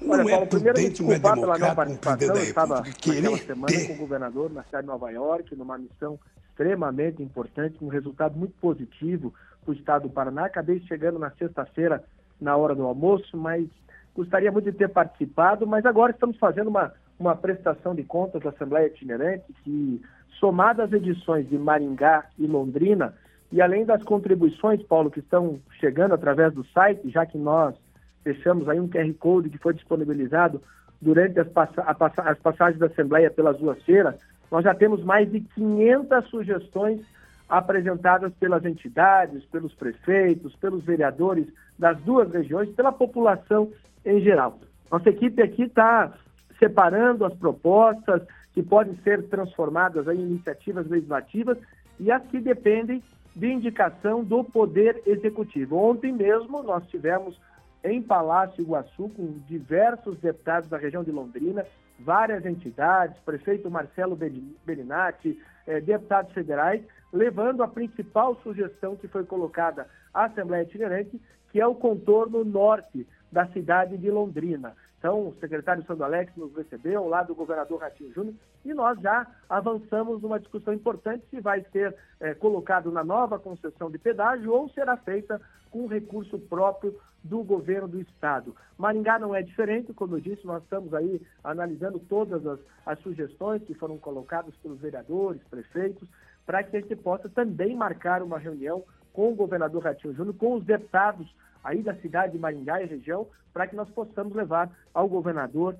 Olha, 0.00 0.22
Não 0.22 0.28
é 0.28 0.32
Paulo, 0.32 0.46
primeiro 0.46 0.78
me 0.78 0.84
prudente, 0.84 1.02
não 1.02 1.10
é 1.10 1.14
desculpar 1.14 1.40
pela 1.40 1.58
não 1.58 1.70
um 1.70 1.74
participação. 1.74 2.16
presidente 2.18 2.38
Eu 2.38 2.44
da 2.44 2.48
estava 2.48 2.74
República 2.76 3.00
querer 3.00 3.20
naquela 3.22 3.38
semana 3.46 3.66
ter- 3.72 3.86
com 3.88 3.92
o 3.92 3.96
governador 3.96 4.50
na 4.52 4.62
cidade 4.64 4.82
de 4.84 4.92
Nova 4.92 5.10
York, 5.10 5.56
numa 5.56 5.76
missão 5.78 6.20
extremamente 6.58 7.22
importante, 7.22 7.76
um 7.80 7.88
resultado 7.88 8.36
muito 8.36 8.54
positivo 8.60 9.32
para 9.64 9.70
o 9.70 9.74
estado 9.74 10.02
do 10.02 10.10
Paraná. 10.10 10.46
Acabei 10.46 10.80
chegando 10.80 11.18
na 11.18 11.30
sexta-feira, 11.30 12.02
na 12.40 12.56
hora 12.56 12.74
do 12.74 12.84
almoço, 12.84 13.36
mas 13.36 13.68
gostaria 14.14 14.50
muito 14.50 14.70
de 14.70 14.76
ter 14.76 14.88
participado. 14.88 15.64
Mas 15.66 15.86
agora 15.86 16.10
estamos 16.10 16.36
fazendo 16.36 16.66
uma, 16.66 16.92
uma 17.18 17.36
prestação 17.36 17.94
de 17.94 18.02
contas 18.02 18.42
da 18.42 18.50
Assembleia 18.50 18.88
Itinerante 18.88 19.44
que, 19.62 20.02
somada 20.40 20.82
às 20.82 20.92
edições 20.92 21.48
de 21.48 21.56
Maringá 21.56 22.26
e 22.36 22.46
Londrina, 22.46 23.14
e 23.50 23.62
além 23.62 23.84
das 23.84 24.02
contribuições, 24.02 24.82
Paulo, 24.82 25.10
que 25.10 25.20
estão 25.20 25.58
chegando 25.80 26.14
através 26.14 26.52
do 26.52 26.64
site, 26.66 27.08
já 27.08 27.24
que 27.24 27.38
nós 27.38 27.74
fechamos 28.22 28.68
aí 28.68 28.78
um 28.78 28.88
QR 28.88 29.12
Code 29.14 29.48
que 29.48 29.58
foi 29.58 29.72
disponibilizado 29.72 30.60
durante 31.00 31.38
as, 31.40 31.48
passa 31.48 31.82
as 32.22 32.38
passagens 32.38 32.78
da 32.78 32.86
Assembleia 32.86 33.30
pelas 33.30 33.56
duas 33.58 33.82
feiras, 33.84 34.16
nós 34.50 34.64
já 34.64 34.74
temos 34.74 35.02
mais 35.04 35.30
de 35.30 35.40
500 35.40 36.28
sugestões 36.28 37.00
apresentadas 37.48 38.32
pelas 38.34 38.64
entidades, 38.64 39.44
pelos 39.46 39.74
prefeitos, 39.74 40.54
pelos 40.56 40.84
vereadores 40.84 41.46
das 41.78 41.98
duas 42.00 42.30
regiões, 42.30 42.68
pela 42.70 42.92
população 42.92 43.70
em 44.04 44.20
geral. 44.20 44.58
Nossa 44.90 45.08
equipe 45.08 45.42
aqui 45.42 45.64
está 45.64 46.12
separando 46.58 47.24
as 47.24 47.34
propostas 47.34 48.22
que 48.52 48.62
podem 48.62 48.96
ser 49.02 49.28
transformadas 49.28 50.06
em 50.08 50.20
iniciativas 50.20 50.86
legislativas 50.88 51.56
e 52.00 52.10
as 52.10 52.22
que 52.26 52.40
dependem 52.40 53.02
de 53.34 53.46
indicação 53.46 54.24
do 54.24 54.42
Poder 54.42 55.00
Executivo. 55.06 55.76
Ontem 55.76 56.12
mesmo 56.12 56.62
nós 56.62 56.86
tivemos 56.88 57.38
em 57.84 58.02
Palácio 58.02 58.60
Iguaçu 58.60 59.08
com 59.10 59.38
diversos 59.46 60.18
deputados 60.18 60.68
da 60.68 60.76
região 60.76 61.04
de 61.04 61.12
Londrina, 61.12 61.64
várias 61.98 62.44
entidades, 62.46 63.18
prefeito 63.24 63.70
Marcelo 63.70 64.16
Belinati, 64.64 65.38
eh, 65.66 65.80
deputados 65.80 66.32
federais, 66.32 66.82
levando 67.12 67.62
a 67.62 67.68
principal 67.68 68.36
sugestão 68.42 68.96
que 68.96 69.08
foi 69.08 69.24
colocada 69.24 69.86
à 70.12 70.24
Assembleia 70.24 70.62
Itinerante, 70.62 71.20
que 71.50 71.60
é 71.60 71.66
o 71.66 71.74
contorno 71.74 72.44
norte 72.44 73.06
da 73.32 73.46
cidade 73.48 73.96
de 73.96 74.10
Londrina. 74.10 74.74
Então, 74.98 75.28
o 75.28 75.34
secretário 75.38 75.84
Sandro 75.84 76.04
Alex 76.04 76.32
nos 76.36 76.54
recebeu, 76.56 77.06
lá 77.06 77.22
do 77.22 77.34
governador 77.34 77.80
Ratinho 77.80 78.12
Júnior, 78.12 78.34
e 78.64 78.74
nós 78.74 79.00
já 79.00 79.26
avançamos 79.48 80.20
numa 80.20 80.40
discussão 80.40 80.74
importante 80.74 81.24
se 81.30 81.40
vai 81.40 81.64
ser 81.72 81.94
é, 82.20 82.34
colocado 82.34 82.90
na 82.90 83.04
nova 83.04 83.38
concessão 83.38 83.90
de 83.90 83.98
pedágio 83.98 84.52
ou 84.52 84.68
será 84.70 84.96
feita 84.96 85.40
com 85.70 85.86
recurso 85.86 86.38
próprio 86.38 86.98
do 87.28 87.42
governo 87.42 87.86
do 87.86 88.00
estado. 88.00 88.56
Maringá 88.76 89.18
não 89.18 89.34
é 89.34 89.42
diferente, 89.42 89.92
como 89.92 90.16
eu 90.16 90.20
disse, 90.20 90.46
nós 90.46 90.62
estamos 90.62 90.94
aí 90.94 91.20
analisando 91.44 91.98
todas 91.98 92.46
as, 92.46 92.58
as 92.86 92.98
sugestões 93.00 93.62
que 93.62 93.74
foram 93.74 93.98
colocadas 93.98 94.54
pelos 94.56 94.80
vereadores, 94.80 95.42
prefeitos, 95.50 96.08
para 96.46 96.62
que 96.62 96.76
a 96.76 96.80
gente 96.80 96.96
possa 96.96 97.28
também 97.28 97.76
marcar 97.76 98.22
uma 98.22 98.38
reunião 98.38 98.82
com 99.12 99.32
o 99.32 99.34
governador 99.34 99.82
Ratinho 99.82 100.14
Júnior, 100.14 100.34
com 100.36 100.54
os 100.54 100.64
deputados 100.64 101.28
aí 101.62 101.82
da 101.82 101.94
cidade 101.96 102.32
de 102.32 102.38
Maringá 102.38 102.82
e 102.82 102.86
região, 102.86 103.26
para 103.52 103.66
que 103.66 103.76
nós 103.76 103.88
possamos 103.90 104.34
levar 104.34 104.70
ao 104.94 105.08
governador 105.08 105.76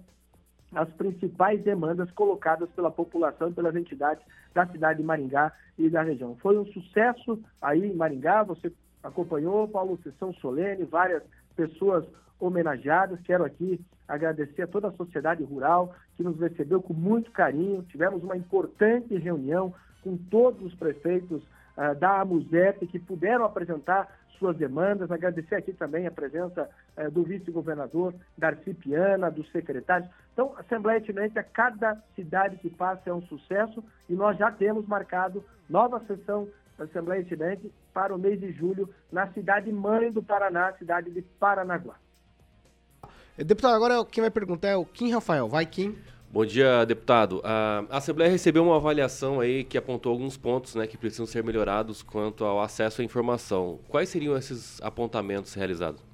as 0.75 0.89
principais 0.91 1.63
demandas 1.63 2.11
colocadas 2.11 2.69
pela 2.71 2.91
população 2.91 3.49
e 3.49 3.55
pelas 3.55 3.75
entidades 3.75 4.23
da 4.53 4.67
cidade 4.67 4.99
de 4.99 5.05
Maringá 5.05 5.53
e 5.79 5.89
da 5.89 6.03
região. 6.03 6.37
Foi 6.37 6.59
um 6.59 6.67
sucesso 6.67 7.41
aí 7.63 7.87
em 7.87 7.95
Maringá, 7.95 8.43
você 8.43 8.71
acompanhou, 9.03 9.69
Paulo, 9.69 9.99
sessão 10.03 10.33
solene, 10.35 10.85
várias 10.85 11.23
pessoas 11.57 12.05
homenageadas. 12.41 13.21
Quero 13.23 13.45
aqui 13.45 13.81
agradecer 14.07 14.63
a 14.63 14.67
toda 14.67 14.89
a 14.89 14.93
sociedade 14.93 15.43
rural 15.43 15.95
que 16.17 16.23
nos 16.23 16.39
recebeu 16.39 16.81
com 16.81 16.95
muito 16.95 17.31
carinho. 17.31 17.83
Tivemos 17.85 18.23
uma 18.23 18.37
importante 18.37 19.17
reunião 19.17 19.75
com 20.03 20.17
todos 20.17 20.63
os 20.63 20.75
prefeitos 20.75 21.43
uh, 21.77 21.95
da 21.99 22.21
AMUSEP 22.21 22.87
que 22.87 22.99
puderam 22.99 23.45
apresentar 23.45 24.09
suas 24.39 24.57
demandas. 24.57 25.11
Agradecer 25.11 25.57
aqui 25.57 25.73
também 25.73 26.07
a 26.07 26.11
presença 26.11 26.69
uh, 26.97 27.11
do 27.11 27.23
vice-governador 27.25 28.15
Darcy 28.37 28.73
Piana, 28.73 29.31
dos 29.31 29.51
secretários. 29.51 30.09
Então, 30.33 30.55
Assembleia 30.57 30.99
Itinerante, 30.99 31.39
a 31.39 31.43
cada 31.43 31.97
cidade 32.15 32.57
que 32.57 32.71
passa 32.71 33.11
é 33.11 33.13
um 33.13 33.23
sucesso 33.23 33.83
e 34.09 34.15
nós 34.15 34.39
já 34.39 34.51
temos 34.51 34.87
marcado 34.87 35.45
nova 35.69 36.01
sessão 36.07 36.49
Assembleia 36.85 37.21
Itinerante 37.21 37.73
para 37.93 38.15
o 38.15 38.19
mês 38.19 38.41
de 38.41 38.53
julho 38.53 38.89
na 39.11 39.27
cidade 39.33 39.73
mãe 39.73 40.11
do 40.11 40.23
Paraná, 40.23 40.73
cidade 40.75 41.11
de 41.11 41.23
Paranaguá. 41.23 41.97
Deputado, 43.37 43.75
agora 43.75 44.05
quem 44.05 44.21
vai 44.21 44.31
perguntar 44.31 44.69
é 44.69 44.77
o 44.77 44.85
Kim 44.85 45.13
Rafael. 45.13 45.49
Vai, 45.49 45.65
Kim. 45.65 45.97
Bom 46.31 46.45
dia, 46.45 46.85
deputado. 46.85 47.41
A 47.43 47.87
Assembleia 47.97 48.31
recebeu 48.31 48.63
uma 48.63 48.77
avaliação 48.77 49.41
aí 49.41 49.65
que 49.65 49.79
apontou 49.79 50.13
alguns 50.13 50.37
pontos 50.37 50.75
né, 50.75 50.87
que 50.87 50.99
precisam 50.99 51.25
ser 51.25 51.43
melhorados 51.43 52.03
quanto 52.03 52.45
ao 52.45 52.61
acesso 52.61 53.01
à 53.01 53.05
informação. 53.05 53.79
Quais 53.89 54.11
seriam 54.11 54.37
esses 54.37 54.83
apontamentos 54.83 55.55
realizados? 55.55 56.05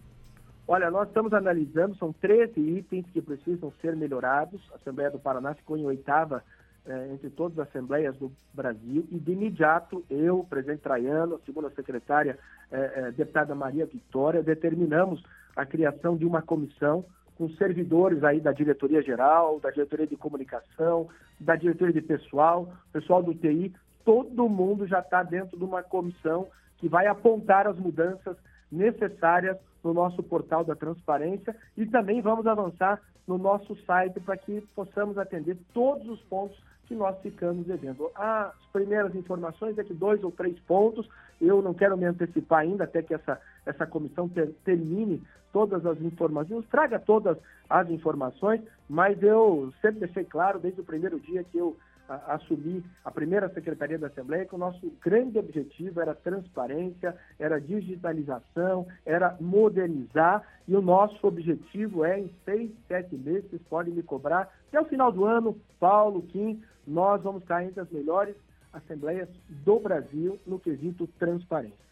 Olha, 0.68 0.90
nós 0.90 1.08
estamos 1.08 1.32
analisando, 1.32 1.96
são 1.96 2.12
13 2.12 2.60
itens 2.60 3.04
que 3.12 3.20
precisam 3.20 3.72
ser 3.82 3.96
melhorados. 3.96 4.60
A 4.72 4.76
Assembleia 4.76 5.10
do 5.10 5.18
Paraná 5.18 5.52
ficou 5.54 5.76
em 5.76 5.84
oitava 5.84 6.44
eh, 6.86 7.08
entre 7.12 7.30
todas 7.30 7.58
as 7.58 7.68
assembleias 7.68 8.16
do 8.16 8.30
Brasil. 8.52 9.06
E 9.10 9.18
de 9.18 9.32
imediato 9.32 10.04
eu, 10.10 10.46
presidente 10.48 10.82
Traiano, 10.82 11.40
segunda 11.46 11.70
secretária, 11.70 12.38
eh, 12.70 12.92
eh, 12.96 13.10
deputada 13.12 13.54
Maria 13.54 13.86
Vitória, 13.86 14.42
determinamos 14.42 15.22
a 15.56 15.64
criação 15.64 16.16
de 16.16 16.24
uma 16.26 16.42
comissão 16.42 17.04
com 17.36 17.48
servidores 17.50 18.22
aí 18.22 18.40
da 18.40 18.52
diretoria 18.52 19.02
geral, 19.02 19.58
da 19.60 19.70
diretoria 19.70 20.06
de 20.06 20.16
comunicação, 20.16 21.08
da 21.40 21.56
diretoria 21.56 21.94
de 21.94 22.02
pessoal, 22.02 22.72
pessoal 22.92 23.22
do 23.22 23.34
TI, 23.34 23.74
todo 24.04 24.48
mundo 24.48 24.86
já 24.86 25.00
está 25.00 25.22
dentro 25.22 25.56
de 25.56 25.64
uma 25.64 25.82
comissão 25.82 26.48
que 26.78 26.88
vai 26.88 27.06
apontar 27.06 27.66
as 27.66 27.78
mudanças 27.78 28.36
necessárias 28.70 29.56
no 29.82 29.94
nosso 29.94 30.22
portal 30.22 30.64
da 30.64 30.74
transparência. 30.74 31.56
E 31.76 31.86
também 31.86 32.20
vamos 32.20 32.46
avançar 32.46 33.00
no 33.26 33.38
nosso 33.38 33.74
site 33.84 34.20
para 34.20 34.36
que 34.36 34.60
possamos 34.74 35.16
atender 35.16 35.56
todos 35.72 36.06
os 36.08 36.20
pontos 36.22 36.58
que 36.86 36.94
nós 36.94 37.18
ficamos 37.20 37.66
devendo. 37.66 38.10
As 38.14 38.52
primeiras 38.72 39.14
informações 39.14 39.78
é 39.78 39.84
que 39.84 39.94
dois 39.94 40.22
ou 40.22 40.30
três 40.30 40.58
pontos, 40.60 41.08
eu 41.40 41.60
não 41.60 41.74
quero 41.74 41.96
me 41.96 42.04
antecipar 42.04 42.60
ainda 42.60 42.84
até 42.84 43.02
que 43.02 43.14
essa, 43.14 43.40
essa 43.66 43.86
comissão 43.86 44.28
ter, 44.28 44.52
termine 44.64 45.22
todas 45.52 45.84
as 45.86 46.00
informações, 46.00 46.66
traga 46.68 46.98
todas 46.98 47.38
as 47.70 47.88
informações, 47.88 48.60
mas 48.88 49.22
eu 49.22 49.72
sempre 49.80 50.00
deixei 50.00 50.24
claro 50.24 50.58
desde 50.58 50.80
o 50.80 50.84
primeiro 50.84 51.18
dia 51.20 51.44
que 51.44 51.58
eu 51.58 51.76
a, 52.08 52.34
assumi 52.34 52.84
a 53.04 53.10
primeira 53.10 53.48
secretaria 53.48 53.98
da 53.98 54.08
Assembleia 54.08 54.44
que 54.44 54.54
o 54.54 54.58
nosso 54.58 54.92
grande 55.02 55.38
objetivo 55.38 56.00
era 56.00 56.14
transparência, 56.14 57.16
era 57.38 57.60
digitalização, 57.60 58.86
era 59.04 59.36
modernizar 59.40 60.42
e 60.66 60.74
o 60.76 60.82
nosso 60.82 61.26
objetivo 61.26 62.04
é 62.04 62.20
em 62.20 62.30
seis, 62.44 62.70
sete 62.88 63.16
meses, 63.16 63.48
vocês 63.50 63.62
podem 63.68 63.94
me 63.94 64.02
cobrar, 64.02 64.52
até 64.68 64.80
o 64.80 64.86
final 64.86 65.12
do 65.12 65.24
ano, 65.24 65.58
Paulo, 65.78 66.22
Kim, 66.22 66.62
nós 66.86 67.22
vamos 67.22 67.42
estar 67.42 67.64
entre 67.64 67.80
as 67.80 67.90
melhores 67.90 68.36
assembleias 68.72 69.28
do 69.48 69.78
Brasil 69.78 70.38
no 70.46 70.58
quesito 70.58 71.06
transparência. 71.18 71.84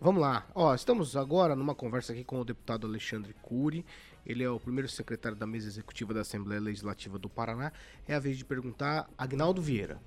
Vamos 0.00 0.22
lá. 0.22 0.46
Ó, 0.54 0.74
estamos 0.74 1.14
agora 1.14 1.54
numa 1.54 1.74
conversa 1.74 2.12
aqui 2.12 2.24
com 2.24 2.40
o 2.40 2.44
deputado 2.44 2.86
Alexandre 2.86 3.34
Cury. 3.42 3.84
Ele 4.24 4.42
é 4.42 4.48
o 4.48 4.58
primeiro 4.58 4.88
secretário 4.88 5.36
da 5.36 5.46
mesa 5.46 5.68
executiva 5.68 6.14
da 6.14 6.22
Assembleia 6.22 6.60
Legislativa 6.60 7.18
do 7.18 7.28
Paraná. 7.28 7.70
É 8.08 8.14
a 8.14 8.18
vez 8.18 8.38
de 8.38 8.44
perguntar 8.44 9.10
Agnaldo 9.18 9.60
Vieira. 9.60 9.98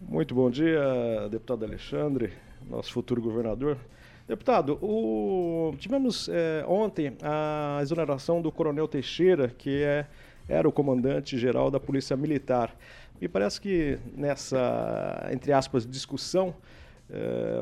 Muito 0.00 0.34
bom 0.34 0.50
dia, 0.50 1.28
deputado 1.30 1.64
Alexandre, 1.64 2.32
nosso 2.68 2.92
futuro 2.92 3.20
governador. 3.20 3.76
Deputado, 4.26 4.78
o... 4.82 5.74
tivemos 5.78 6.28
é, 6.28 6.64
ontem 6.66 7.16
a 7.22 7.78
exoneração 7.80 8.42
do 8.42 8.50
Coronel 8.50 8.88
Teixeira, 8.88 9.48
que 9.48 9.82
é, 9.82 10.06
era 10.48 10.68
o 10.68 10.72
comandante-geral 10.72 11.70
da 11.70 11.80
Polícia 11.80 12.16
Militar. 12.16 12.74
Me 13.20 13.28
parece 13.28 13.60
que 13.60 13.98
nessa, 14.14 15.28
entre 15.32 15.52
aspas, 15.52 15.86
discussão, 15.86 16.54
é, 17.10 17.60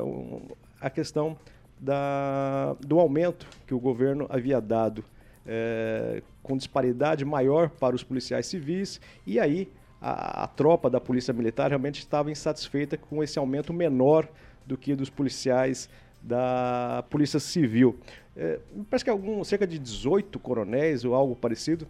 a 0.81 0.89
questão 0.89 1.37
da, 1.79 2.75
do 2.81 2.99
aumento 2.99 3.47
que 3.65 3.73
o 3.73 3.79
governo 3.79 4.27
havia 4.29 4.59
dado 4.59 5.03
é, 5.45 6.21
com 6.41 6.57
disparidade 6.57 7.23
maior 7.23 7.69
para 7.69 7.95
os 7.95 8.03
policiais 8.03 8.47
civis, 8.47 8.99
e 9.25 9.39
aí 9.39 9.71
a, 10.01 10.43
a, 10.43 10.47
tropa 10.47 10.89
da 10.89 10.99
Polícia 10.99 11.33
Militar 11.33 11.69
realmente 11.69 11.99
estava 11.99 12.31
insatisfeita 12.31 12.97
com 12.97 13.23
esse 13.23 13.39
aumento 13.39 13.73
menor 13.73 14.27
do 14.65 14.77
que 14.77 14.95
dos 14.95 15.09
policiais 15.09 15.89
da 16.21 17.03
Polícia 17.09 17.39
Civil. 17.39 17.97
É, 18.35 18.59
parece 18.89 19.05
que 19.05 19.09
algum, 19.09 19.43
cerca 19.43 19.65
de 19.65 19.79
18 19.79 20.37
coronéis 20.39 21.05
ou 21.05 21.13
algo 21.13 21.35
parecido 21.35 21.87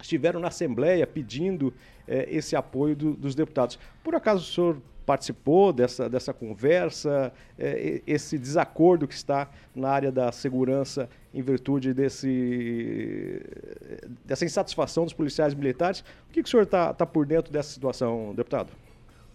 estiveram 0.00 0.40
na 0.40 0.48
Assembleia 0.48 1.06
pedindo 1.06 1.72
é, 2.06 2.26
esse 2.30 2.54
apoio 2.56 2.94
do, 2.96 3.14
dos 3.14 3.34
deputados. 3.34 3.78
Por 4.02 4.14
acaso 4.14 4.42
o 4.42 4.46
senhor 4.46 4.82
participou 5.08 5.72
dessa, 5.72 6.06
dessa 6.06 6.34
conversa, 6.34 7.32
é, 7.58 8.02
esse 8.06 8.38
desacordo 8.38 9.08
que 9.08 9.14
está 9.14 9.48
na 9.74 9.88
área 9.88 10.12
da 10.12 10.30
segurança 10.30 11.08
em 11.32 11.40
virtude 11.40 11.94
desse, 11.94 13.40
dessa 14.24 14.44
insatisfação 14.44 15.04
dos 15.04 15.14
policiais 15.14 15.54
militares. 15.54 16.00
O 16.00 16.32
que, 16.32 16.42
que 16.42 16.48
o 16.48 16.50
senhor 16.50 16.64
está 16.64 16.92
tá 16.92 17.06
por 17.06 17.24
dentro 17.24 17.50
dessa 17.50 17.70
situação, 17.70 18.34
deputado? 18.34 18.68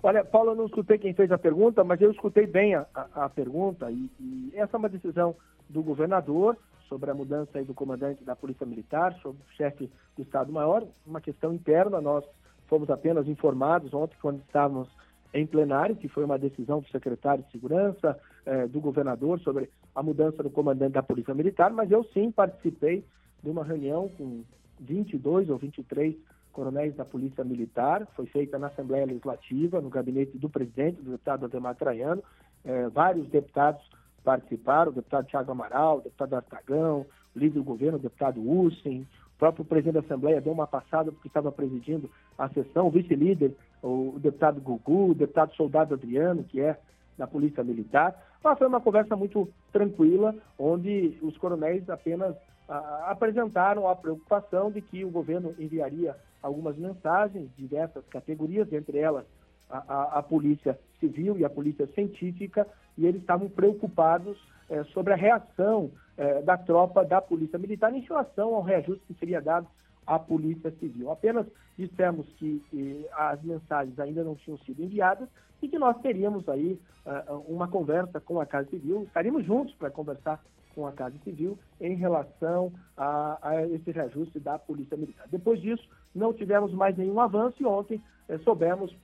Olha, 0.03 0.23
Paulo, 0.23 0.51
eu 0.51 0.55
não 0.55 0.65
escutei 0.65 0.97
quem 0.97 1.13
fez 1.13 1.31
a 1.31 1.37
pergunta, 1.37 1.83
mas 1.83 1.99
eu 2.01 2.11
escutei 2.11 2.45
bem 2.45 2.75
a, 2.75 2.85
a, 2.93 3.25
a 3.25 3.29
pergunta 3.29 3.89
e, 3.89 4.11
e, 4.19 4.51
essa 4.53 4.75
é 4.75 4.77
uma 4.77 4.89
decisão 4.89 5.35
do 5.67 5.81
governador 5.81 6.55
sobre 6.87 7.09
a 7.09 7.13
mudança 7.13 7.63
do 7.63 7.73
comandante 7.73 8.23
da 8.23 8.35
Polícia 8.35 8.65
Militar, 8.65 9.13
sobre 9.21 9.41
o 9.41 9.55
chefe 9.55 9.89
do 10.15 10.21
Estado-Maior, 10.21 10.85
uma 11.05 11.21
questão 11.21 11.53
interna, 11.53 12.01
nós 12.01 12.23
fomos 12.67 12.89
apenas 12.89 13.27
informados 13.27 13.93
ontem 13.93 14.15
quando 14.21 14.39
estávamos 14.39 14.89
em 15.33 15.45
plenário, 15.47 15.95
que 15.95 16.07
foi 16.07 16.23
uma 16.23 16.37
decisão 16.37 16.79
do 16.79 16.87
secretário 16.89 17.43
de 17.43 17.51
Segurança, 17.51 18.19
eh, 18.45 18.67
do 18.67 18.79
governador, 18.79 19.39
sobre 19.39 19.69
a 19.95 20.03
mudança 20.03 20.43
do 20.43 20.49
comandante 20.49 20.93
da 20.93 21.03
Polícia 21.03 21.33
Militar, 21.33 21.71
mas 21.71 21.89
eu 21.89 22.03
sim 22.13 22.31
participei 22.31 23.03
de 23.41 23.49
uma 23.49 23.63
reunião 23.63 24.09
com 24.09 24.43
22 24.79 25.49
ou 25.49 25.57
23 25.57 26.15
coronéis 26.51 26.95
da 26.95 27.03
Polícia 27.03 27.43
Militar, 27.43 28.07
foi 28.15 28.27
feita 28.27 28.59
na 28.59 28.67
Assembleia 28.67 29.05
Legislativa, 29.05 29.81
no 29.81 29.89
gabinete 29.89 30.37
do 30.37 30.49
presidente, 30.49 31.01
do 31.01 31.11
deputado 31.11 31.45
Ademar 31.45 31.75
Traiano, 31.75 32.23
eh, 32.63 32.89
vários 32.89 33.27
deputados 33.29 33.81
participaram, 34.23 34.91
o 34.91 34.95
deputado 34.95 35.27
Tiago 35.27 35.51
Amaral, 35.51 35.97
o 35.97 36.01
deputado 36.01 36.35
Artagão, 36.35 37.05
o 37.35 37.39
líder 37.39 37.55
do 37.55 37.63
governo, 37.63 37.97
o 37.97 38.01
deputado 38.01 38.41
Ussen, 38.41 39.07
o 39.35 39.39
próprio 39.39 39.65
presidente 39.65 39.95
da 39.95 39.99
Assembleia 39.99 40.41
deu 40.41 40.53
uma 40.53 40.67
passada 40.67 41.11
porque 41.11 41.27
estava 41.27 41.51
presidindo 41.51 42.09
a 42.37 42.49
sessão, 42.49 42.87
o 42.87 42.91
vice-líder, 42.91 43.53
o 43.81 44.15
deputado 44.19 44.61
Gugu, 44.61 45.11
o 45.11 45.15
deputado 45.15 45.53
Soldado 45.55 45.93
Adriano, 45.93 46.43
que 46.43 46.61
é 46.61 46.79
da 47.17 47.27
Polícia 47.27 47.63
Militar. 47.63 48.15
Mas 48.43 48.57
foi 48.57 48.67
uma 48.67 48.81
conversa 48.81 49.15
muito 49.15 49.49
tranquila, 49.71 50.35
onde 50.57 51.17
os 51.21 51.37
coronéis 51.37 51.89
apenas 51.89 52.35
ah, 52.67 53.07
apresentaram 53.09 53.87
a 53.87 53.95
preocupação 53.95 54.71
de 54.71 54.81
que 54.81 55.03
o 55.03 55.09
governo 55.09 55.53
enviaria 55.59 56.15
algumas 56.41 56.77
mensagens 56.77 57.49
de 57.55 57.63
diversas 57.63 58.05
categorias, 58.07 58.71
entre 58.71 58.97
elas 58.97 59.25
a, 59.69 59.77
a, 59.77 60.19
a 60.19 60.23
Polícia 60.23 60.77
Civil 60.99 61.37
e 61.37 61.45
a 61.45 61.49
Polícia 61.49 61.87
Científica, 61.87 62.67
e 62.97 63.05
eles 63.05 63.21
estavam 63.21 63.49
preocupados 63.49 64.37
eh, 64.69 64.83
sobre 64.85 65.13
a 65.13 65.15
reação 65.15 65.91
eh, 66.17 66.41
da 66.41 66.57
tropa 66.57 67.03
da 67.03 67.21
Polícia 67.21 67.59
Militar 67.59 67.93
em 67.93 68.01
relação 68.01 68.55
ao 68.55 68.61
reajuste 68.61 69.03
que 69.07 69.13
seria 69.15 69.41
dado 69.41 69.67
à 70.05 70.19
Polícia 70.19 70.71
Civil. 70.79 71.11
Apenas 71.11 71.45
dissemos 71.77 72.27
que 72.37 73.05
as 73.13 73.41
mensagens 73.43 73.99
ainda 73.99 74.23
não 74.23 74.35
tinham 74.35 74.57
sido 74.59 74.83
enviadas 74.83 75.27
e 75.61 75.67
que 75.67 75.79
nós 75.79 75.97
teríamos 76.01 76.47
aí 76.49 76.79
uh, 77.05 77.37
uma 77.47 77.67
conversa 77.67 78.19
com 78.19 78.39
a 78.39 78.45
Casa 78.45 78.69
Civil, 78.69 79.03
estaríamos 79.03 79.45
juntos 79.45 79.73
para 79.75 79.89
conversar 79.89 80.43
com 80.75 80.85
a 80.87 80.91
Casa 80.91 81.15
Civil 81.23 81.57
em 81.79 81.95
relação 81.95 82.71
a, 82.97 83.37
a, 83.41 83.67
esse 83.67 83.91
reajuste 83.91 84.39
da 84.39 84.57
Polícia 84.57 84.97
Militar. 84.97 85.27
Depois 85.31 85.61
disso, 85.61 85.87
não 86.13 86.33
tivemos 86.33 86.73
mais 86.73 86.97
nenhum 86.97 87.19
avanço 87.19 87.61
e 87.61 87.65
ontem 87.65 88.01
eh, 88.27 88.37
soubemos 88.39 88.95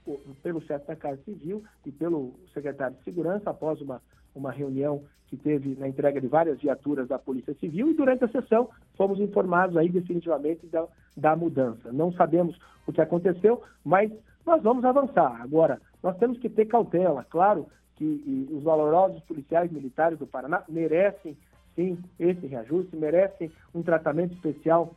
pelo 0.41 0.61
chefe 0.61 0.87
da 0.87 0.95
Casa 0.95 1.21
Civil 1.23 1.63
e 1.85 1.91
pelo 1.91 2.33
secretário 2.53 2.95
de 2.97 3.03
Segurança, 3.03 3.49
após 3.49 3.79
uma, 3.81 4.01
uma 4.35 4.51
reunião 4.51 5.03
que 5.27 5.37
teve 5.37 5.75
na 5.79 5.87
entrega 5.87 6.19
de 6.19 6.27
várias 6.27 6.59
viaturas 6.59 7.07
da 7.07 7.19
Polícia 7.19 7.53
Civil, 7.55 7.91
e 7.91 7.93
durante 7.93 8.25
a 8.25 8.29
sessão 8.29 8.69
fomos 8.95 9.19
informados 9.19 9.77
aí 9.77 9.89
definitivamente 9.89 10.65
da, 10.67 10.87
da 11.15 11.35
mudança. 11.35 11.91
Não 11.91 12.11
sabemos 12.13 12.57
o 12.87 12.91
que 12.91 13.01
aconteceu, 13.01 13.61
mas 13.85 14.11
nós 14.45 14.61
vamos 14.63 14.83
avançar. 14.83 15.39
Agora, 15.41 15.79
nós 16.01 16.17
temos 16.17 16.39
que 16.39 16.49
ter 16.49 16.65
cautela. 16.65 17.23
Claro 17.29 17.67
que 17.95 18.47
os 18.51 18.63
valorosos 18.63 19.21
policiais 19.23 19.71
militares 19.71 20.17
do 20.17 20.25
Paraná 20.25 20.63
merecem 20.67 21.37
sim 21.75 21.97
esse 22.19 22.47
reajuste, 22.47 22.95
merecem 22.95 23.51
um 23.73 23.83
tratamento 23.83 24.33
especial 24.33 24.93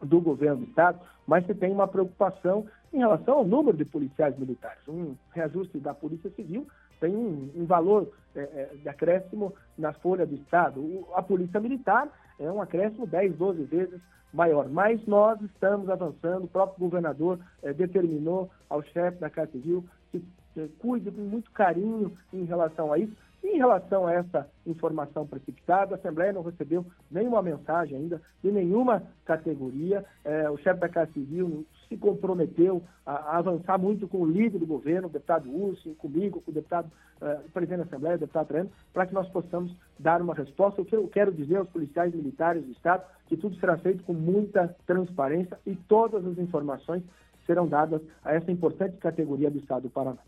do 0.00 0.20
governo 0.20 0.58
do 0.58 0.68
Estado, 0.68 1.00
mas 1.26 1.44
se 1.46 1.54
tem 1.54 1.72
uma 1.72 1.88
preocupação 1.88 2.66
em 2.92 2.98
relação 2.98 3.38
ao 3.38 3.44
número 3.44 3.76
de 3.76 3.84
policiais 3.84 4.38
militares. 4.38 4.86
Um 4.86 5.16
reajuste 5.32 5.78
da 5.78 5.92
Polícia 5.92 6.30
Civil 6.30 6.66
tem 7.04 7.14
um, 7.14 7.50
um 7.54 7.66
valor 7.66 8.10
é, 8.34 8.40
é, 8.40 8.70
de 8.80 8.88
acréscimo 8.88 9.52
na 9.76 9.92
folha 9.92 10.24
do 10.24 10.34
Estado. 10.36 10.80
O, 10.80 11.06
a 11.14 11.22
Polícia 11.22 11.60
Militar 11.60 12.08
é 12.40 12.50
um 12.50 12.62
acréscimo 12.62 13.06
10, 13.06 13.36
12 13.36 13.64
vezes 13.64 14.00
maior. 14.32 14.70
Mas 14.70 15.04
nós 15.06 15.38
estamos 15.42 15.90
avançando, 15.90 16.44
o 16.44 16.48
próprio 16.48 16.80
governador 16.80 17.38
é, 17.62 17.74
determinou 17.74 18.50
ao 18.70 18.82
chefe 18.82 19.18
da 19.18 19.28
Casa 19.28 19.52
Civil 19.52 19.84
que 20.10 20.24
é, 20.56 20.66
cuide 20.78 21.10
com 21.10 21.20
muito 21.20 21.50
carinho 21.50 22.16
em 22.32 22.44
relação 22.44 22.90
a 22.90 22.98
isso. 22.98 23.14
Em 23.42 23.58
relação 23.58 24.06
a 24.06 24.14
essa 24.14 24.48
informação 24.66 25.26
precipitada, 25.26 25.94
a 25.94 25.98
Assembleia 25.98 26.32
não 26.32 26.42
recebeu 26.42 26.86
nenhuma 27.10 27.42
mensagem 27.42 27.98
ainda 27.98 28.22
de 28.42 28.50
nenhuma 28.50 29.02
categoria. 29.26 30.02
É, 30.24 30.48
o 30.48 30.56
chefe 30.56 30.80
da 30.80 30.88
Casa 30.88 31.12
Civil 31.12 31.66
se 31.94 31.96
comprometeu 31.96 32.82
a, 33.06 33.12
a, 33.12 33.38
avançar 33.38 33.78
muito 33.78 34.08
com 34.08 34.18
o 34.18 34.26
líder 34.26 34.58
do 34.58 34.66
governo, 34.66 35.08
o 35.08 35.10
deputado 35.10 35.48
Urso, 35.48 35.94
comigo, 35.94 36.40
com 36.40 36.50
o 36.50 36.54
deputado 36.54 36.90
uh, 37.20 37.48
presidente 37.50 37.78
da 37.78 37.84
Assembleia, 37.84 38.16
o 38.16 38.18
deputado 38.18 38.48
Treno, 38.48 38.70
para 38.92 39.06
que 39.06 39.14
nós 39.14 39.28
possamos 39.28 39.74
dar 39.98 40.20
uma 40.20 40.34
resposta. 40.34 40.82
O 40.82 40.84
que 40.84 40.96
eu 40.96 41.06
quero 41.08 41.32
dizer 41.32 41.56
aos 41.56 41.68
policiais 41.68 42.14
militares 42.14 42.64
do 42.64 42.72
Estado 42.72 43.04
que 43.26 43.36
tudo 43.36 43.56
será 43.56 43.78
feito 43.78 44.02
com 44.02 44.12
muita 44.12 44.74
transparência 44.86 45.58
e 45.64 45.76
todas 45.76 46.26
as 46.26 46.36
informações 46.38 47.02
serão 47.46 47.66
dadas 47.66 48.02
a 48.24 48.34
essa 48.34 48.50
importante 48.50 48.96
categoria 48.96 49.50
do 49.50 49.58
Estado 49.58 49.82
do 49.82 49.90
Paraná. 49.90 50.18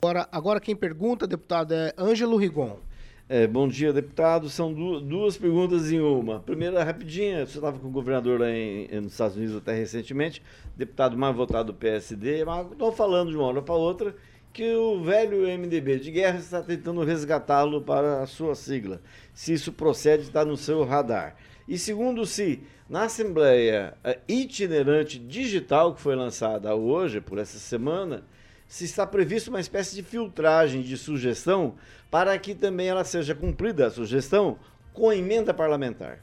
Agora, 0.00 0.28
agora 0.30 0.60
quem 0.60 0.76
pergunta, 0.76 1.26
deputado, 1.26 1.72
é 1.72 1.92
Ângelo 1.98 2.36
Rigon. 2.36 2.76
É, 3.30 3.46
bom 3.46 3.68
dia, 3.68 3.92
deputado. 3.92 4.48
São 4.48 4.72
du 4.72 5.00
duas 5.02 5.36
perguntas 5.36 5.92
em 5.92 6.00
uma. 6.00 6.40
Primeira, 6.40 6.82
rapidinha, 6.82 7.44
você 7.44 7.58
estava 7.58 7.78
com 7.78 7.88
o 7.88 7.90
governador 7.90 8.40
lá 8.40 8.50
em, 8.50 8.88
nos 9.02 9.12
Estados 9.12 9.36
Unidos 9.36 9.54
até 9.54 9.74
recentemente, 9.74 10.42
deputado 10.74 11.14
mais 11.14 11.36
votado 11.36 11.70
do 11.70 11.78
PSD, 11.78 12.42
mas 12.46 12.72
estou 12.72 12.90
falando 12.90 13.28
de 13.30 13.36
uma 13.36 13.44
hora 13.44 13.60
para 13.60 13.74
outra 13.74 14.16
que 14.50 14.74
o 14.74 15.02
velho 15.02 15.42
MDB 15.42 15.98
de 15.98 16.10
guerra 16.10 16.38
está 16.38 16.62
tentando 16.62 17.04
resgatá-lo 17.04 17.82
para 17.82 18.22
a 18.22 18.26
sua 18.26 18.54
sigla. 18.54 19.02
Se 19.34 19.52
isso 19.52 19.74
procede, 19.74 20.22
está 20.22 20.42
no 20.42 20.56
seu 20.56 20.82
radar. 20.82 21.36
E 21.68 21.76
segundo, 21.76 22.24
se 22.24 22.62
na 22.88 23.02
Assembleia 23.02 23.92
Itinerante 24.26 25.18
Digital, 25.18 25.94
que 25.94 26.00
foi 26.00 26.16
lançada 26.16 26.74
hoje, 26.74 27.20
por 27.20 27.36
essa 27.36 27.58
semana, 27.58 28.24
se 28.68 28.84
está 28.84 29.06
previsto 29.06 29.48
uma 29.48 29.60
espécie 29.60 29.96
de 29.96 30.02
filtragem 30.02 30.82
de 30.82 30.96
sugestão 30.96 31.74
para 32.10 32.38
que 32.38 32.54
também 32.54 32.88
ela 32.88 33.02
seja 33.02 33.34
cumprida, 33.34 33.86
a 33.86 33.90
sugestão, 33.90 34.58
com 34.92 35.10
emenda 35.10 35.54
parlamentar. 35.54 36.20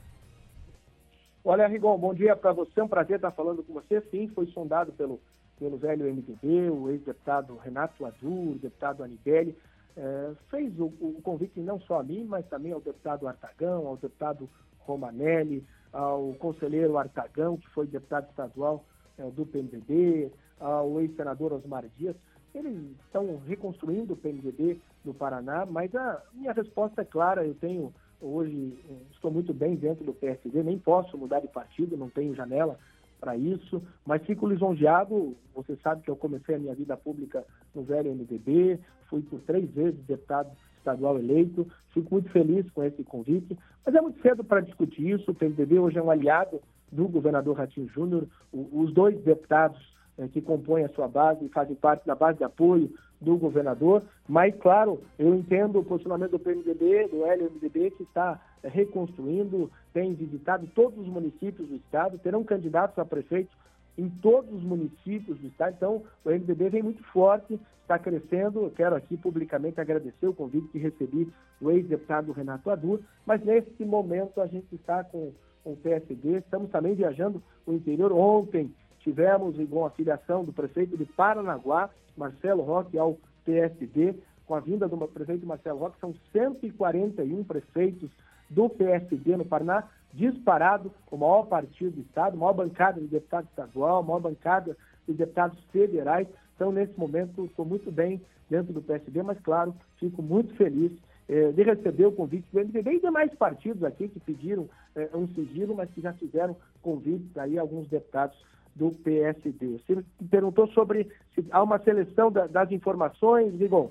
Olha, 1.44 1.68
Rigon, 1.68 1.98
bom 1.98 2.14
dia 2.14 2.36
para 2.36 2.54
você, 2.54 2.80
é 2.80 2.84
um 2.84 2.88
prazer 2.88 3.18
estar 3.18 3.32
falando 3.32 3.64
com 3.64 3.74
você. 3.74 4.02
Sim, 4.12 4.28
foi 4.28 4.46
sondado 4.48 4.92
pelo, 4.94 5.20
pelo 5.60 5.78
velho 5.78 6.06
MDB, 6.06 6.70
o 6.70 6.90
ex-deputado 6.90 7.56
Renato 7.58 8.06
Adur, 8.06 8.54
o 8.54 8.60
deputado 8.60 9.04
Anibelli, 9.04 9.56
é, 9.98 10.32
fez 10.50 10.78
o, 10.80 10.86
o, 10.86 11.20
convite 11.24 11.60
não 11.60 11.80
só 11.80 12.00
a 12.00 12.04
mim, 12.04 12.26
mas 12.26 12.46
também 12.48 12.72
ao 12.72 12.82
deputado 12.82 13.28
Artagão, 13.28 13.88
ao 13.88 13.98
deputado 13.98 14.50
Romanelli, 14.80 15.64
ao 15.92 16.34
conselheiro 16.34 16.98
Artagão, 16.98 17.58
que 17.58 17.70
foi 17.70 17.88
deputado 17.88 18.30
estadual 18.30 18.84
é, 19.18 19.24
do 19.30 19.46
PMDB, 19.46 20.32
ao 20.60 21.00
ex-senador 21.02 21.54
Osmar 21.54 21.86
Dias, 21.98 22.16
eles 22.58 22.92
estão 23.06 23.40
reconstruindo 23.46 24.14
o 24.14 24.18
PMDB 24.18 24.80
no 25.04 25.14
Paraná, 25.14 25.66
mas 25.66 25.94
a 25.96 26.22
minha 26.34 26.54
resposta 26.54 27.02
é 27.02 27.06
clara, 27.06 27.46
eu 27.46 27.54
tenho 27.56 27.94
hoje, 28.22 28.74
estou 29.12 29.30
muito 29.30 29.54
bem 29.54 29.76
dentro 29.76 30.06
do 30.06 30.14
PSD, 30.14 30.64
nem 30.64 30.80
posso 30.80 31.18
mudar 31.18 31.42
de 31.42 31.48
partido, 31.48 31.98
não 31.98 32.10
tenho 32.10 32.34
janela 32.34 32.80
para 33.20 33.36
isso, 33.36 33.82
mas 34.06 34.24
fico 34.24 34.48
lisonjeado, 34.48 35.36
você 35.54 35.76
sabe 35.78 36.02
que 36.04 36.10
eu 36.10 36.16
comecei 36.16 36.56
a 36.56 36.60
minha 36.60 36.76
vida 36.76 36.96
pública 36.96 37.46
no 37.74 37.84
velho 37.84 38.14
MDB, 38.14 38.80
fui 39.10 39.22
por 39.22 39.40
três 39.42 39.70
vezes 39.72 40.00
deputado 40.06 40.50
estadual 40.78 41.18
eleito, 41.18 41.68
fico 41.92 42.14
muito 42.14 42.30
feliz 42.30 42.70
com 42.72 42.84
esse 42.84 43.04
convite, 43.04 43.58
mas 43.86 43.96
é 43.96 44.02
muito 44.02 44.22
cedo 44.22 44.44
para 44.44 44.62
discutir 44.62 45.10
isso, 45.10 45.32
o 45.32 45.36
PMDB 45.36 45.80
hoje 45.80 45.98
é 45.98 46.02
um 46.02 46.12
aliado 46.12 46.62
do 46.92 47.08
governador 47.08 47.58
Ratinho 47.58 47.90
Júnior, 47.90 48.28
os 48.54 48.94
dois 48.94 49.20
deputados 49.24 49.94
que 50.32 50.42
compõem 50.42 50.86
a 50.86 50.90
sua 50.90 51.08
base 51.08 51.46
e 51.46 51.50
fazem 51.50 51.76
parte 51.76 52.06
da 52.06 52.16
base 52.16 52.38
de 52.38 52.44
apoio 52.44 52.90
do 53.20 53.38
governador, 53.38 54.04
mas, 54.28 54.56
claro, 54.56 55.02
eu 55.18 55.34
entendo 55.34 55.80
o 55.80 55.84
posicionamento 55.84 56.32
do 56.32 56.40
PMDB, 56.40 57.08
do 57.08 57.26
LMDB, 57.26 57.92
que 57.92 58.04
está 58.04 58.40
reconstruindo, 58.64 59.70
tem 59.94 60.14
visitado 60.14 60.68
todos 60.74 60.98
os 61.00 61.08
municípios 61.08 61.68
do 61.68 61.76
estado, 61.76 62.18
terão 62.20 62.44
candidatos 62.44 62.98
a 62.98 63.06
prefeito 63.06 63.56
em 63.98 64.10
todos 64.10 64.54
os 64.54 64.64
municípios 64.64 65.38
do 65.38 65.48
estado, 65.48 65.76
então 65.78 66.04
o 66.24 66.30
MDB 66.30 66.70
vem 66.70 66.84
muito 66.84 67.04
forte, 67.06 67.60
está 67.82 67.98
crescendo, 67.98 68.64
eu 68.64 68.72
quero 68.72 68.96
aqui 68.96 69.16
publicamente 69.16 69.80
agradecer 69.80 70.28
o 70.28 70.34
convite 70.34 70.68
que 70.70 70.78
recebi 70.78 71.32
do 71.62 71.72
ex-deputado 71.72 72.32
Renato 72.32 72.70
Adur, 72.70 73.00
mas 73.26 73.44
nesse 73.44 73.86
momento 73.86 74.42
a 74.42 74.48
gente 74.48 74.74
está 74.76 75.04
com, 75.04 75.32
com 75.64 75.74
o 75.74 75.78
PSD, 75.78 76.40
estamos 76.40 76.70
também 76.72 76.96
viajando 76.96 77.42
o 77.66 77.74
interior, 77.74 78.12
ontem 78.12 78.74
Tivemos, 79.06 79.60
igual 79.60 79.86
a 79.86 79.92
filiação 79.92 80.44
do 80.44 80.52
prefeito 80.52 80.98
de 80.98 81.06
Paranaguá, 81.06 81.92
Marcelo 82.18 82.64
Roque, 82.64 82.98
ao 82.98 83.16
PSD, 83.46 84.16
com 84.48 84.56
a 84.56 84.60
vinda 84.60 84.88
do 84.88 84.98
prefeito 85.08 85.46
Marcelo 85.46 85.78
Roque, 85.78 86.00
são 86.00 86.16
141 86.34 87.44
prefeitos 87.44 88.10
do 88.50 88.68
PSD 88.68 89.38
no 89.38 89.46
Paraná, 89.46 89.84
disparado 90.12 90.92
o 91.12 91.18
maior 91.18 91.44
partido 91.44 91.92
do 91.92 92.02
Estado, 92.02 92.36
maior 92.36 92.54
bancada 92.54 93.00
de 93.00 93.06
deputado 93.06 93.46
estadual, 93.46 94.02
maior 94.02 94.22
bancada 94.22 94.76
de 95.08 95.14
deputados 95.14 95.64
federais. 95.66 96.28
Então, 96.56 96.72
nesse 96.72 97.00
momento, 97.00 97.46
estou 97.46 97.64
muito 97.64 97.92
bem 97.92 98.20
dentro 98.50 98.74
do 98.74 98.82
PSD, 98.82 99.22
mas, 99.22 99.40
claro, 99.42 99.76
fico 100.00 100.24
muito 100.24 100.56
feliz 100.56 100.92
eh, 101.30 101.52
de 101.52 101.62
receber 101.62 102.08
o 102.08 102.12
convite 102.12 102.48
do 102.52 102.60
MDB 102.60 102.94
e 102.94 103.02
demais 103.02 103.32
partidos 103.36 103.84
aqui 103.84 104.08
que 104.08 104.20
pediram 104.20 104.68
eh, 104.96 105.10
um 105.14 105.28
sigilo, 105.28 105.76
mas 105.76 105.92
que 105.92 106.02
já 106.02 106.12
fizeram 106.14 106.58
convites 106.82 107.38
aí 107.38 107.60
alguns 107.60 107.88
deputados 107.88 108.36
do 108.76 108.92
PSD. 108.92 109.80
Você 109.80 109.96
me 109.96 110.28
perguntou 110.30 110.68
sobre 110.68 111.10
se 111.34 111.46
há 111.50 111.64
uma 111.64 111.80
seleção 111.80 112.32
da, 112.32 112.46
das 112.46 112.72
informações, 112.72 113.58
Rigon. 113.58 113.90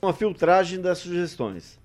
Uma 0.00 0.12
filtragem 0.12 0.80
das 0.80 0.98
sugestões. 0.98 1.78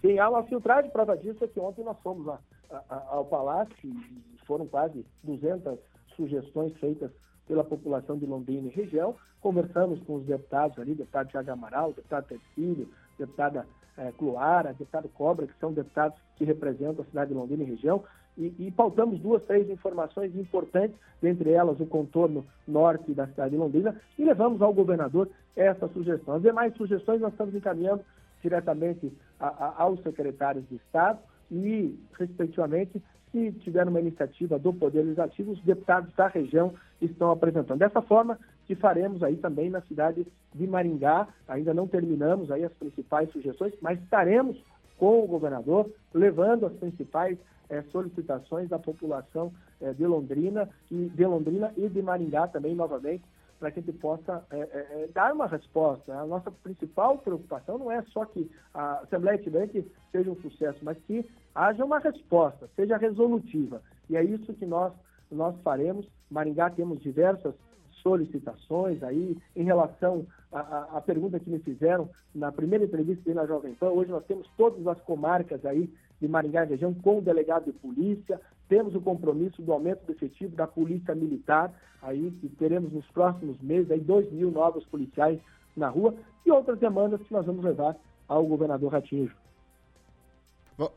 Sim, 0.00 0.18
há 0.18 0.28
uma 0.28 0.42
filtragem. 0.44 0.90
Prova 0.90 1.16
disso 1.16 1.42
é 1.44 1.48
que 1.48 1.58
ontem 1.58 1.82
nós 1.82 1.96
fomos 2.02 2.28
a, 2.28 2.38
a, 2.70 3.06
ao 3.08 3.24
Palácio 3.24 3.74
e 3.84 4.44
foram 4.46 4.66
quase 4.66 5.04
200 5.22 5.78
sugestões 6.16 6.76
feitas 6.78 7.10
pela 7.46 7.64
população 7.64 8.18
de 8.18 8.26
Londrina 8.26 8.68
e 8.68 8.70
região. 8.70 9.16
Conversamos 9.40 10.00
com 10.02 10.16
os 10.16 10.24
deputados 10.24 10.78
ali, 10.78 10.94
deputado 10.94 11.28
Tiago 11.28 11.50
Amaral, 11.50 11.92
deputado 11.92 12.26
Tercílio, 12.26 12.88
deputada 13.18 13.66
eh, 13.96 14.12
Cloara, 14.18 14.72
deputado 14.72 15.08
Cobra, 15.08 15.46
que 15.46 15.58
são 15.58 15.72
deputados 15.72 16.18
que 16.36 16.44
representam 16.44 17.02
a 17.02 17.06
cidade 17.06 17.30
de 17.30 17.36
Londrina 17.36 17.62
e 17.62 17.66
região, 17.66 18.04
e, 18.36 18.54
e 18.58 18.70
pautamos 18.70 19.20
duas, 19.20 19.42
três 19.44 19.68
informações 19.68 20.34
importantes, 20.36 20.96
dentre 21.20 21.50
elas 21.50 21.78
o 21.80 21.86
contorno 21.86 22.44
norte 22.66 23.12
da 23.12 23.26
cidade 23.26 23.50
de 23.50 23.56
Londrina, 23.56 23.94
e 24.18 24.24
levamos 24.24 24.62
ao 24.62 24.72
governador 24.72 25.28
essa 25.54 25.88
sugestão. 25.88 26.36
As 26.36 26.42
demais 26.42 26.74
sugestões 26.74 27.20
nós 27.20 27.32
estamos 27.32 27.54
encaminhando 27.54 28.02
diretamente 28.42 29.12
a, 29.38 29.46
a, 29.48 29.82
aos 29.82 30.02
secretários 30.02 30.64
de 30.68 30.76
Estado 30.76 31.18
e, 31.50 31.98
respectivamente, 32.18 33.02
se 33.30 33.52
tiver 33.52 33.86
uma 33.88 34.00
iniciativa 34.00 34.58
do 34.58 34.72
Poder 34.72 35.02
Legislativo, 35.02 35.52
os 35.52 35.60
deputados 35.62 36.12
da 36.14 36.26
região 36.26 36.74
estão 37.00 37.30
apresentando. 37.30 37.78
Dessa 37.78 38.02
forma, 38.02 38.38
que 38.66 38.74
faremos 38.74 39.22
aí 39.22 39.36
também 39.36 39.70
na 39.70 39.80
cidade 39.82 40.26
de 40.54 40.66
Maringá. 40.66 41.28
Ainda 41.48 41.74
não 41.74 41.86
terminamos 41.86 42.50
aí 42.50 42.64
as 42.64 42.72
principais 42.72 43.30
sugestões, 43.30 43.72
mas 43.80 44.00
estaremos 44.00 44.56
com 44.98 45.24
o 45.24 45.26
governador 45.26 45.90
levando 46.14 46.66
as 46.66 46.72
principais 46.74 47.38
eh, 47.72 47.82
solicitações 47.90 48.68
da 48.68 48.78
população 48.78 49.50
eh, 49.80 49.94
de 49.94 50.06
Londrina 50.06 50.68
e 50.90 51.08
de 51.08 51.24
Londrina 51.24 51.72
e 51.74 51.88
de 51.88 52.02
Maringá 52.02 52.46
também 52.46 52.74
novamente 52.74 53.24
para 53.58 53.70
que 53.70 53.78
a 53.78 53.82
gente 53.82 53.96
possa 53.98 54.44
é, 54.50 54.58
é, 54.58 55.08
dar 55.14 55.32
uma 55.32 55.46
resposta. 55.46 56.12
A 56.12 56.26
nossa 56.26 56.50
principal 56.50 57.16
preocupação 57.18 57.78
não 57.78 57.92
é 57.92 58.02
só 58.12 58.24
que 58.24 58.50
a 58.74 58.98
Assembleia 58.98 59.36
Itinerante 59.36 59.86
seja 60.10 60.30
um 60.30 60.36
sucesso, 60.42 60.80
mas 60.82 60.98
que 61.06 61.24
haja 61.54 61.84
uma 61.84 62.00
resposta, 62.00 62.68
seja 62.74 62.96
resolutiva. 62.96 63.80
E 64.10 64.16
é 64.16 64.24
isso 64.24 64.52
que 64.52 64.66
nós, 64.66 64.92
nós 65.30 65.54
faremos. 65.62 66.06
Maringá 66.28 66.70
temos 66.70 67.00
diversas 67.00 67.54
solicitações 68.02 69.02
aí 69.02 69.38
em 69.54 69.62
relação 69.62 70.26
à, 70.52 71.00
pergunta 71.00 71.38
que 71.38 71.48
me 71.48 71.60
fizeram 71.60 72.10
na 72.34 72.50
primeira 72.50 72.84
entrevista 72.84 73.32
na 73.32 73.46
Jovem 73.46 73.74
Pan. 73.74 73.90
Hoje 73.90 74.10
nós 74.10 74.24
temos 74.26 74.46
todas 74.56 74.86
as 74.86 75.00
comarcas 75.02 75.64
aí 75.64 75.88
de 76.22 76.28
Maringá 76.28 76.64
e 76.64 76.68
região 76.68 76.94
com 76.94 77.18
o 77.18 77.20
delegado 77.20 77.64
de 77.64 77.72
polícia, 77.72 78.40
temos 78.68 78.94
o 78.94 79.00
compromisso 79.00 79.60
do 79.60 79.72
aumento 79.72 80.06
do 80.06 80.12
efetivo 80.12 80.54
da 80.54 80.66
polícia 80.66 81.14
militar, 81.14 81.74
aí 82.00 82.30
que 82.40 82.48
teremos 82.48 82.92
nos 82.92 83.04
próximos 83.08 83.60
meses 83.60 83.90
aí 83.90 84.00
2 84.00 84.32
mil 84.32 84.50
novos 84.50 84.86
policiais 84.86 85.38
na 85.76 85.88
rua 85.88 86.14
e 86.46 86.50
outras 86.50 86.78
demandas 86.78 87.20
que 87.22 87.32
nós 87.32 87.44
vamos 87.44 87.64
levar 87.64 87.96
ao 88.28 88.46
governador 88.46 88.92
Ratinho. 88.92 89.30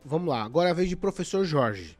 Vamos 0.04 0.28
lá, 0.28 0.42
agora 0.42 0.68
é 0.68 0.72
a 0.72 0.74
vez 0.74 0.88
de 0.88 0.96
professor 0.96 1.44
Jorge. 1.44 1.98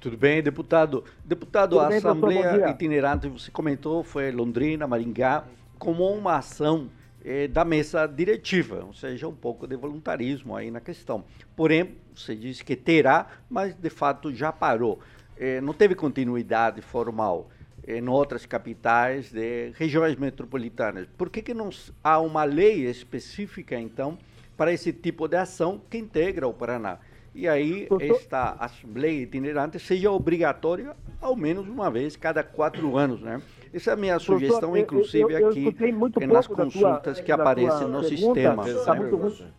Tudo 0.00 0.16
bem, 0.16 0.42
deputado? 0.42 1.04
Deputado, 1.24 1.70
Tudo 1.70 1.80
a 1.80 1.88
bem, 1.88 1.98
Assembleia 1.98 2.70
Itinerante, 2.70 3.28
você 3.28 3.50
comentou, 3.50 4.02
foi 4.02 4.32
Londrina, 4.32 4.86
Maringá, 4.86 5.44
como 5.78 6.08
uma 6.08 6.36
ação 6.36 6.88
eh, 7.24 7.48
da 7.48 7.64
mesa 7.64 8.06
diretiva, 8.06 8.84
ou 8.84 8.92
seja, 8.92 9.28
um 9.28 9.34
pouco 9.34 9.66
de 9.66 9.76
voluntarismo 9.76 10.56
aí 10.56 10.70
na 10.70 10.80
questão. 10.80 11.24
Porém, 11.56 11.96
você 12.14 12.34
disse 12.34 12.64
que 12.64 12.76
terá, 12.76 13.26
mas 13.48 13.74
de 13.74 13.90
fato 13.90 14.34
já 14.34 14.52
parou. 14.52 14.98
Eh, 15.36 15.60
não 15.60 15.72
teve 15.72 15.94
continuidade 15.94 16.80
formal 16.80 17.50
em 17.86 18.08
outras 18.08 18.46
capitais 18.46 19.32
de 19.32 19.72
regiões 19.74 20.16
metropolitanas. 20.16 21.08
Por 21.16 21.30
que, 21.30 21.42
que 21.42 21.54
não 21.54 21.70
há 22.02 22.20
uma 22.20 22.44
lei 22.44 22.86
específica, 22.86 23.78
então, 23.78 24.18
para 24.56 24.72
esse 24.72 24.92
tipo 24.92 25.26
de 25.26 25.36
ação 25.36 25.80
que 25.90 25.98
integra 25.98 26.46
o 26.46 26.54
Paraná? 26.54 26.98
E 27.34 27.48
aí, 27.48 27.88
esta 28.00 28.56
Assembleia 28.58 29.22
itinerante 29.22 29.78
seja 29.78 30.10
obrigatória 30.10 30.94
ao 31.20 31.34
menos 31.34 31.66
uma 31.66 31.90
vez 31.90 32.14
cada 32.14 32.42
quatro 32.42 32.96
anos, 32.96 33.20
né? 33.22 33.40
Essa 33.72 33.90
é 33.90 33.94
a 33.94 33.96
minha 33.96 34.18
sugestão, 34.18 34.76
inclusive, 34.76 35.32
eu, 35.32 35.38
eu, 35.38 35.52
eu 35.52 35.68
aqui 35.68 36.26
nas 36.26 36.46
consultas 36.46 37.16
tua, 37.16 37.24
que 37.24 37.32
aparecem 37.32 37.88
no 37.88 38.04
sistema. 38.04 38.64
Tá 38.84 38.94
muito 38.94 39.16
ruim. 39.16 39.52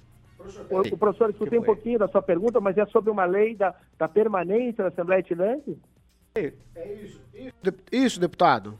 O, 0.69 0.97
professor, 0.97 1.29
escutei 1.29 1.57
um 1.57 1.63
pouquinho 1.63 1.99
da 1.99 2.07
sua 2.07 2.21
pergunta, 2.21 2.59
mas 2.59 2.77
é 2.77 2.85
sobre 2.87 3.09
uma 3.09 3.25
lei 3.25 3.55
da, 3.55 3.73
da 3.97 4.07
permanência 4.07 4.83
da 4.83 4.89
Assembleia 4.89 5.21
Itinerante? 5.21 5.77
É 6.35 6.51
isso. 7.01 7.21
Isso, 7.33 7.55
isso 7.91 8.19
deputado. 8.19 8.77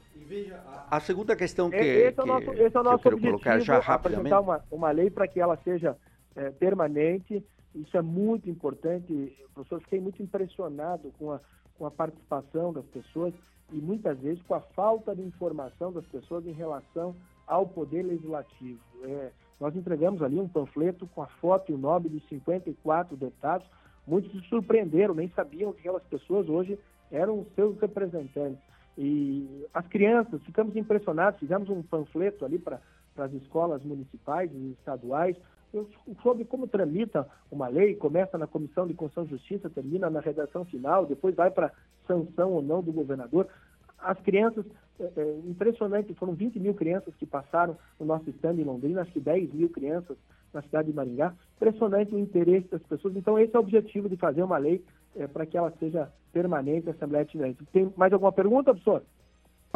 A 0.90 1.00
segunda 1.00 1.34
questão 1.34 1.70
que, 1.70 1.76
esse 1.76 2.18
é 2.18 2.22
o 2.22 2.26
nosso, 2.26 2.52
esse 2.52 2.76
é 2.76 2.80
o 2.80 2.82
nosso 2.82 3.02
que 3.02 3.08
eu 3.08 3.18
quero 3.18 3.20
colocar 3.20 3.60
já 3.60 3.78
rapidamente. 3.78 4.32
apresentar 4.32 4.40
uma, 4.40 4.64
uma 4.70 4.90
lei 4.90 5.10
para 5.10 5.26
que 5.26 5.40
ela 5.40 5.56
seja 5.64 5.96
é, 6.36 6.50
permanente. 6.50 7.44
Isso 7.74 7.96
é 7.96 8.02
muito 8.02 8.48
importante. 8.48 9.36
Professor, 9.54 9.80
fiquei 9.80 10.00
muito 10.00 10.22
impressionado 10.22 11.12
com 11.18 11.32
a, 11.32 11.40
com 11.78 11.86
a 11.86 11.90
participação 11.90 12.72
das 12.72 12.84
pessoas 12.86 13.32
e 13.74 13.80
muitas 13.80 14.18
vezes 14.20 14.42
com 14.44 14.54
a 14.54 14.60
falta 14.60 15.14
de 15.14 15.22
informação 15.22 15.92
das 15.92 16.06
pessoas 16.06 16.46
em 16.46 16.52
relação 16.52 17.14
ao 17.46 17.66
Poder 17.66 18.02
Legislativo. 18.02 18.80
É, 19.02 19.30
nós 19.60 19.74
entregamos 19.74 20.22
ali 20.22 20.38
um 20.38 20.48
panfleto 20.48 21.06
com 21.08 21.22
a 21.22 21.26
foto 21.26 21.70
e 21.70 21.74
o 21.74 21.78
nome 21.78 22.08
de 22.08 22.20
54 22.28 23.16
deputados. 23.16 23.66
Muitos 24.06 24.30
se 24.32 24.48
surpreenderam, 24.48 25.14
nem 25.14 25.28
sabiam 25.30 25.72
que 25.72 25.80
aquelas 25.80 26.04
pessoas 26.04 26.48
hoje 26.48 26.78
eram 27.10 27.44
seus 27.54 27.78
representantes. 27.80 28.62
E 28.96 29.66
as 29.74 29.86
crianças, 29.88 30.42
ficamos 30.44 30.76
impressionados, 30.76 31.40
fizemos 31.40 31.68
um 31.68 31.82
panfleto 31.82 32.44
ali 32.44 32.58
para 32.58 32.80
as 33.16 33.32
escolas 33.32 33.82
municipais 33.82 34.50
e 34.52 34.76
estaduais, 34.78 35.36
sobre 36.22 36.44
como 36.44 36.66
tramita 36.66 37.28
uma 37.50 37.68
lei, 37.68 37.94
começa 37.94 38.38
na 38.38 38.46
Comissão 38.46 38.86
de 38.86 38.94
Constituição 38.94 39.24
e 39.24 39.38
Justiça, 39.38 39.70
termina 39.70 40.08
na 40.10 40.20
redação 40.20 40.64
final, 40.64 41.06
depois 41.06 41.34
vai 41.34 41.50
para 41.50 41.72
sanção 42.06 42.52
ou 42.52 42.62
não 42.62 42.82
do 42.82 42.92
governador. 42.92 43.48
As 43.98 44.18
crianças, 44.20 44.64
é, 45.00 45.10
é, 45.16 45.38
impressionante, 45.46 46.14
foram 46.14 46.34
20 46.34 46.60
mil 46.60 46.74
crianças 46.74 47.14
que 47.16 47.26
passaram 47.26 47.76
no 47.98 48.06
nosso 48.06 48.28
stand 48.30 48.54
em 48.54 48.64
Londrina, 48.64 49.02
acho 49.02 49.12
que 49.12 49.20
10 49.20 49.52
mil 49.52 49.68
crianças 49.68 50.16
na 50.52 50.62
cidade 50.62 50.88
de 50.88 50.94
Maringá. 50.94 51.34
Impressionante 51.56 52.14
o 52.14 52.18
interesse 52.18 52.68
das 52.68 52.82
pessoas. 52.82 53.16
Então, 53.16 53.38
esse 53.38 53.54
é 53.54 53.58
o 53.58 53.62
objetivo 53.62 54.08
de 54.08 54.16
fazer 54.16 54.42
uma 54.42 54.58
lei 54.58 54.84
é, 55.16 55.26
para 55.26 55.46
que 55.46 55.56
ela 55.56 55.72
seja 55.78 56.10
permanente, 56.32 56.88
a 56.88 56.92
Assembleia 56.92 57.22
Itinerante. 57.22 57.64
Tem 57.72 57.92
mais 57.96 58.12
alguma 58.12 58.32
pergunta, 58.32 58.72
professor? 58.72 59.02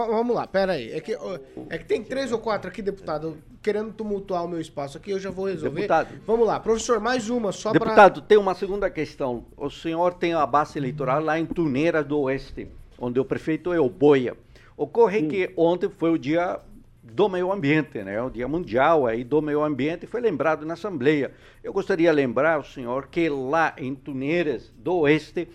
Vamos 0.06 0.34
lá, 0.34 0.46
pera 0.46 0.74
aí. 0.74 0.92
É 0.92 1.00
que, 1.00 1.16
é 1.68 1.78
que 1.78 1.84
tem 1.84 2.02
três 2.04 2.30
ou 2.30 2.38
quatro 2.38 2.70
aqui, 2.70 2.80
deputado, 2.80 3.36
querendo 3.60 3.92
tumultuar 3.92 4.44
o 4.44 4.48
meu 4.48 4.60
espaço 4.60 4.96
aqui, 4.96 5.10
eu 5.10 5.18
já 5.18 5.30
vou 5.30 5.46
resolver. 5.46 5.74
Deputado. 5.74 6.14
Vamos 6.24 6.46
lá, 6.46 6.60
professor, 6.60 7.00
mais 7.00 7.28
uma 7.28 7.50
só 7.50 7.70
para... 7.70 7.80
Deputado, 7.80 8.20
pra... 8.20 8.28
tem 8.28 8.38
uma 8.38 8.54
segunda 8.54 8.88
questão. 8.88 9.44
O 9.56 9.68
senhor 9.68 10.14
tem 10.14 10.34
a 10.34 10.46
base 10.46 10.78
eleitoral 10.78 11.20
lá 11.20 11.38
em 11.38 11.44
Tuneiras 11.44 12.06
do 12.06 12.20
Oeste, 12.20 12.68
onde 12.96 13.18
o 13.18 13.24
prefeito 13.24 13.72
é 13.72 13.80
o 13.80 13.88
Boia. 13.88 14.36
Ocorre 14.76 15.20
Sim. 15.20 15.28
que 15.28 15.52
ontem 15.56 15.90
foi 15.90 16.12
o 16.12 16.18
dia 16.18 16.60
do 17.02 17.28
meio 17.28 17.50
ambiente, 17.50 18.02
né? 18.04 18.22
O 18.22 18.30
dia 18.30 18.46
mundial 18.46 19.06
aí 19.06 19.24
do 19.24 19.42
meio 19.42 19.64
ambiente 19.64 20.06
foi 20.06 20.20
lembrado 20.20 20.64
na 20.64 20.74
Assembleia. 20.74 21.32
Eu 21.64 21.72
gostaria 21.72 22.10
de 22.10 22.14
lembrar 22.14 22.60
o 22.60 22.64
senhor 22.64 23.08
que 23.08 23.28
lá 23.28 23.74
em 23.76 23.94
Tuneiras 23.94 24.72
do 24.76 24.98
Oeste 24.98 25.48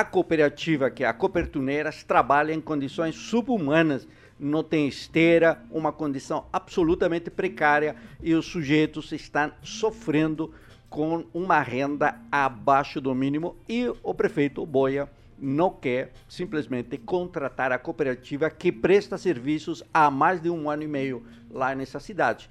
a 0.00 0.04
cooperativa, 0.06 0.90
que 0.90 1.04
é 1.04 1.06
a 1.06 1.12
Copertuneiras, 1.12 2.02
trabalha 2.02 2.54
em 2.54 2.62
condições 2.62 3.14
subhumanas, 3.14 4.08
não 4.40 4.64
tem 4.64 4.88
esteira, 4.88 5.62
uma 5.70 5.92
condição 5.92 6.46
absolutamente 6.50 7.30
precária 7.30 7.94
e 8.22 8.32
os 8.32 8.46
sujeitos 8.46 9.12
estão 9.12 9.52
sofrendo 9.62 10.54
com 10.88 11.26
uma 11.34 11.60
renda 11.60 12.18
abaixo 12.30 13.02
do 13.02 13.14
mínimo 13.14 13.54
e 13.68 13.86
o 14.02 14.14
prefeito 14.14 14.64
Boia 14.64 15.10
não 15.38 15.70
quer 15.70 16.12
simplesmente 16.26 16.96
contratar 16.96 17.70
a 17.70 17.78
cooperativa 17.78 18.48
que 18.48 18.72
presta 18.72 19.18
serviços 19.18 19.82
há 19.92 20.10
mais 20.10 20.40
de 20.40 20.48
um 20.48 20.70
ano 20.70 20.84
e 20.84 20.88
meio 20.88 21.22
lá 21.50 21.74
nessa 21.74 22.00
cidade. 22.00 22.48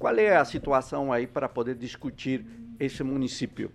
Qual 0.00 0.16
é 0.16 0.36
a 0.36 0.44
situação 0.44 1.12
aí 1.12 1.28
para 1.28 1.48
poder 1.48 1.76
discutir 1.76 2.44
esse 2.80 3.04
município? 3.04 3.70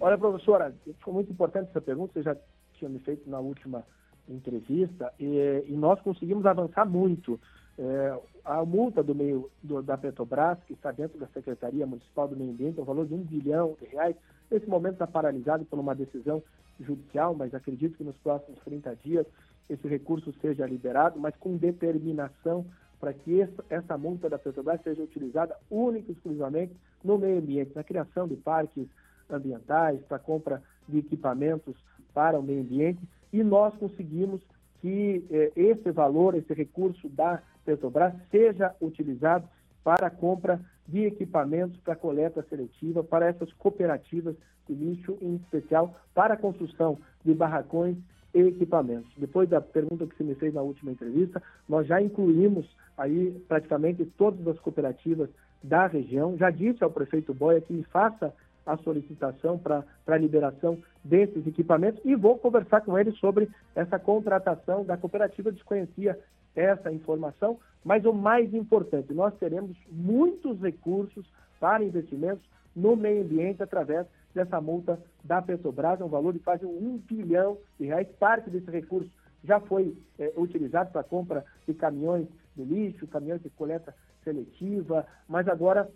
Olha, 0.00 0.16
professora, 0.16 0.74
foi 1.00 1.12
muito 1.12 1.32
importante 1.32 1.70
essa 1.70 1.80
pergunta, 1.80 2.12
você 2.12 2.22
já 2.22 2.36
tinha 2.74 2.88
me 2.88 3.00
feito 3.00 3.28
na 3.28 3.40
última 3.40 3.84
entrevista, 4.28 5.12
e, 5.18 5.64
e 5.66 5.72
nós 5.72 6.00
conseguimos 6.00 6.46
avançar 6.46 6.84
muito. 6.84 7.40
É, 7.78 8.18
a 8.44 8.64
multa 8.64 9.02
do 9.02 9.14
meio 9.14 9.50
do, 9.62 9.82
da 9.82 9.96
Petrobras, 9.96 10.58
que 10.66 10.72
está 10.72 10.90
dentro 10.90 11.18
da 11.18 11.26
Secretaria 11.28 11.86
Municipal 11.86 12.26
do 12.26 12.36
Meio 12.36 12.50
Ambiente, 12.50 12.78
é 12.78 12.82
um 12.82 12.84
valor 12.84 13.06
de 13.06 13.14
um 13.14 13.22
bilhão 13.22 13.76
de 13.80 13.86
reais. 13.86 14.16
Nesse 14.50 14.68
momento 14.68 14.94
está 14.94 15.06
paralisado 15.06 15.64
por 15.64 15.78
uma 15.78 15.94
decisão 15.94 16.42
judicial, 16.80 17.34
mas 17.34 17.54
acredito 17.54 17.96
que 17.96 18.04
nos 18.04 18.16
próximos 18.18 18.58
30 18.60 18.96
dias 18.96 19.26
esse 19.68 19.86
recurso 19.86 20.32
seja 20.40 20.66
liberado, 20.66 21.18
mas 21.20 21.36
com 21.36 21.56
determinação 21.56 22.64
para 22.98 23.12
que 23.12 23.46
essa, 23.70 23.96
multa 23.96 24.28
da 24.28 24.38
Petrobras 24.38 24.82
seja 24.82 25.02
utilizada 25.02 25.56
única 25.70 26.10
e 26.10 26.14
exclusivamente 26.14 26.74
no 27.04 27.16
meio 27.16 27.38
ambiente, 27.38 27.72
na 27.74 27.84
criação 27.84 28.26
de 28.26 28.36
parques 28.36 28.88
ambientais, 29.30 30.00
para 30.02 30.18
compra 30.18 30.62
de 30.88 30.98
equipamentos 30.98 31.76
para 32.14 32.38
o 32.38 32.42
meio 32.42 32.62
ambiente, 32.62 33.00
e 33.32 33.42
nós 33.42 33.74
conseguimos 33.76 34.40
que 34.80 35.24
eh, 35.30 35.52
esse 35.56 35.90
valor, 35.90 36.34
esse 36.34 36.52
recurso 36.54 37.08
da 37.08 37.42
Petrobras 37.64 38.14
seja 38.30 38.74
utilizado 38.80 39.46
para 39.84 40.06
a 40.06 40.10
compra 40.10 40.60
de 40.86 41.04
equipamentos 41.04 41.78
para 41.80 41.94
coleta 41.94 42.44
seletiva 42.48 43.04
para 43.04 43.26
essas 43.26 43.52
cooperativas 43.54 44.34
de 44.66 44.74
lixo, 44.74 45.18
em 45.20 45.36
especial 45.36 45.94
para 46.14 46.34
a 46.34 46.36
construção 46.36 46.98
de 47.24 47.34
barracões 47.34 47.96
e 48.34 48.40
equipamentos. 48.40 49.10
Depois 49.16 49.48
da 49.48 49.60
pergunta 49.60 50.06
que 50.06 50.16
você 50.16 50.24
me 50.24 50.34
fez 50.34 50.54
na 50.54 50.62
última 50.62 50.92
entrevista, 50.92 51.42
nós 51.68 51.86
já 51.86 52.00
incluímos 52.00 52.66
aí 52.96 53.30
praticamente 53.48 54.04
todas 54.16 54.46
as 54.46 54.58
cooperativas 54.60 55.28
da 55.62 55.86
região. 55.86 56.36
Já 56.36 56.50
disse 56.50 56.82
ao 56.82 56.90
prefeito 56.90 57.34
Boia 57.34 57.60
que 57.60 57.72
me 57.72 57.82
faça 57.84 58.32
a 58.68 58.76
solicitação 58.78 59.58
para 59.58 59.84
a 60.06 60.16
liberação 60.16 60.78
desses 61.02 61.46
equipamentos 61.46 62.00
e 62.04 62.14
vou 62.14 62.38
conversar 62.38 62.82
com 62.82 62.98
ele 62.98 63.12
sobre 63.12 63.48
essa 63.74 63.98
contratação 63.98 64.84
da 64.84 64.96
cooperativa. 64.96 65.50
Desconhecia 65.50 66.18
essa 66.54 66.92
informação, 66.92 67.58
mas 67.84 68.04
o 68.04 68.12
mais 68.12 68.52
importante, 68.52 69.12
nós 69.14 69.34
teremos 69.38 69.76
muitos 69.90 70.60
recursos 70.60 71.26
para 71.58 71.82
investimentos 71.82 72.44
no 72.76 72.94
meio 72.94 73.22
ambiente 73.22 73.62
através 73.62 74.06
dessa 74.34 74.60
multa 74.60 75.00
da 75.24 75.40
Petrobras, 75.40 76.00
é 76.00 76.04
um 76.04 76.08
valor 76.08 76.32
de 76.32 76.38
quase 76.38 76.64
um 76.64 76.98
bilhão 76.98 77.58
de 77.78 77.86
reais. 77.86 78.06
Parte 78.20 78.50
desse 78.50 78.70
recurso 78.70 79.10
já 79.42 79.58
foi 79.60 79.96
é, 80.18 80.32
utilizado 80.36 80.90
para 80.90 81.02
compra 81.02 81.44
de 81.66 81.74
caminhões 81.74 82.26
de 82.58 82.64
lixo, 82.64 83.06
caminhões 83.06 83.42
de 83.42 83.50
coleta 83.50 83.94
seletiva, 84.24 85.06
mas 85.28 85.48
agora 85.48 85.88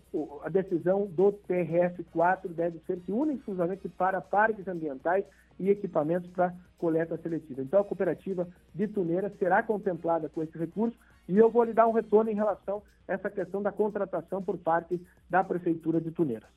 a 0.42 0.48
decisão 0.48 1.06
do 1.06 1.32
TRF4 1.48 2.48
deve 2.48 2.80
ser 2.86 3.00
que 3.00 3.12
exclusivamente 3.12 3.88
para 3.88 4.20
parques 4.20 4.66
ambientais 4.68 5.24
e 5.58 5.68
equipamentos 5.68 6.30
para 6.30 6.54
coleta 6.78 7.18
seletiva. 7.18 7.62
Então 7.62 7.80
a 7.80 7.84
cooperativa 7.84 8.48
de 8.74 8.88
Tuneira 8.88 9.32
será 9.38 9.62
contemplada 9.62 10.28
com 10.28 10.42
esse 10.42 10.56
recurso 10.56 10.96
e 11.28 11.36
eu 11.36 11.50
vou 11.50 11.64
lhe 11.64 11.72
dar 11.72 11.86
um 11.86 11.92
retorno 11.92 12.30
em 12.30 12.34
relação 12.34 12.82
a 13.06 13.12
essa 13.12 13.28
questão 13.28 13.62
da 13.62 13.72
contratação 13.72 14.42
por 14.42 14.56
parte 14.56 15.00
da 15.28 15.42
Prefeitura 15.42 16.00
de 16.00 16.10
Tuneiras. 16.10 16.50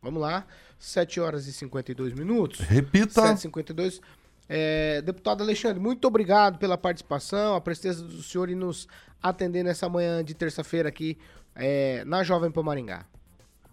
Vamos 0.00 0.20
lá, 0.20 0.46
7 0.78 1.20
horas 1.20 1.46
e 1.46 1.52
52 1.52 2.12
minutos. 2.12 2.60
Repita. 2.60 3.22
7h52. 3.22 4.00
É, 4.48 5.02
deputado 5.02 5.42
Alexandre, 5.42 5.80
muito 5.80 6.06
obrigado 6.06 6.58
pela 6.58 6.78
participação, 6.78 7.56
a 7.56 7.60
presença 7.60 8.02
do 8.02 8.22
senhor 8.22 8.48
e 8.48 8.54
nos 8.54 8.86
atender 9.22 9.62
nessa 9.64 9.88
manhã 9.88 10.22
de 10.22 10.34
terça-feira 10.34 10.88
aqui 10.88 11.18
é, 11.54 12.04
na 12.04 12.22
Jovem 12.22 12.50
Pan 12.50 12.62
Maringá. 12.62 13.06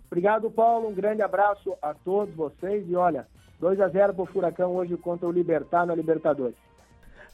Obrigado, 0.08 0.50
Paulo. 0.52 0.90
Um 0.90 0.94
grande 0.94 1.22
abraço 1.22 1.76
a 1.82 1.94
todos 1.94 2.34
vocês. 2.36 2.88
E 2.88 2.96
olha, 2.96 3.28
2 3.60 3.80
a 3.82 3.88
0 3.88 4.14
pro 4.14 4.26
Furacão 4.26 4.76
hoje 4.76 4.96
contra 4.98 5.28
o 5.28 5.32
Libertar 5.32 5.86
na 5.86 5.96
Libertadores. 5.96 6.56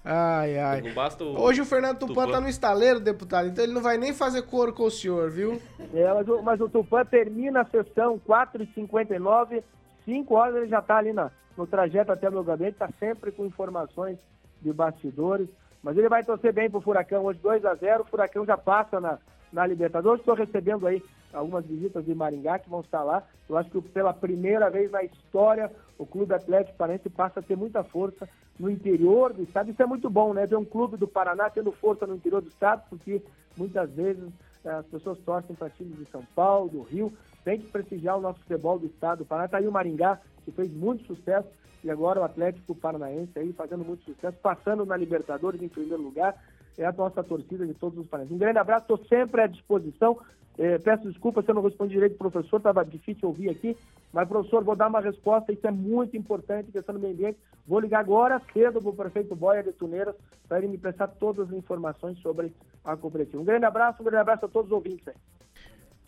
Ai, 0.04 0.58
ai. 0.58 0.82
Não 0.82 0.94
basta 0.94 1.24
o... 1.24 1.42
Hoje 1.42 1.62
o 1.62 1.66
Fernando 1.66 2.00
Tupan, 2.00 2.14
Tupan 2.14 2.32
tá 2.32 2.42
no 2.42 2.48
estaleiro, 2.48 3.02
deputado, 3.02 3.50
então 3.50 3.64
ele 3.64 3.74
não 3.74 3.82
vai 3.82 3.98
nem 3.98 4.14
fazer 4.14 4.44
coro 4.44 4.72
com 4.74 4.84
o 4.84 4.92
senhor, 4.92 5.30
viu? 5.30 5.62
É, 5.94 6.14
mas, 6.14 6.28
o, 6.28 6.42
mas 6.42 6.62
o 6.62 6.70
Tupan 6.70 7.04
termina 7.04 7.62
a 7.62 7.66
sessão 7.66 8.20
4h59, 8.26 9.62
5 10.06 10.34
horas 10.34 10.56
ele 10.56 10.68
já 10.68 10.82
tá 10.82 10.98
ali 10.98 11.12
na, 11.12 11.30
no 11.60 11.68
trajeto 11.68 12.12
até 12.12 12.30
o 12.30 12.32
meu 12.32 12.44
gabinete, 12.44 12.78
tá 12.78 12.90
sempre 12.98 13.34
com 13.34 13.46
informações 13.46 14.18
de 14.62 14.72
bastidores. 14.72 15.50
Mas 15.84 15.98
ele 15.98 16.08
vai 16.08 16.24
torcer 16.24 16.54
bem 16.54 16.70
pro 16.70 16.80
Furacão 16.80 17.26
hoje, 17.26 17.40
2 17.40 17.66
a 17.66 17.76
0 17.76 18.04
O 18.04 18.06
Furacão 18.06 18.46
já 18.46 18.58
passa 18.58 19.00
na, 19.00 19.20
na 19.52 19.68
Libertadores. 19.68 20.22
Estou 20.22 20.36
recebendo 20.36 20.88
aí 20.88 21.04
algumas 21.34 21.66
visitas 21.66 22.06
de 22.06 22.16
Maringá 22.16 22.60
que 22.60 22.70
vão 22.70 22.80
estar 22.80 23.04
lá. 23.04 23.24
Eu 23.48 23.58
acho 23.58 23.70
que 23.70 23.82
pela 23.82 24.14
primeira 24.14 24.70
vez 24.70 24.90
na 24.90 25.04
história 25.04 25.70
o 25.98 26.06
Clube 26.06 26.34
Atlético 26.34 26.78
Paranaense 26.78 27.10
passa 27.10 27.42
a 27.42 27.44
ter 27.44 27.58
muita 27.58 27.84
força 27.84 28.28
no 28.58 28.70
interior 28.70 29.34
do 29.34 29.44
estado. 29.44 29.70
Isso 29.70 29.84
é 29.84 29.86
muito 29.86 30.10
bom, 30.10 30.34
né? 30.34 30.46
Ver 30.46 30.58
um 30.58 30.66
clube 30.66 30.96
do 30.96 31.08
Paraná 31.08 31.50
tendo 31.50 31.74
força 31.74 32.08
no 32.08 32.16
interior 32.16 32.42
do 32.42 32.48
estado, 32.48 32.84
porque 32.90 33.22
muitas 33.58 33.90
vezes 33.92 34.24
eh, 34.64 34.70
as 34.70 34.86
pessoas 34.86 35.18
torcem 35.20 35.56
para 35.56 35.70
times 35.70 35.98
de 35.98 36.06
São 36.06 36.24
Paulo, 36.34 36.70
do 36.70 36.82
Rio. 36.84 37.12
Tem 37.44 37.60
que 37.60 37.68
prestigiar 37.68 38.18
o 38.18 38.22
nosso 38.22 38.40
futebol 38.40 38.78
do 38.78 38.88
estado 38.88 39.20
do 39.20 39.26
Paraná. 39.26 39.46
Está 39.46 39.58
aí 39.58 39.68
o 39.68 39.72
Maringá, 39.72 40.20
que 40.46 40.52
fez 40.52 40.72
muito 40.72 41.06
sucesso 41.06 41.48
e 41.84 41.90
agora 41.90 42.20
o 42.20 42.24
Atlético 42.24 42.76
Paranaense 42.76 43.38
aí 43.38 43.54
fazendo 43.54 43.86
muito 43.86 44.04
sucesso, 44.04 44.38
passando 44.42 44.86
na 44.86 44.98
Libertadores 44.98 45.62
em 45.62 45.70
primeiro 45.70 46.02
lugar. 46.02 46.36
É 46.78 46.86
a 46.86 46.92
nossa 46.92 47.24
torcida 47.24 47.66
de 47.66 47.74
todos 47.74 48.00
os 48.00 48.08
paranaenses. 48.08 48.36
Um 48.36 48.40
grande 48.40 48.58
abraço, 48.58 48.84
estou 48.84 49.06
sempre 49.08 49.42
à 49.42 49.48
disposição. 49.48 50.18
É, 50.58 50.78
peço 50.78 51.10
desculpa 51.10 51.42
se 51.42 51.50
eu 51.50 51.56
não 51.56 51.62
respondi 51.62 51.94
direito, 51.94 52.18
professor, 52.18 52.58
estava 52.58 52.84
difícil 52.84 53.30
ouvir 53.30 53.50
aqui, 53.50 53.78
mas, 54.12 54.28
professor, 54.28 54.62
vou 54.62 54.76
dar 54.76 54.88
uma 54.88 55.00
resposta, 55.00 55.54
isso 55.54 55.66
é 55.66 55.72
muito 55.72 56.18
importante, 56.18 56.72
questão 56.72 56.96
do 56.96 57.00
meio 57.00 57.14
ambiente. 57.14 57.38
Vou 57.66 57.80
ligar 57.80 58.00
agora 58.00 58.42
cedo 58.52 58.82
para 58.82 58.90
o 58.90 58.96
prefeito 58.96 59.36
Boia 59.36 59.64
de 59.64 59.72
Tuneiras 59.72 60.16
para 60.50 60.58
ele 60.58 60.68
me 60.68 60.78
prestar 60.78 61.08
todas 61.08 61.48
as 61.48 61.54
informações 61.54 62.18
sobre 62.20 62.52
a 62.84 62.98
cooperativa. 62.98 63.42
Um 63.42 63.46
grande 63.46 63.66
abraço, 63.66 64.02
um 64.02 64.06
grande 64.06 64.22
abraço 64.22 64.46
a 64.46 64.50
todos 64.50 64.70
os 64.70 64.76
ouvintes 64.76 65.08
aí. 65.08 65.16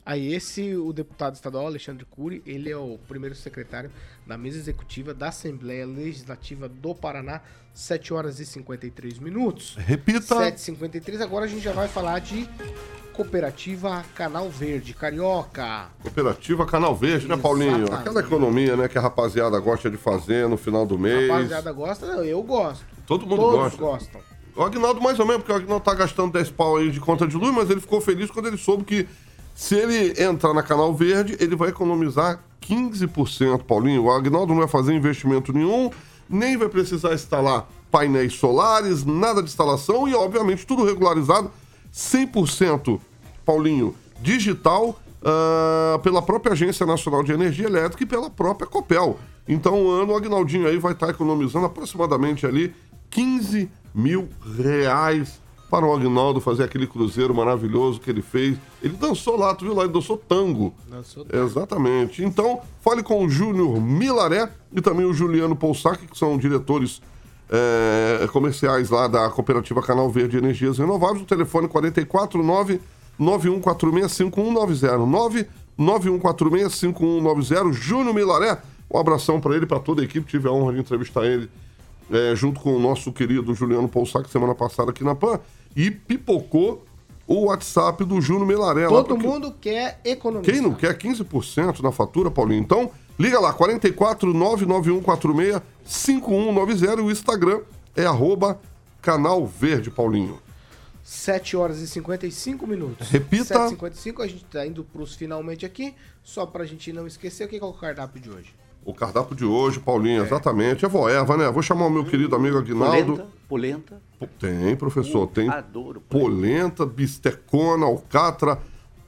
Aí 0.06 0.34
esse, 0.34 0.76
o 0.76 0.92
deputado 0.92 1.36
estadual 1.36 1.66
Alexandre 1.68 2.06
Cury, 2.10 2.42
ele 2.46 2.72
é 2.72 2.78
o 2.78 2.98
primeiro 3.08 3.36
secretário 3.36 3.92
da 4.26 4.38
mesa 4.38 4.58
executiva 4.58 5.14
da 5.14 5.30
Assembleia 5.30 5.86
Legislativa 5.86 6.68
do 6.68 6.96
Paraná, 6.96 7.42
7 7.74 8.14
horas 8.14 8.40
e 8.40 8.46
53 8.46 9.20
minutos. 9.20 9.76
Repita! 9.78 10.36
7h53, 10.36 11.22
agora 11.22 11.46
a 11.46 11.48
gente 11.48 11.62
já 11.62 11.72
vai 11.72 11.88
falar 11.88 12.20
de 12.20 12.50
Cooperativa 13.14 14.04
Canal 14.16 14.50
Verde, 14.50 14.94
Carioca. 14.94 15.90
Cooperativa 16.02 16.66
Canal 16.66 16.96
Verde, 16.96 17.28
né, 17.28 17.38
Paulinho? 17.38 17.78
Exatamente. 17.84 18.02
Aquela 18.02 18.20
economia, 18.22 18.76
né, 18.76 18.88
que 18.88 18.98
a 18.98 19.02
rapaziada 19.02 19.60
gosta 19.60 19.90
de 19.90 19.98
fazer 19.98 20.48
no 20.48 20.58
final 20.58 20.86
do 20.86 20.96
A 20.96 21.00
mês. 21.00 21.30
rapaziada 21.30 21.72
gosta? 21.72 22.08
Não, 22.08 22.24
eu 22.24 22.42
gosto. 22.42 22.86
Todo 23.06 23.26
mundo 23.28 23.42
Todos 23.42 23.76
gosta. 23.76 23.78
gostam. 23.78 24.22
O 24.56 24.64
Agnaldo 24.64 25.00
mais 25.02 25.20
ou 25.20 25.26
menos, 25.26 25.44
porque 25.44 25.52
o 25.54 25.56
Agnaldo 25.56 25.84
tá 25.84 25.94
gastando 25.94 26.34
10 26.34 26.50
pau 26.52 26.78
aí 26.78 26.90
de 26.92 27.00
conta 27.00 27.28
de 27.28 27.38
luz, 27.38 27.54
mas 27.54 27.70
ele 27.70 27.80
ficou 27.80 28.02
feliz 28.02 28.30
quando 28.32 28.48
ele 28.48 28.58
soube 28.58 28.84
que 28.84 29.08
se 29.56 29.76
ele 29.76 30.22
entrar 30.22 30.54
na 30.54 30.64
Canal 30.64 30.94
Verde, 30.94 31.38
ele 31.40 31.56
vai 31.56 31.70
economizar 31.70 32.44
15%, 32.62 33.64
Paulinho. 33.64 34.04
O 34.04 34.12
Agnaldo 34.12 34.54
não 34.54 34.60
vai 34.60 34.68
fazer 34.68 34.94
investimento 34.94 35.52
nenhum, 35.54 35.90
nem 36.30 36.58
vai 36.58 36.70
precisar 36.70 37.14
instalar 37.14 37.68
painéis 37.90 38.34
solares, 38.34 39.04
nada 39.04 39.42
de 39.42 39.50
instalação 39.50 40.08
e, 40.08 40.16
obviamente, 40.16 40.66
tudo 40.66 40.86
regularizado 40.86 41.52
100%, 41.94 43.00
Paulinho, 43.46 43.94
digital 44.22 44.98
ah, 45.24 46.00
pela 46.02 46.22
própria 46.22 46.54
Agência 46.54 46.86
Nacional 46.86 47.24
de 47.24 47.32
Energia 47.32 47.66
Elétrica 47.68 48.04
e 48.04 48.08
pela 48.08 48.30
própria 48.30 48.68
Copel. 48.68 49.20
Então, 49.48 49.86
o 49.86 49.92
ano, 49.92 50.14
o 50.14 50.16
Agnaldinho 50.16 50.68
aí 50.68 50.78
vai 50.78 50.94
estar 50.94 51.10
economizando 51.10 51.66
aproximadamente 51.66 52.46
ali 52.46 52.74
15 53.10 53.70
mil 53.94 54.30
reais 54.58 55.41
para 55.72 55.84
o 55.86 55.94
Agnaldo 55.94 56.42
fazer 56.42 56.66
aquele 56.66 56.86
cruzeiro 56.86 57.34
maravilhoso 57.34 58.02
que 58.02 58.10
ele 58.10 58.22
fez. 58.22 58.58
Ele 58.84 58.98
dançou 58.98 59.38
lá, 59.38 59.56
tu 59.56 59.64
viu 59.64 59.74
lá, 59.74 59.86
ele 59.86 59.94
dançou 59.94 60.18
tango. 60.18 60.74
Dançou 60.90 61.26
Exatamente. 61.32 62.22
Então, 62.22 62.60
fale 62.82 63.02
com 63.02 63.24
o 63.24 63.30
Júnior 63.30 63.80
Milaré 63.80 64.50
e 64.74 64.82
também 64.82 65.06
o 65.06 65.14
Juliano 65.14 65.56
Poussac, 65.56 66.06
que 66.06 66.18
são 66.18 66.38
diretores 66.38 67.02
eh, 67.50 68.28
comerciais 68.34 68.90
lá 68.90 69.08
da 69.08 69.30
Cooperativa 69.30 69.82
Canal 69.82 70.10
Verde 70.10 70.38
Energias 70.38 70.78
Renováveis. 70.78 71.22
O 71.22 71.26
telefone 71.26 71.70
449 71.70 72.82
91465190 73.18 75.48
991465190 75.80 77.72
Júnior 77.72 78.14
Milaré. 78.14 78.62
Um 78.94 79.00
abração 79.00 79.40
para 79.40 79.56
ele, 79.56 79.66
para 79.66 79.80
toda 79.80 80.02
a 80.02 80.04
equipe. 80.04 80.30
Tive 80.30 80.50
a 80.50 80.52
honra 80.52 80.74
de 80.74 80.82
entrevistar 80.82 81.26
ele 81.26 81.50
eh, 82.12 82.36
junto 82.36 82.60
com 82.60 82.76
o 82.76 82.80
nosso 82.80 83.14
querido 83.14 83.56
Juliano 83.56 83.88
Poussac 83.88 84.30
semana 84.30 84.54
passada 84.54 84.92
aqui 84.92 85.02
na 85.02 85.16
PAN. 85.16 85.40
E 85.76 85.90
pipocou 85.92 86.86
o 87.28 87.46
WhatsApp 87.46 88.04
do 88.04 88.20
Júnior 88.20 88.46
Milaré. 88.48 88.84
lá, 88.84 88.90
Todo 88.90 89.10
porque- 89.10 89.28
mundo 89.28 89.56
quer 89.60 90.00
economizar. 90.04 90.54
quem 90.54 90.62
não 90.62 90.74
quer 90.74 90.98
15% 90.98 91.82
na 91.82 91.92
fatura, 91.92 92.30
Paulinho? 92.30 92.62
Então, 92.62 92.92
liga 93.18 93.40
lá, 93.40 93.54
44 93.54 94.34
99146 94.34 95.62
5190 95.86 97.02
e 97.02 97.04
o 97.06 97.12
Instagram 97.12 97.62
é 97.96 98.06
arroba 98.06 98.60
canal 99.02 99.46
verde, 99.48 99.90
Paulinho. 99.90 100.40
7 101.04 101.58
horas 101.58 101.80
e 101.80 101.88
55 101.88 102.66
minutos. 102.68 103.10
Repita. 103.10 103.46
7 103.46 103.66
e 103.66 103.70
55 103.70 104.22
a 104.22 104.28
gente 104.28 104.44
tá 104.46 104.66
indo 104.66 104.84
pros 104.84 105.16
finalmente 105.16 105.66
aqui. 105.66 105.94
Só 106.24 106.46
pra 106.46 106.64
gente 106.66 106.94
não 106.94 107.08
esquecer, 107.08 107.46
o 107.46 107.48
que 107.50 107.58
é 107.58 107.64
o 107.64 107.74
cardápio 107.74 108.22
de 108.22 108.30
hoje? 108.30 108.54
O 108.84 108.94
cardápio 108.94 109.36
de 109.36 109.46
hoje, 109.46 109.80
Paulinho, 109.80 110.24
exatamente. 110.24 110.86
É 110.86 110.88
voeva, 110.88 111.38
né? 111.38 111.50
Vou 111.52 111.62
chamar 111.62 111.86
o 111.86 111.90
meu 111.90 112.04
querido 112.04 112.36
amigo 112.36 112.58
Aguinaldo. 112.58 113.24
Polenta, 113.48 114.02
polenta. 114.20 114.28
Tem, 114.40 114.76
professor, 114.76 115.28
tem 115.28 115.50
Adoro. 115.50 116.02
polenta, 116.10 116.86
bistecona, 116.86 117.86
alcatra, 117.86 118.58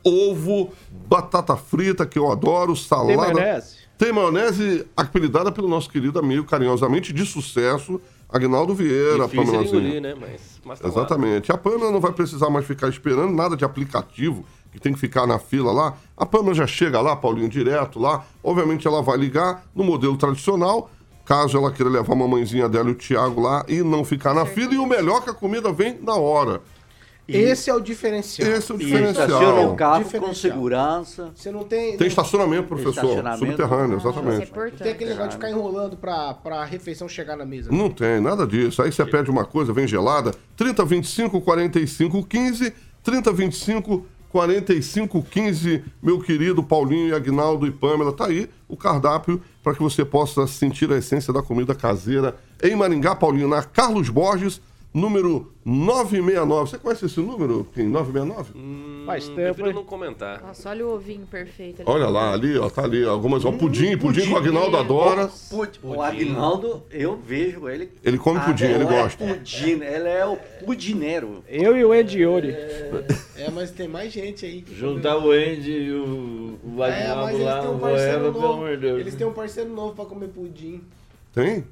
ovo, 0.04 0.72
batata 1.08 1.56
frita, 1.56 2.06
que 2.06 2.20
eu 2.20 2.32
adoro, 2.32 2.76
salada. 2.76 3.08
Tem 3.08 3.18
maionese? 3.18 3.76
Tem 3.98 4.12
maionese 4.12 4.88
apelidada 4.98 5.52
pelo 5.52 5.68
nosso 5.68 5.90
querido 5.90 6.20
amigo, 6.20 6.46
carinhosamente, 6.46 7.14
de 7.14 7.26
sucesso, 7.26 8.02
Agnaldo 8.30 8.74
Vieira, 8.74 9.28
Difícil 9.28 9.64
engolir, 9.64 10.02
né? 10.02 10.16
Mas, 10.20 10.60
mas 10.66 10.80
tá 10.80 10.88
lá. 10.88 10.94
Exatamente. 10.94 11.52
A 11.52 11.58
Pamela 11.58 11.92
não 11.92 12.02
vai 12.02 12.12
precisar 12.12 12.50
mais 12.50 12.66
ficar 12.66 12.90
esperando 12.90 13.32
nada 13.32 13.56
de 13.56 13.64
aplicativo, 13.64 14.44
que 14.74 14.80
tem 14.80 14.92
que 14.92 15.00
ficar 15.00 15.26
na 15.28 15.38
fila 15.40 15.72
lá. 15.72 15.94
A 16.18 16.26
Pamela 16.26 16.54
já 16.56 16.66
chega 16.68 17.00
lá, 17.00 17.16
Paulinho, 17.16 17.48
direto 17.48 18.00
lá. 18.00 18.26
Obviamente 18.44 18.88
ela 18.88 19.02
vai 19.02 19.18
ligar 19.18 19.64
no 19.76 19.84
modelo 19.84 20.18
tradicional, 20.18 20.90
caso 21.24 21.58
ela 21.58 21.72
queira 21.72 21.90
levar 21.92 22.14
a 22.14 22.16
mamãezinha 22.16 22.68
dela 22.68 22.90
e 22.90 22.94
o 22.94 22.96
Thiago 22.96 23.40
lá 23.40 23.64
e 23.68 23.84
não 23.84 24.04
ficar 24.04 24.34
na 24.34 24.46
fila. 24.46 24.74
E 24.74 24.78
o 24.78 24.86
melhor 24.88 25.20
é 25.20 25.22
que 25.22 25.30
a 25.30 25.34
comida 25.34 25.72
vem 25.72 25.98
na 26.02 26.16
hora. 26.16 26.60
Esse 27.26 27.70
é 27.70 27.74
o 27.74 27.80
diferencial. 27.80 28.50
Esse 28.50 28.70
é 28.70 28.76
o 28.76 28.82
E 28.82 28.84
diferencial. 28.84 29.28
estaciona 29.28 29.70
o 29.70 29.76
carro 29.78 30.04
com 30.20 30.34
segurança. 30.34 31.32
Você 31.34 31.52
não 31.52 31.64
tem. 31.64 31.96
Tem 31.96 32.08
estacionamento, 32.08 32.68
professor. 32.68 32.90
Estacionamento. 32.90 33.46
Subterrâneo, 33.46 33.98
Isso 33.98 34.08
é 34.08 34.10
exatamente. 34.12 34.38
Não 34.40 34.44
importante. 34.44 34.84
tem 34.84 34.92
aquele 34.92 35.10
negócio 35.12 35.30
de 35.30 35.36
ficar 35.36 35.50
enrolando 35.50 35.96
pra, 35.96 36.34
pra 36.34 36.66
refeição 36.66 37.08
chegar 37.08 37.38
na 37.38 37.46
mesa. 37.46 37.72
Não 37.72 37.90
tem, 37.90 38.20
nada 38.20 38.46
disso. 38.46 38.82
Aí 38.82 38.92
você 38.92 39.06
pede 39.06 39.32
uma 39.32 39.46
coisa, 39.46 39.72
vem 39.72 39.88
gelada. 39.88 40.34
30, 40.58 40.84
25, 40.84 41.40
45, 41.40 42.26
15. 42.26 42.74
30, 43.02 43.32
25, 43.32 44.06
45, 44.34 45.22
15. 45.22 45.84
Meu 46.02 46.20
querido 46.20 46.64
Paulinho 46.64 47.16
Agnaldo 47.16 47.68
e 47.68 47.72
Pamela. 47.72 48.12
Tá 48.12 48.26
aí 48.26 48.50
o 48.68 48.76
cardápio 48.76 49.40
para 49.62 49.76
que 49.76 49.84
você 49.84 50.04
possa 50.04 50.48
sentir 50.48 50.92
a 50.92 50.98
essência 50.98 51.32
da 51.32 51.44
comida 51.44 51.76
caseira 51.76 52.36
em 52.62 52.76
Maringá, 52.76 53.14
Paulinho, 53.14 53.48
na 53.48 53.62
Carlos 53.62 54.10
Borges, 54.10 54.60
número 54.94 55.52
969. 55.66 56.70
Você 56.70 56.78
conhece 56.78 57.06
esse 57.06 57.20
número, 57.20 57.66
Kim? 57.74 57.88
969? 57.88 58.52
Hum, 58.58 59.04
Faz 59.06 59.28
tempo, 59.28 59.36
prefiro 59.36 59.68
hein? 59.70 59.74
não 59.76 59.84
comentar. 59.84 60.42
Nossa, 60.42 60.70
olha 60.70 60.86
o 60.86 60.94
ovinho 60.94 61.26
perfeito 61.26 61.82
ali. 61.82 61.90
Olha 61.90 62.08
lá, 62.10 62.34
ali, 62.34 62.58
ó, 62.58 62.70
tá 62.70 62.84
ali. 62.84 63.04
Algumas, 63.04 63.44
ó, 63.46 63.52
pudim, 63.52 63.98
pudim 63.98 64.22
que 64.22 64.30
o 64.34 64.38
Agnaldo 64.38 64.78
adora. 64.78 65.30
Pud- 65.50 65.80
O 65.84 66.02
Agnaldo, 66.02 66.84
eu 66.92 67.18
vejo 67.18 67.68
ele. 67.68 67.90
Ele 68.04 68.18
come 68.18 68.40
pudim, 68.42 68.66
ele 68.66 68.84
adora 68.84 69.04
gosta. 69.04 69.26
Pudim, 69.26 69.82
ele 69.82 70.08
é 70.10 70.26
o 70.26 70.38
pudineiro. 70.66 71.44
Eu 71.48 71.76
e 71.78 71.84
o 71.84 71.94
Ediori. 71.94 72.52
É, 73.36 73.50
mas 73.52 73.72
tem 73.72 73.88
mais 73.88 74.12
gente 74.14 74.46
aí. 74.46 74.64
Juntar 74.72 75.18
o 75.18 75.32
Andy 75.32 75.72
e 75.72 75.92
o, 75.92 76.60
o 76.64 76.70
É, 76.70 76.78
mas 76.78 76.94
Agnaldo 77.10 77.32
eles 77.34 77.46
lá 77.46 77.62
têm 77.62 77.70
um 77.72 77.80
parceiro 77.80 78.20
Voeva, 78.20 78.32
pelo 78.40 78.54
amor 78.54 78.68
de 78.70 78.74
novo. 78.74 78.82
Deus. 78.82 79.00
Eles 79.00 79.16
têm 79.16 79.28
um 79.28 79.34
parceiro 79.34 79.70
novo 79.70 79.96
pra 79.96 80.06
comer 80.06 80.28
pudim. 80.28 80.82
Tem? 81.34 81.64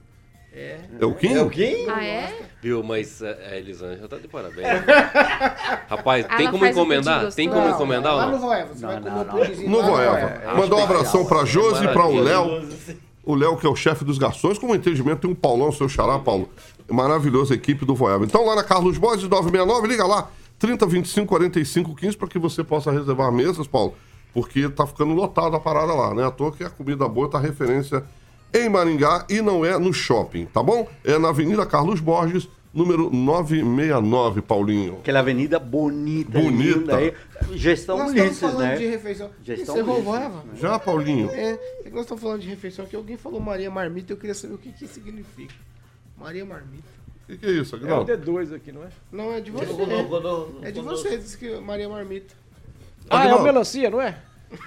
É. 0.53 0.79
É 0.99 1.05
o 1.05 1.13
Kim? 1.13 1.33
É 1.33 1.41
o 1.41 1.49
Kim? 1.49 1.87
Ah, 1.89 2.03
é? 2.03 2.39
Viu, 2.61 2.83
mas 2.83 3.21
é, 3.21 3.49
a 3.51 3.57
Elisângela 3.57 4.07
tá 4.07 4.17
de 4.17 4.27
parabéns. 4.27 4.67
Rapaz, 5.87 6.25
Ela 6.25 6.37
tem 6.37 6.47
como 6.47 6.59
faz 6.59 6.75
um 6.75 6.79
encomendar? 6.81 7.21
pudim 7.21 7.35
Tem 7.35 7.47
gostoso. 7.47 7.63
como 7.65 7.75
encomendar 7.75 8.15
lá 8.15 8.25
ou 8.25 8.31
no 8.31 8.37
não? 8.37 8.41
Voeva. 8.47 8.73
Você 8.73 8.81
Não, 8.81 8.89
vai 8.91 8.99
não, 8.99 9.03
comer 9.11 9.25
não. 9.25 9.33
o 9.35 9.37
pudimzinho 9.39 9.69
No 9.69 9.77
lá 9.79 9.85
Voeva. 9.85 10.11
Voeva. 10.27 10.55
Mandar 10.55 10.75
um 10.75 10.83
abração 10.83 11.25
pra 11.25 11.45
Josi 11.45 11.85
e 11.85 11.87
pra 11.87 12.05
o. 12.05 12.19
Léo. 12.21 12.67
O 13.23 13.35
Léo, 13.35 13.55
que 13.55 13.67
é 13.67 13.69
o 13.69 13.75
chefe 13.75 14.03
dos 14.03 14.17
garçons, 14.17 14.57
com 14.57 14.67
o 14.67 14.75
entendimento, 14.75 15.21
tem 15.21 15.29
um 15.31 15.35
Paulão, 15.35 15.71
seu 15.71 15.87
xará, 15.87 16.17
Paulo. 16.19 16.49
Maravilhosa 16.89 17.53
equipe 17.53 17.85
do 17.85 17.93
Voeva. 17.95 18.25
Então, 18.25 18.43
lá 18.45 18.55
na 18.55 18.63
Carlos 18.63 18.97
Borges 18.97 19.29
969, 19.29 19.87
liga 19.87 20.05
lá, 20.05 20.29
30 20.57 20.85
25 20.87 21.27
45 21.27 21.95
15, 21.95 22.17
para 22.17 22.27
que 22.27 22.39
você 22.39 22.63
possa 22.63 22.91
reservar 22.91 23.31
mesas, 23.31 23.67
Paulo, 23.67 23.93
porque 24.33 24.67
tá 24.69 24.87
ficando 24.87 25.13
lotado 25.13 25.55
a 25.55 25.59
parada 25.59 25.93
lá, 25.93 26.13
né? 26.15 26.25
À 26.25 26.31
toa 26.31 26.51
que 26.51 26.63
a 26.63 26.69
comida 26.69 27.07
boa 27.07 27.29
tá 27.29 27.39
referência 27.39 28.03
em 28.53 28.69
Maringá 28.69 29.25
e 29.29 29.41
não 29.41 29.65
é 29.65 29.77
no 29.77 29.93
shopping, 29.93 30.45
tá 30.45 30.61
bom? 30.61 30.87
É 31.03 31.17
na 31.17 31.29
Avenida 31.29 31.65
Carlos 31.65 31.99
Borges, 31.99 32.47
número 32.73 33.09
969, 33.09 34.41
Paulinho. 34.41 34.97
Aquela 34.99 35.19
avenida 35.19 35.59
bonita, 35.59 36.39
Bonita. 36.39 36.79
linda 36.79 36.97
aí. 36.97 37.13
Gestão 37.53 37.97
Nós 37.97 38.09
estamos 38.09 38.27
Ulisses, 38.27 38.39
falando 38.39 38.59
né? 38.59 38.75
de 38.75 38.85
refeição. 38.87 39.29
Gestão 39.43 39.75
o 39.75 39.83
Ulisses, 39.83 40.03
Voeva? 40.03 40.43
Já, 40.55 40.79
Paulinho? 40.79 41.29
É, 41.31 41.51
é 41.51 41.83
que 41.83 41.89
nós 41.91 42.01
estamos 42.01 42.21
falando 42.23 42.41
de 42.41 42.47
refeição 42.49 42.85
aqui. 42.85 42.95
Alguém 42.95 43.17
falou 43.17 43.39
Maria 43.39 43.69
Marmita 43.71 44.11
e 44.11 44.13
eu 44.13 44.17
queria 44.17 44.33
saber 44.35 44.53
o 44.53 44.57
que 44.57 44.71
que 44.71 44.87
significa. 44.87 45.53
Maria 46.17 46.45
Marmita. 46.45 46.83
O 47.23 47.27
que, 47.33 47.37
que 47.37 47.45
é 47.45 47.51
isso, 47.51 47.75
É 47.75 47.79
o 47.79 47.81
Aguinaldo? 47.81 48.11
D2 48.17 48.55
aqui, 48.55 48.71
não 48.71 48.83
é? 48.83 48.87
Não, 49.11 49.31
é 49.31 49.39
de 49.39 49.51
você. 49.51 49.65
Quando- 49.65 50.59
É 50.63 50.71
de 50.71 50.81
você, 50.81 51.17
disse 51.17 51.37
que 51.37 51.49
Maria 51.61 51.87
Marmita. 51.87 52.35
Ah, 53.09 53.15
é 53.15 53.17
o 53.17 53.21
Aguinaldo. 53.21 53.43
melancia, 53.45 53.89
não 53.89 54.01
é? 54.01 54.17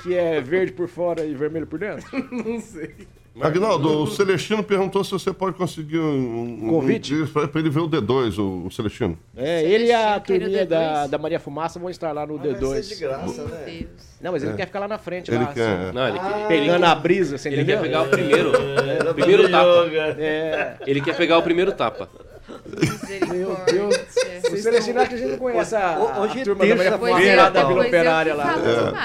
Que 0.03 0.15
é 0.15 0.41
verde 0.41 0.73
por 0.73 0.89
fora 0.89 1.25
e 1.27 1.35
vermelho 1.35 1.67
por 1.67 1.79
dentro? 1.79 2.07
Não 2.33 2.59
sei. 2.59 2.95
Aguinaldo, 3.41 4.03
o 4.03 4.07
Celestino 4.07 4.63
perguntou 4.63 5.03
se 5.03 5.11
você 5.11 5.33
pode 5.33 5.57
conseguir 5.57 5.99
um, 5.99 6.65
um 6.65 6.69
Convite? 6.71 7.15
Um, 7.15 7.27
pra, 7.27 7.49
pra 7.49 7.61
ele 7.61 7.69
ver 7.69 7.81
o 7.81 7.89
D2, 7.89 8.39
o, 8.39 8.67
o 8.67 8.71
Celestino. 8.71 9.19
É, 9.37 9.63
ele 9.65 9.87
e 9.87 9.93
a 9.93 10.21
turminha 10.21 10.65
da, 10.65 11.05
D2. 11.07 11.09
da 11.11 11.19
Maria 11.19 11.41
Fumaça 11.41 11.79
vão 11.81 11.91
estar 11.91 12.13
lá 12.13 12.25
no 12.27 12.39
Vai 12.39 12.49
ser 12.51 12.55
de 12.55 12.65
D2. 12.65 13.01
graça, 13.01 13.43
Meu 13.43 13.55
né? 13.55 13.63
Deus. 13.67 14.15
Não, 14.21 14.33
mas 14.33 14.43
ele 14.45 14.53
É. 14.53 14.57
quer 14.57 14.67
ficar 14.67 14.79
lá 14.79 14.89
na 14.89 14.99
frente, 14.99 15.31
Ele 15.31 15.39
lá, 15.45 15.47
quer. 15.53 15.69
assim, 15.69 15.89
é. 15.89 15.93
Não, 15.93 16.09
ele, 16.09 16.19
quer- 16.19 16.47
pegando 16.49 16.85
a 16.85 16.95
brisa, 16.95 17.37
você 17.37 17.49
ele 17.49 17.57
entendeu? 17.57 17.77
quer 17.79 17.83
pegar 17.83 18.03
o 18.03 18.09
primeiro. 18.09 18.53
Pra 19.03 19.15
primeiro 19.15 19.51
tapa. 19.51 19.87
É, 20.19 20.77
Ele 20.87 21.01
quer 21.01 21.17
pegar 21.17 21.39
o 21.39 21.43
primeiro 21.43 21.73
tapa. 21.73 22.09
Misericórdia. 22.67 23.85
o 23.85 23.93
Celestino 23.93 24.24
acho 24.53 25.09
que 25.09 25.15
a 25.15 25.19
gente 25.19 25.31
não 25.31 25.39
conhece 25.39 25.75
a, 25.75 25.99
Ho- 25.99 26.21
hoje 26.23 26.39
a 26.39 26.41
é 26.41 26.45
turma 26.45 26.67
da 26.67 26.75
Maria 26.77 26.99
Fumaça 26.99 27.51
da. 27.51 27.65
Vila 27.65 27.87
Operária 27.87 28.35
lá. 28.35 28.55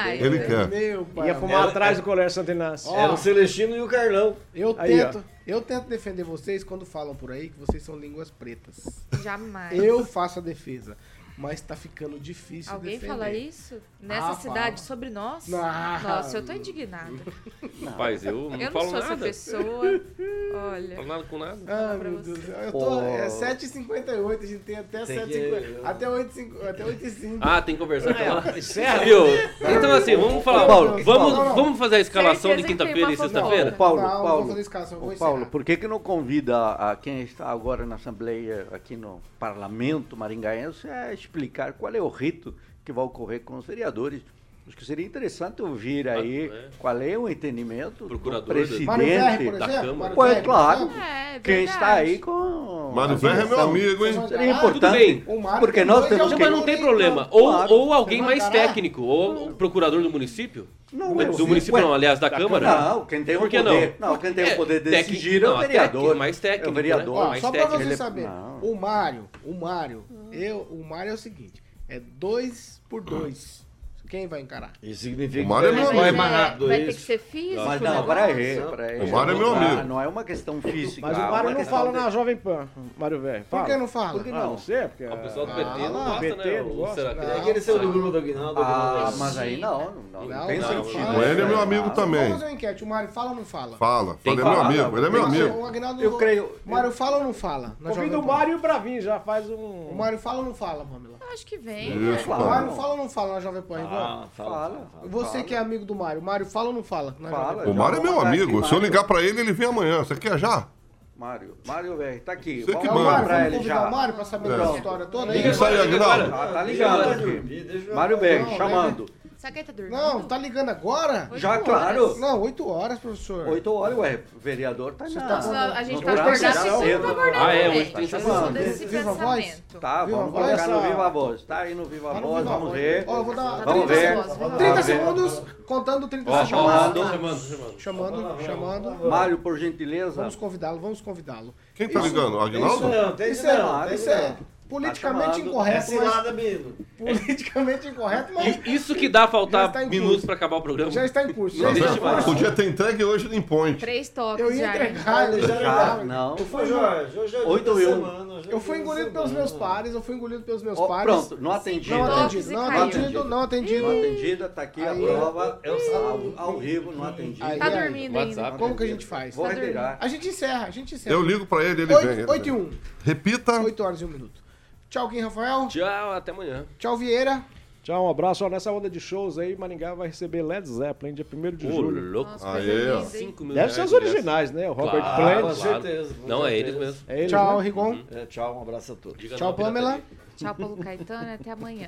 É, 0.08 0.16
ele 0.18 0.40
né? 0.40 0.46
quer. 0.46 1.26
Ia 1.26 1.36
fumar 1.36 1.68
atrás 1.70 1.98
do 1.98 2.04
Colégio 2.04 2.32
Santo 2.32 2.52
Inácio. 2.52 2.92
Ó, 2.92 2.98
Era 3.00 3.14
o 3.14 3.18
Celestino 3.18 3.76
e 3.76 3.82
o 3.82 3.88
Carlão. 3.88 4.36
Eu 4.54 4.74
tento, 4.74 5.24
eu 5.48 5.62
tento 5.62 5.88
defender 5.88 6.24
vocês 6.24 6.64
quando 6.64 6.86
falam 6.86 7.16
por 7.16 7.32
aí 7.32 7.50
que 7.50 7.60
vocês 7.60 7.82
são 7.84 7.96
línguas 7.98 8.30
pretas. 8.30 9.04
Jamais. 9.24 9.78
Eu 9.82 10.06
faço 10.06 10.40
a 10.40 10.42
defesa, 10.42 10.96
mas 11.40 11.62
tá 11.62 11.74
ficando 11.74 12.20
difícil 12.20 12.74
Alguém 12.74 12.96
defender. 13.00 13.08
fala 13.14 13.32
isso? 13.32 13.76
Nessa 14.02 14.30
Ah, 14.32 14.36
cidade 14.36 14.76
fala. 14.76 14.78
sobre 14.78 15.10
nós? 15.10 15.48
Não. 15.48 15.58
Nossa, 16.04 16.38
eu 16.38 16.46
tô 16.46 16.52
indignada. 16.52 17.14
Rapaz, 17.86 18.26
eu 18.26 18.50
não 18.50 18.60
Eu 18.60 18.66
não 18.66 18.72
falo 18.72 18.90
sou 18.90 18.98
essa 19.00 19.10
nada. 19.10 19.26
pessoa. 19.26 20.02
Não 20.20 20.60
Olha. 20.72 20.96
falo 20.98 21.08
nada 21.08 21.24
com 21.24 21.38
nada. 21.38 21.58
Ah, 21.68 21.98
meu. 21.98 22.20
Deus. 22.20 22.40
Eu 22.48 22.72
tô, 22.74 22.80
Pô. 22.80 23.02
é 23.02 23.28
7h58, 23.30 24.40
a 24.44 24.46
gente 24.46 24.60
tem 24.64 24.76
até 24.76 25.06
Tem 25.06 25.18
7h50. 25.18 25.62
que- 25.80 25.86
Até 25.86 26.10
8h05. 26.10 26.68
Até 26.68 26.84
8h05. 26.86 27.38
Ah, 27.40 27.62
tem 27.62 27.76
que 27.76 27.82
conversar 27.82 28.14
com 28.14 28.22
ela. 28.22 28.62
Sério? 28.62 29.24
Viu? 29.26 29.78
Então 29.78 29.92
assim, 29.94 30.16
vamos 30.18 30.44
falar. 30.44 30.68
Paulo, 30.68 31.04
vamos, 31.04 31.34
Paulo. 31.34 31.56
vamos 31.56 31.80
fazer 31.80 31.96
a 31.96 32.00
escalação 32.02 32.54
de 32.56 32.64
quinta-feira 32.64 33.12
e 33.14 33.18
sexta-feira? 33.18 33.72
Paulo, 33.72 34.02
não, 34.02 34.04
não 34.04 34.12
Paulo, 34.24 34.48
Paulo, 34.48 35.12
encerrar. 35.12 35.46
por 35.50 35.64
que, 35.64 35.78
que 35.78 35.88
não 35.88 36.00
convida 36.00 36.74
a 36.74 36.96
quem 36.98 37.22
está 37.22 37.48
agora 37.50 37.86
na 37.86 37.96
Assembleia, 37.96 38.68
aqui 38.72 38.96
no 38.98 39.22
Parlamento 39.40 40.18
Maringaense, 40.18 40.88
a 40.90 41.14
explicar 41.34 41.74
qual 41.74 41.94
é 41.94 42.02
o 42.02 42.08
rito 42.10 42.56
que 42.84 42.92
vai 42.92 43.06
ocorrer 43.06 43.42
com 43.42 43.58
os 43.58 43.66
vereadores? 43.66 44.22
Acho 44.68 44.78
que 44.78 44.86
seria 44.86 45.04
interessante 45.06 45.64
ouvir 45.64 46.08
aí 46.08 46.46
é. 46.46 46.68
qual 46.78 47.02
é 47.02 47.18
o 47.18 47.28
entendimento 47.28 48.06
Procurador 48.06 48.46
do 48.46 48.54
presidente. 48.54 48.86
por 48.86 49.58
da. 49.58 49.68
Câmara. 49.68 50.14
Pois, 50.14 50.42
claro. 50.42 50.82
exemplo. 50.82 51.02
É, 51.02 51.40
Quem 51.40 51.64
está 51.64 51.94
aí 51.94 52.20
com. 52.20 52.92
Mário 52.94 53.14
a 53.16 53.18
Verri 53.18 53.42
é 53.42 53.46
meu 53.46 53.60
amigo, 53.62 54.06
hein? 54.06 54.14
Seria 54.28 54.52
importante. 54.52 54.74
tudo 54.80 54.92
bem. 54.92 55.24
O 55.26 55.42
Mário 55.42 55.60
Porque 55.60 55.84
nós 55.84 55.98
dois 56.02 56.10
temos 56.10 56.30
Não, 56.32 56.38
que- 56.38 56.44
mas 56.44 56.52
não 56.52 56.62
tem 56.62 56.78
problema. 56.78 57.28
Ou, 57.32 57.52
Claro. 57.52 57.74
ou 57.74 57.94
alguém 57.94 58.22
mais 58.22 58.48
técnico, 58.50 59.02
ou 59.02 59.50
o 59.50 59.54
procurador 59.56 60.04
do 60.04 60.10
município. 60.12 60.68
Não, 60.94 61.16
do 61.16 61.22
é 61.22 61.26
município, 61.48 61.80
não, 61.82 61.94
aliás, 61.94 62.20
da, 62.20 62.30
Câmara. 62.30 62.82
Não, 62.90 63.06
quem 63.06 63.24
tem 63.24 63.38
o 63.38 63.40
Por 63.42 63.50
que 63.50 63.58
poder. 63.58 63.96
não? 64.00 64.18
quem 64.18 64.34
tem 64.34 64.50
É, 64.50 64.54
o 64.54 64.58
poder 64.58 64.80
de 64.84 64.90
técnico- 64.90 65.10
decidir 65.12 65.38
é 65.38 65.46
não, 65.48 65.54
o 65.54 65.58
a 65.58 65.62
vereador. 65.62 65.92
técnico, 66.02 66.18
mais 66.18 66.40
técnico, 66.40 66.68
É 66.68 66.72
o 66.72 66.74
vereador. 66.74 67.16
né? 67.16 67.22
Ó, 67.22 67.28
mais 67.30 67.42
só 67.42 67.52
pra 67.52 67.62
técnico. 67.62 67.84
você 67.90 67.98
saber, 67.98 68.28
Não. 68.28 68.58
o 68.60 68.76
Mário, 68.80 69.30
o 69.46 69.54
Mário, 69.54 70.04
eu, 70.32 70.62
o 70.64 70.84
Mário 70.84 71.12
é 71.12 71.14
o 71.14 71.18
seguinte, 71.18 71.62
é 71.88 72.00
dois 72.00 72.82
por 72.90 73.02
dois. 73.02 73.66
Quem 74.10 74.28
vai 74.28 74.42
encarar? 74.42 74.72
Isso 74.82 75.04
significa 75.04 75.46
O 75.46 75.48
Mário 75.48 75.70
é 75.70 75.72
que 75.72 75.76
meu 75.78 75.86
amigo. 75.90 76.00
vai 76.02 76.10
é- 76.10 76.12
mais 76.12 76.32
rápido 76.32 76.68
vai 76.68 76.78
ter 76.80 76.86
que 76.88 76.94
ser 76.94 77.20
físico. 77.20 77.62
Mas 77.64 77.80
não, 77.82 78.04
para 78.06 78.24
aí, 78.26 78.62
para 78.62 78.84
aí. 78.86 79.00
O 79.02 79.12
Mário 79.12 79.36
é 79.36 79.38
meu 79.38 79.48
Não, 79.52 79.56
amigo. 79.56 79.88
Não 79.88 80.02
é 80.02 80.08
uma 80.08 80.24
questão 80.24 80.60
física. 80.62 81.08
Mas 81.08 81.16
o 81.18 81.22
é 81.22 81.30
Mário 81.30 81.50
não 81.52 81.58
questão 81.58 81.78
fala 81.78 81.92
de- 81.92 81.98
na 82.00 82.10
Jovem 82.10 82.36
Pan, 82.36 82.68
Mário 82.98 83.22
Velho. 83.22 83.46
Por 83.50 83.66
que 83.66 83.78
não 83.78 83.88
fala? 83.88 84.12
Por 84.14 84.24
que 84.24 84.32
não? 84.32 84.50
Não 84.50 84.58
sei, 84.58 84.88
porque... 84.88 85.06
O 85.06 85.18
pessoal 85.18 85.46
do 85.46 85.54
PT 85.54 85.70
Ah, 85.70 85.78
não 85.78 85.92
gosta, 86.06 86.20
PT 86.22 86.36
né? 86.50 86.62
não 86.64 86.94
será 86.96 87.10
que 87.16 87.22
Não. 87.22 87.30
É 87.30 87.38
aquele 87.38 87.62
seu 87.62 87.80
do 87.80 87.92
grupo 87.92 88.12
do 88.12 88.18
Aguinaldo. 88.18 88.62
Ah, 88.64 89.14
mas 89.18 89.38
aí 89.38 89.58
não, 89.58 89.80
não, 89.80 89.94
não, 90.12 90.26
Não, 90.28 90.48
tem 90.48 90.60
não, 90.60 90.68
sentido. 90.68 91.06
fala. 91.06 91.26
Ele 91.26 91.42
é 91.42 91.46
meu 91.46 91.60
amigo 91.62 91.86
Ah, 91.88 91.92
também. 91.92 92.22
Vamos 92.22 92.34
fazer 92.34 92.46
uma 92.46 92.52
enquete, 92.54 92.84
o 92.84 92.88
Mário 92.88 93.10
fala 93.10 93.30
ou 93.30 93.36
não 93.36 93.46
fala? 93.46 93.78
Fala. 93.78 94.18
Ele 94.26 94.42
é 94.42 94.44
meu 94.44 94.62
amigo, 94.62 94.98
ele 94.98 95.06
é 95.06 95.10
meu 95.12 95.22
O 95.22 95.26
amigo. 95.26 95.66
Agnaldo, 95.68 96.02
Eu 96.04 96.18
creio- 96.18 96.50
O 96.66 96.72
Mário 96.72 96.92
fala 96.92 97.18
ou 97.18 97.24
não 97.26 97.34
fala? 97.34 97.78
Jovem 97.86 98.16
o? 98.16 98.24
Mário 98.24 98.54
e 98.54 98.56
o 98.56 98.60
Bravinho, 98.60 99.02
já 99.02 99.20
faz 99.20 99.48
um... 99.50 99.90
O 99.92 99.96
Mário 99.96 100.18
fala 100.18 100.40
ou 100.40 100.46
não 100.46 100.54
fala, 100.56 100.84
Pamela? 100.84 101.19
Eu 101.30 101.34
acho 101.36 101.46
que 101.46 101.58
vem. 101.58 101.92
Cara. 102.26 102.44
Mário 102.44 102.72
fala 102.72 102.88
ou 102.90 102.98
não 102.98 103.08
fala 103.10 103.34
na 103.36 103.40
Jovem 103.40 103.62
Pan, 103.62 103.78
Rigon? 103.78 103.90
Ah, 103.96 104.26
fala, 104.36 104.50
Fala. 104.50 104.68
fala, 104.70 104.88
fala. 104.94 105.08
Você 105.08 105.44
que 105.44 105.54
é 105.54 105.60
amigo 105.60 105.86
do 105.86 105.94
Mário, 105.94 106.22
Mário 106.22 106.46
fala 106.46 106.70
ou 106.70 106.74
não 106.74 106.84
fala? 106.84 107.16
na 107.20 107.30
Fala. 107.30 107.50
Jovem 107.52 107.66
Pan? 107.66 107.72
O 107.72 107.74
Mário 107.76 108.00
é 108.00 108.02
meu 108.04 108.20
amigo. 108.20 108.60
aqui, 108.60 108.68
Se 108.68 108.74
eu 108.74 108.80
ligar 108.80 109.04
pra 109.04 109.22
ele, 109.22 109.40
ele 109.40 109.54
vem 109.54 109.68
amanhã. 109.70 110.00
Você 110.00 110.16
quer 110.16 110.40
já? 110.40 110.68
Mário, 111.16 111.56
Mário 111.68 111.98
velho, 111.98 112.22
tá 112.22 112.32
aqui. 112.32 112.62
Você 112.64 112.72
Vamos 112.72 112.88
que 112.88 112.94
manda. 112.94 113.24
Pra 113.24 113.46
ele 113.46 113.58
convidar 113.58 113.82
o 113.82 113.84
já. 113.84 113.92
Mário 113.92 114.14
pra 114.16 114.26
saber 114.26 114.52
É. 114.54 114.58
da 114.58 114.72
história 114.72 115.06
toda 115.06 115.32
aí? 115.34 115.48
Isso 115.50 115.66
aí, 115.66 115.82
Aguinaldo. 115.82 116.34
Ah, 116.34 116.48
tá 116.54 116.64
ligado 116.64 117.10
aqui. 117.12 117.90
Mário 117.94 118.18
Berg, 118.18 118.56
chamando. 118.58 119.06
Será 119.40 119.54
que 119.54 119.60
ele 119.60 119.68
tá 119.68 119.72
dormindo? 119.72 119.96
Não, 119.96 120.22
tá 120.24 120.38
ligando 120.38 120.68
agora? 120.68 121.30
Oito 121.32 121.38
Já, 121.40 121.52
horas. 121.52 121.64
claro. 121.64 122.20
Não, 122.20 122.42
8 122.42 122.70
horas, 122.70 123.00
professor. 123.00 123.48
Oito 123.48 123.74
horas, 123.74 123.98
ué, 123.98 124.20
o 124.36 124.38
vereador 124.40 124.96
tá 124.96 125.06
Você 125.06 125.16
na... 125.18 125.28
tá 125.28 125.74
a 125.78 125.84
gente 125.84 125.96
no 125.96 126.02
tá 126.02 126.12
trabalho 126.14 126.36
acordado 126.36 126.80
cedo. 126.82 127.08
Ah, 127.36 127.54
é, 127.54 127.70
hoje 127.70 127.92
tem 127.94 128.04
Eu 128.04 128.10
chamado. 128.10 128.54
Viva 128.60 129.10
a 129.12 129.14
voz? 129.14 129.64
Tá, 129.80 130.06
Viva 130.06 130.18
vamos 130.18 130.34
voz. 130.34 130.46
colocar 130.46 130.68
no 130.68 130.82
Viva 130.82 131.06
a 131.06 131.10
Voz. 131.10 131.42
Tá 131.44 131.58
aí 131.60 131.74
no 131.74 131.86
Viva 131.86 132.12
a 132.12 132.14
Tá 132.16 132.20
Voz, 132.20 132.44
vamos 132.44 132.72
ver. 132.74 133.06
Ó, 133.08 133.16
eu 133.18 133.24
vou 133.24 133.34
dar 133.34 133.64
Vamos 133.64 133.86
30 133.86 133.88
ver. 133.88 134.08
segundos. 134.10 134.38
Vamos 134.38 134.58
30 134.58 134.74
ver. 134.76 134.84
segundos, 134.84 135.42
contando 135.66 136.08
30 136.10 136.32
Ó, 136.32 136.46
segundos. 136.46 136.50
chamando. 136.50 137.00
Chamando, 137.00 137.40
chamando. 137.40 137.80
Chamando, 137.80 138.44
chamando. 138.44 139.10
Mário, 139.10 139.38
por 139.38 139.58
gentileza. 139.58 140.18
Vamos 140.18 140.36
convidá-lo, 140.36 140.80
vamos 140.82 141.00
convidá-lo. 141.00 141.56
Quem 141.76 141.88
tá 141.88 142.02
ligando? 142.02 142.36
O 142.36 142.42
Aguinaldo? 142.42 143.16
Tem 143.16 143.32
Isso 143.32 143.48
é, 143.48 143.54
isso 143.86 143.94
isso 143.96 144.10
é. 144.10 144.36
Politicamente 144.70 145.24
chamado. 145.38 145.40
incorreto, 145.50 145.92
É 145.92 145.96
mas... 145.98 146.36
mesmo. 146.36 146.74
Politicamente 146.98 147.88
incorreto, 147.88 148.34
mas... 148.34 148.60
Isso 148.68 148.94
que 148.94 149.10
dá 149.10 149.28
faltar 149.28 149.74
minutos 149.88 150.24
pra 150.24 150.36
acabar 150.36 150.58
o 150.58 150.62
programa. 150.62 150.92
Já 150.92 151.04
está 151.06 151.24
em 151.24 151.34
curso. 151.34 151.58
Já 151.58 151.64
Não, 151.64 151.72
está 151.74 151.94
em 151.94 151.98
curso. 151.98 152.24
Podia 152.26 152.52
ter 152.52 152.68
entregue 152.70 153.04
hoje 153.04 153.28
em 153.36 153.42
point. 153.42 153.80
Três 153.80 154.10
toques 154.10 154.46
Eu 154.46 154.52
ia 154.52 154.66
já. 154.68 154.76
entregar, 154.76 155.34
eu 155.34 155.42
já 155.48 155.56
Já, 155.60 156.04
não. 156.04 156.34
Ô, 156.36 156.66
Jorge, 156.66 157.18
hoje 157.20 157.36
é 157.36 157.40
Oito 157.42 157.64
e 157.64 157.66
da 157.66 157.90
um. 157.90 157.96
semana, 157.96 158.34
hoje 158.36 158.50
é 158.50 158.54
Eu 158.54 158.60
fui 158.60 158.78
engolido 158.78 159.12
pelos 159.12 159.30
semana. 159.30 159.48
meus 159.48 159.58
pares, 159.60 159.94
eu 159.94 160.02
fui 160.04 160.16
engolido 160.16 160.44
pelos 160.44 160.62
meus 160.62 160.78
Ó, 160.78 160.88
pares. 160.88 161.06
pronto, 161.16 161.42
não 161.42 161.52
atendido. 161.52 161.96
Não 161.98 162.04
atendido, 162.04 162.52
não 162.54 162.62
atendido, 162.84 163.24
não 163.24 163.42
atendido. 163.42 163.84
Não 163.88 164.00
atendida, 164.00 164.50
tá 164.50 164.62
aqui 164.62 164.86
a 164.86 164.94
prova, 164.94 165.60
é 165.64 165.72
o 165.72 165.96
ao, 165.96 166.34
ao 166.52 166.58
vivo, 166.60 166.92
não 166.92 167.06
atendido. 167.06 167.40
Tá 167.58 167.70
dormindo 167.70 168.20
ainda. 168.20 168.52
Como 168.52 168.76
que 168.76 168.84
a 168.84 168.88
gente 168.88 169.06
faz? 169.06 169.34
Vou 169.36 169.48
Tá 169.48 169.54
retirar. 169.54 169.98
A 170.00 170.08
gente 170.08 170.28
encerra, 170.28 170.66
a 170.66 170.70
gente 170.72 170.94
encerra. 170.94 171.16
Eu 171.16 171.24
ligo 171.24 171.46
pra 171.48 171.64
ele, 171.64 171.82
ele 171.82 171.86
vem. 171.88 171.96
8, 171.98 172.08
ele 172.08 172.26
8 172.28 172.48
e 172.48 172.52
vem. 172.52 172.62
1. 172.62 172.70
Repita. 173.04 173.60
8 173.62 173.84
horas 173.84 174.02
e 174.02 174.06
1 174.06 174.08
minuto. 174.08 174.49
Tchau, 174.90 175.08
Kim 175.10 175.22
Rafael. 175.22 175.68
Tchau, 175.68 176.12
até 176.14 176.32
amanhã. 176.32 176.66
Tchau, 176.80 176.98
Vieira. 176.98 177.44
Tchau, 177.84 178.06
um 178.06 178.10
abraço. 178.10 178.44
Ó, 178.46 178.50
nessa 178.50 178.72
onda 178.72 178.90
de 178.90 179.00
shows 179.00 179.38
aí, 179.38 179.56
Maringá 179.56 179.94
vai 179.94 180.08
receber 180.08 180.42
Led 180.42 180.68
Zeppelin 180.68 181.14
dia 181.14 181.26
1 181.32 181.52
de 181.56 181.68
Ô, 181.68 181.72
julho. 181.72 182.12
louco. 182.12 182.32
Nossa, 182.32 182.52
Aê, 182.54 182.92
ó. 182.92 183.00
linda, 183.00 183.18
hein? 183.18 183.28
5 183.28 183.46
mil 183.46 183.56
Deve 183.56 183.74
ser 183.74 183.82
os 183.84 183.94
originais, 183.94 184.52
né? 184.52 184.70
O 184.70 184.74
Robert 184.74 185.00
Claro, 185.02 185.42
Plant. 185.42 185.56
Com 185.56 185.62
certeza, 185.62 186.14
com 186.16 186.28
Não, 186.28 186.46
é 186.46 186.58
eles 186.58 186.76
mesmo. 186.76 187.02
É 187.08 187.20
eles, 187.20 187.32
Tchau, 187.32 187.58
né? 187.58 187.64
Rigon. 187.64 187.98
É, 188.12 188.26
tchau, 188.26 188.58
um 188.58 188.62
abraço 188.62 188.92
a 188.92 188.96
todos. 188.96 189.18
Diga 189.18 189.36
Tchau. 189.38 189.54
Pamela. 189.54 190.00
Tchau, 190.36 190.56
Paulo 190.56 190.78
Caetano. 190.78 191.30
e 191.30 191.34
Até 191.34 191.52
amanhã. 191.52 191.88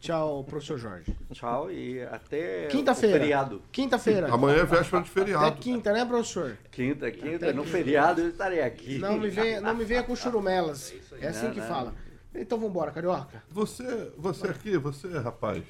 Tchau, 0.00 0.44
professor 0.44 0.78
Jorge. 0.78 1.14
Tchau 1.32 1.70
e 1.70 2.00
até 2.02 2.66
Quinta-feira. 2.66 3.16
o 3.16 3.20
feriado. 3.20 3.62
Quinta-feira. 3.72 4.32
Amanhã 4.32 4.58
é 4.60 4.64
véspera 4.64 5.02
de 5.02 5.08
É 5.08 5.12
feriado. 5.12 5.56
quinta, 5.60 5.92
né, 5.92 6.04
professor? 6.04 6.56
Quinta, 6.70 7.10
quinta, 7.10 7.52
no 7.52 7.64
feriado 7.64 8.20
eu 8.22 8.28
estarei 8.28 8.60
aqui. 8.62 8.98
Não 8.98 9.16
me 9.18 9.28
venha, 9.28 9.60
não 9.60 9.74
me 9.74 9.84
venha 9.84 10.02
com 10.02 10.14
churumelas. 10.16 10.94
É 11.20 11.28
assim 11.28 11.46
Não, 11.46 11.52
que 11.54 11.60
não. 11.60 11.66
fala. 11.66 11.94
Então 12.34 12.58
vambora, 12.58 12.90
carioca. 12.90 13.42
Você, 13.50 14.12
você 14.16 14.46
aqui, 14.46 14.76
você, 14.76 15.08
rapaz, 15.18 15.62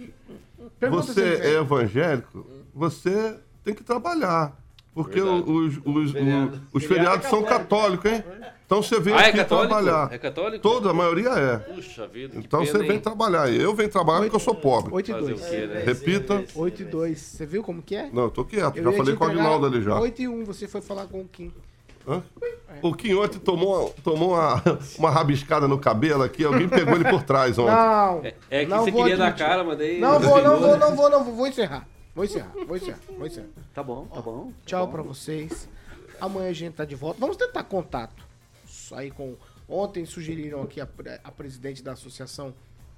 Pergunta 0.78 1.12
você 1.12 1.22
é 1.36 1.54
evangélico, 1.54 2.46
você 2.74 3.36
tem 3.64 3.74
que 3.74 3.82
trabalhar. 3.84 4.56
Porque 4.94 5.20
Verdade. 5.20 5.48
os, 5.50 5.76
os, 5.84 6.10
Feriado. 6.12 6.60
os, 6.72 6.82
os 6.82 6.84
feriados 6.88 7.28
são 7.28 7.42
católicos, 7.44 8.10
hein? 8.10 8.24
Então 8.66 8.82
você 8.82 8.98
vem 8.98 9.14
Ah, 9.14 9.20
é 9.22 9.28
aqui 9.28 9.38
católico? 9.38 9.68
trabalhar. 9.74 10.12
É 10.12 10.18
católico? 10.18 10.62
Toda, 10.62 10.90
a 10.90 10.92
maioria 10.94 11.28
é. 11.30 11.56
Puxa 11.58 12.06
vida, 12.08 12.32
que 12.32 12.38
Então 12.40 12.60
pena, 12.60 12.72
você 12.72 12.78
vem 12.78 12.90
hein? 12.96 13.00
trabalhar. 13.00 13.48
Eu 13.52 13.74
venho 13.76 13.88
trabalhar 13.88 14.22
porque 14.22 14.34
eu 14.36 14.40
sou 14.40 14.56
pobre. 14.56 14.92
8 14.92 15.08
e 15.10 15.14
Fazer 15.14 15.24
o 15.32 15.36
2. 15.36 15.48
quê, 15.48 15.66
né? 15.68 15.82
Repita. 15.84 16.44
8 16.54 16.82
e 16.82 16.84
2. 16.84 17.18
Você 17.18 17.46
viu 17.46 17.62
como 17.62 17.80
que 17.80 17.94
é? 17.94 18.10
Não, 18.12 18.24
eu 18.24 18.30
tô 18.30 18.44
quieto. 18.44 18.76
Eu 18.76 18.84
já 18.84 18.92
falei 18.92 19.14
com 19.14 19.24
o 19.24 19.28
Aguinaldo 19.28 19.66
ali 19.66 19.80
já. 19.82 19.98
8 20.00 20.20
e 20.22 20.28
1, 20.28 20.44
você 20.44 20.66
foi 20.66 20.80
falar 20.82 21.06
com 21.06 21.20
o 21.20 21.28
Kim. 21.28 21.52
Hã? 22.08 22.22
O 22.82 22.88
ontem 23.22 23.38
tomou, 23.40 23.94
tomou 24.04 24.34
uma, 24.34 24.62
uma 24.98 25.10
rabiscada 25.10 25.66
no 25.66 25.78
cabelo 25.78 26.22
aqui. 26.22 26.44
Alguém 26.44 26.68
pegou 26.68 26.94
ele 26.94 27.04
por 27.04 27.22
trás 27.22 27.58
ontem. 27.58 27.72
Não. 27.72 28.24
É, 28.24 28.34
é 28.50 28.64
que 28.64 28.70
não 28.70 28.84
você 28.84 28.90
vou 28.90 29.02
queria 29.02 29.16
dar 29.16 29.26
admitir. 29.26 29.46
cara, 29.46 29.64
mas 29.64 29.78
daí... 29.78 30.00
Não 30.00 30.20
vou, 30.20 30.42
não 30.42 30.60
vou, 30.60 30.76
não 30.78 30.96
vou, 30.96 31.10
não 31.10 31.24
vou. 31.24 31.34
Vou 31.34 31.46
encerrar. 31.46 31.86
Vou 32.14 32.24
encerrar, 32.24 32.52
vou 32.66 32.76
encerrar, 32.76 32.98
vou 33.16 33.26
encerrar. 33.26 33.46
Tá 33.72 33.82
bom, 33.82 34.06
tá 34.06 34.20
bom. 34.20 34.52
Tchau 34.66 34.88
pra 34.88 35.02
vocês. 35.02 35.68
Amanhã 36.20 36.50
a 36.50 36.52
gente 36.52 36.74
tá 36.74 36.84
de 36.84 36.96
volta. 36.96 37.20
Vamos 37.20 37.36
tentar 37.36 37.62
contato. 37.64 38.24
Aí 38.92 39.10
com. 39.10 39.36
Ontem 39.68 40.04
sugeriram 40.04 40.62
aqui 40.62 40.80
a, 40.80 40.88
a 41.22 41.30
presidente 41.30 41.82
da 41.82 41.92
associação 41.92 42.54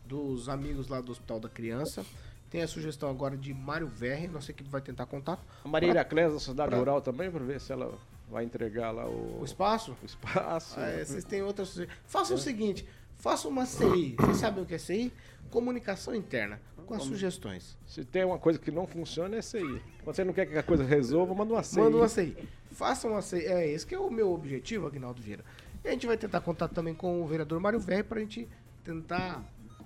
dos 0.06 0.48
amigos 0.48 0.88
lá 0.88 1.00
do 1.00 1.12
Hospital 1.12 1.38
da 1.40 1.48
Criança. 1.48 2.04
Tem 2.48 2.62
a 2.62 2.68
sugestão 2.68 3.10
agora 3.10 3.36
de 3.36 3.52
Mário 3.52 3.88
Verre. 3.88 4.26
Nossa 4.26 4.52
equipe 4.52 4.70
vai 4.70 4.80
tentar 4.80 5.04
contato. 5.06 5.40
A 5.64 5.68
Maria 5.68 5.90
Iraclés 5.90 6.32
da 6.32 6.38
Sociedade 6.38 6.70
Pra- 6.70 6.78
Rural 6.78 7.00
também, 7.02 7.30
pra 7.30 7.44
ver 7.44 7.60
se 7.60 7.72
ela 7.72 7.92
vai 8.30 8.44
entregar 8.44 8.90
lá 8.90 9.06
o, 9.06 9.40
O 9.40 9.44
espaço? 9.44 9.96
o 10.02 10.06
espaço. 10.06 10.78
Ah, 10.78 10.86
é, 10.88 11.04
vocês 11.04 11.24
têm 11.24 11.42
outras 11.42 11.68
sugestões. 11.68 11.98
Façam 12.06 12.36
o 12.36 12.38
seguinte: 12.38 12.86
façam 13.16 13.50
uma 13.50 13.66
CI. 13.66 14.14
Vocês 14.18 14.36
sabem 14.38 14.62
o 14.62 14.66
que 14.66 14.74
é 14.74 14.78
CI? 14.78 15.12
Comunicação 15.50 16.14
interna. 16.14 16.60
Com 16.86 16.94
as 16.94 17.02
sugestões. 17.04 17.76
Se 17.86 18.04
tem 18.04 18.24
uma 18.24 18.38
coisa 18.38 18.58
que 18.58 18.70
não 18.70 18.86
funciona, 18.86 19.36
é 19.36 19.42
CI. 19.42 19.60
Quando 20.02 20.16
você 20.16 20.24
não 20.24 20.32
quer 20.32 20.46
que 20.46 20.56
a 20.58 20.62
coisa 20.62 20.82
resolva, 20.84 21.34
manda 21.34 21.52
uma 21.54 21.62
CI. 21.62 21.78
Manda 21.78 21.96
uma 21.96 22.08
CI. 22.08 22.36
Façam 22.72 23.12
uma 23.12 23.22
CI. 23.22 23.44
É 23.46 23.68
esse 23.68 23.86
que 23.86 23.94
é 23.94 23.98
o 23.98 24.10
meu 24.10 24.32
objetivo, 24.32 24.86
Agnaldo 24.86 25.20
Vieira. 25.22 25.44
E 25.84 25.88
a 25.88 25.92
gente 25.92 26.06
vai 26.06 26.16
tentar 26.16 26.40
contato 26.40 26.72
também 26.72 26.94
com 26.94 27.22
o 27.22 27.26
vereador 27.26 27.60
Mário 27.60 27.78
Velho 27.80 28.04
pra 28.04 28.20
gente 28.20 28.48
tentar 28.84 29.42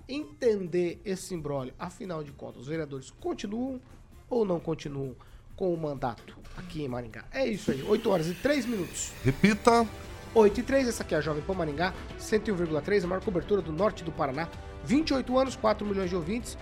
entender 0.07 0.99
esse 1.05 1.33
imbróglio. 1.33 1.73
Afinal 1.79 2.23
de 2.23 2.31
contas, 2.31 2.61
os 2.63 2.67
vereadores 2.67 3.11
continuam 3.11 3.79
ou 4.29 4.43
não 4.45 4.59
continuam 4.59 5.15
com 5.55 5.73
o 5.73 5.77
mandato 5.77 6.37
aqui 6.57 6.83
em 6.83 6.87
Maringá? 6.87 7.23
É 7.31 7.45
isso 7.45 7.71
aí. 7.71 7.81
8 7.83 8.09
horas 8.09 8.27
e 8.27 8.33
3 8.33 8.65
minutos. 8.65 9.11
Repita. 9.23 9.87
8 10.33 10.59
e 10.59 10.63
3, 10.63 10.87
essa 10.89 11.01
aqui 11.01 11.15
é 11.15 11.17
a 11.17 11.21
Jovem 11.21 11.41
Pan 11.41 11.53
Maringá, 11.53 11.93
101,3, 12.19 13.05
a 13.05 13.07
maior 13.07 13.23
cobertura 13.23 13.61
do 13.61 13.71
norte 13.71 14.03
do 14.03 14.11
Paraná. 14.11 14.49
28 14.83 15.39
anos, 15.39 15.55
4 15.55 15.87
milhões 15.87 16.09
de 16.09 16.15
ouvintes. 16.15 16.57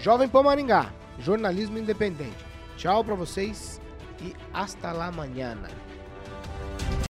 Jovem 0.00 0.28
Pan 0.28 0.44
Maringá, 0.44 0.92
jornalismo 1.18 1.76
independente. 1.76 2.36
Tchau 2.76 3.02
pra 3.02 3.16
vocês 3.16 3.80
e 4.22 4.32
hasta 4.52 4.92
lá 4.92 5.06
amanhã. 5.06 5.58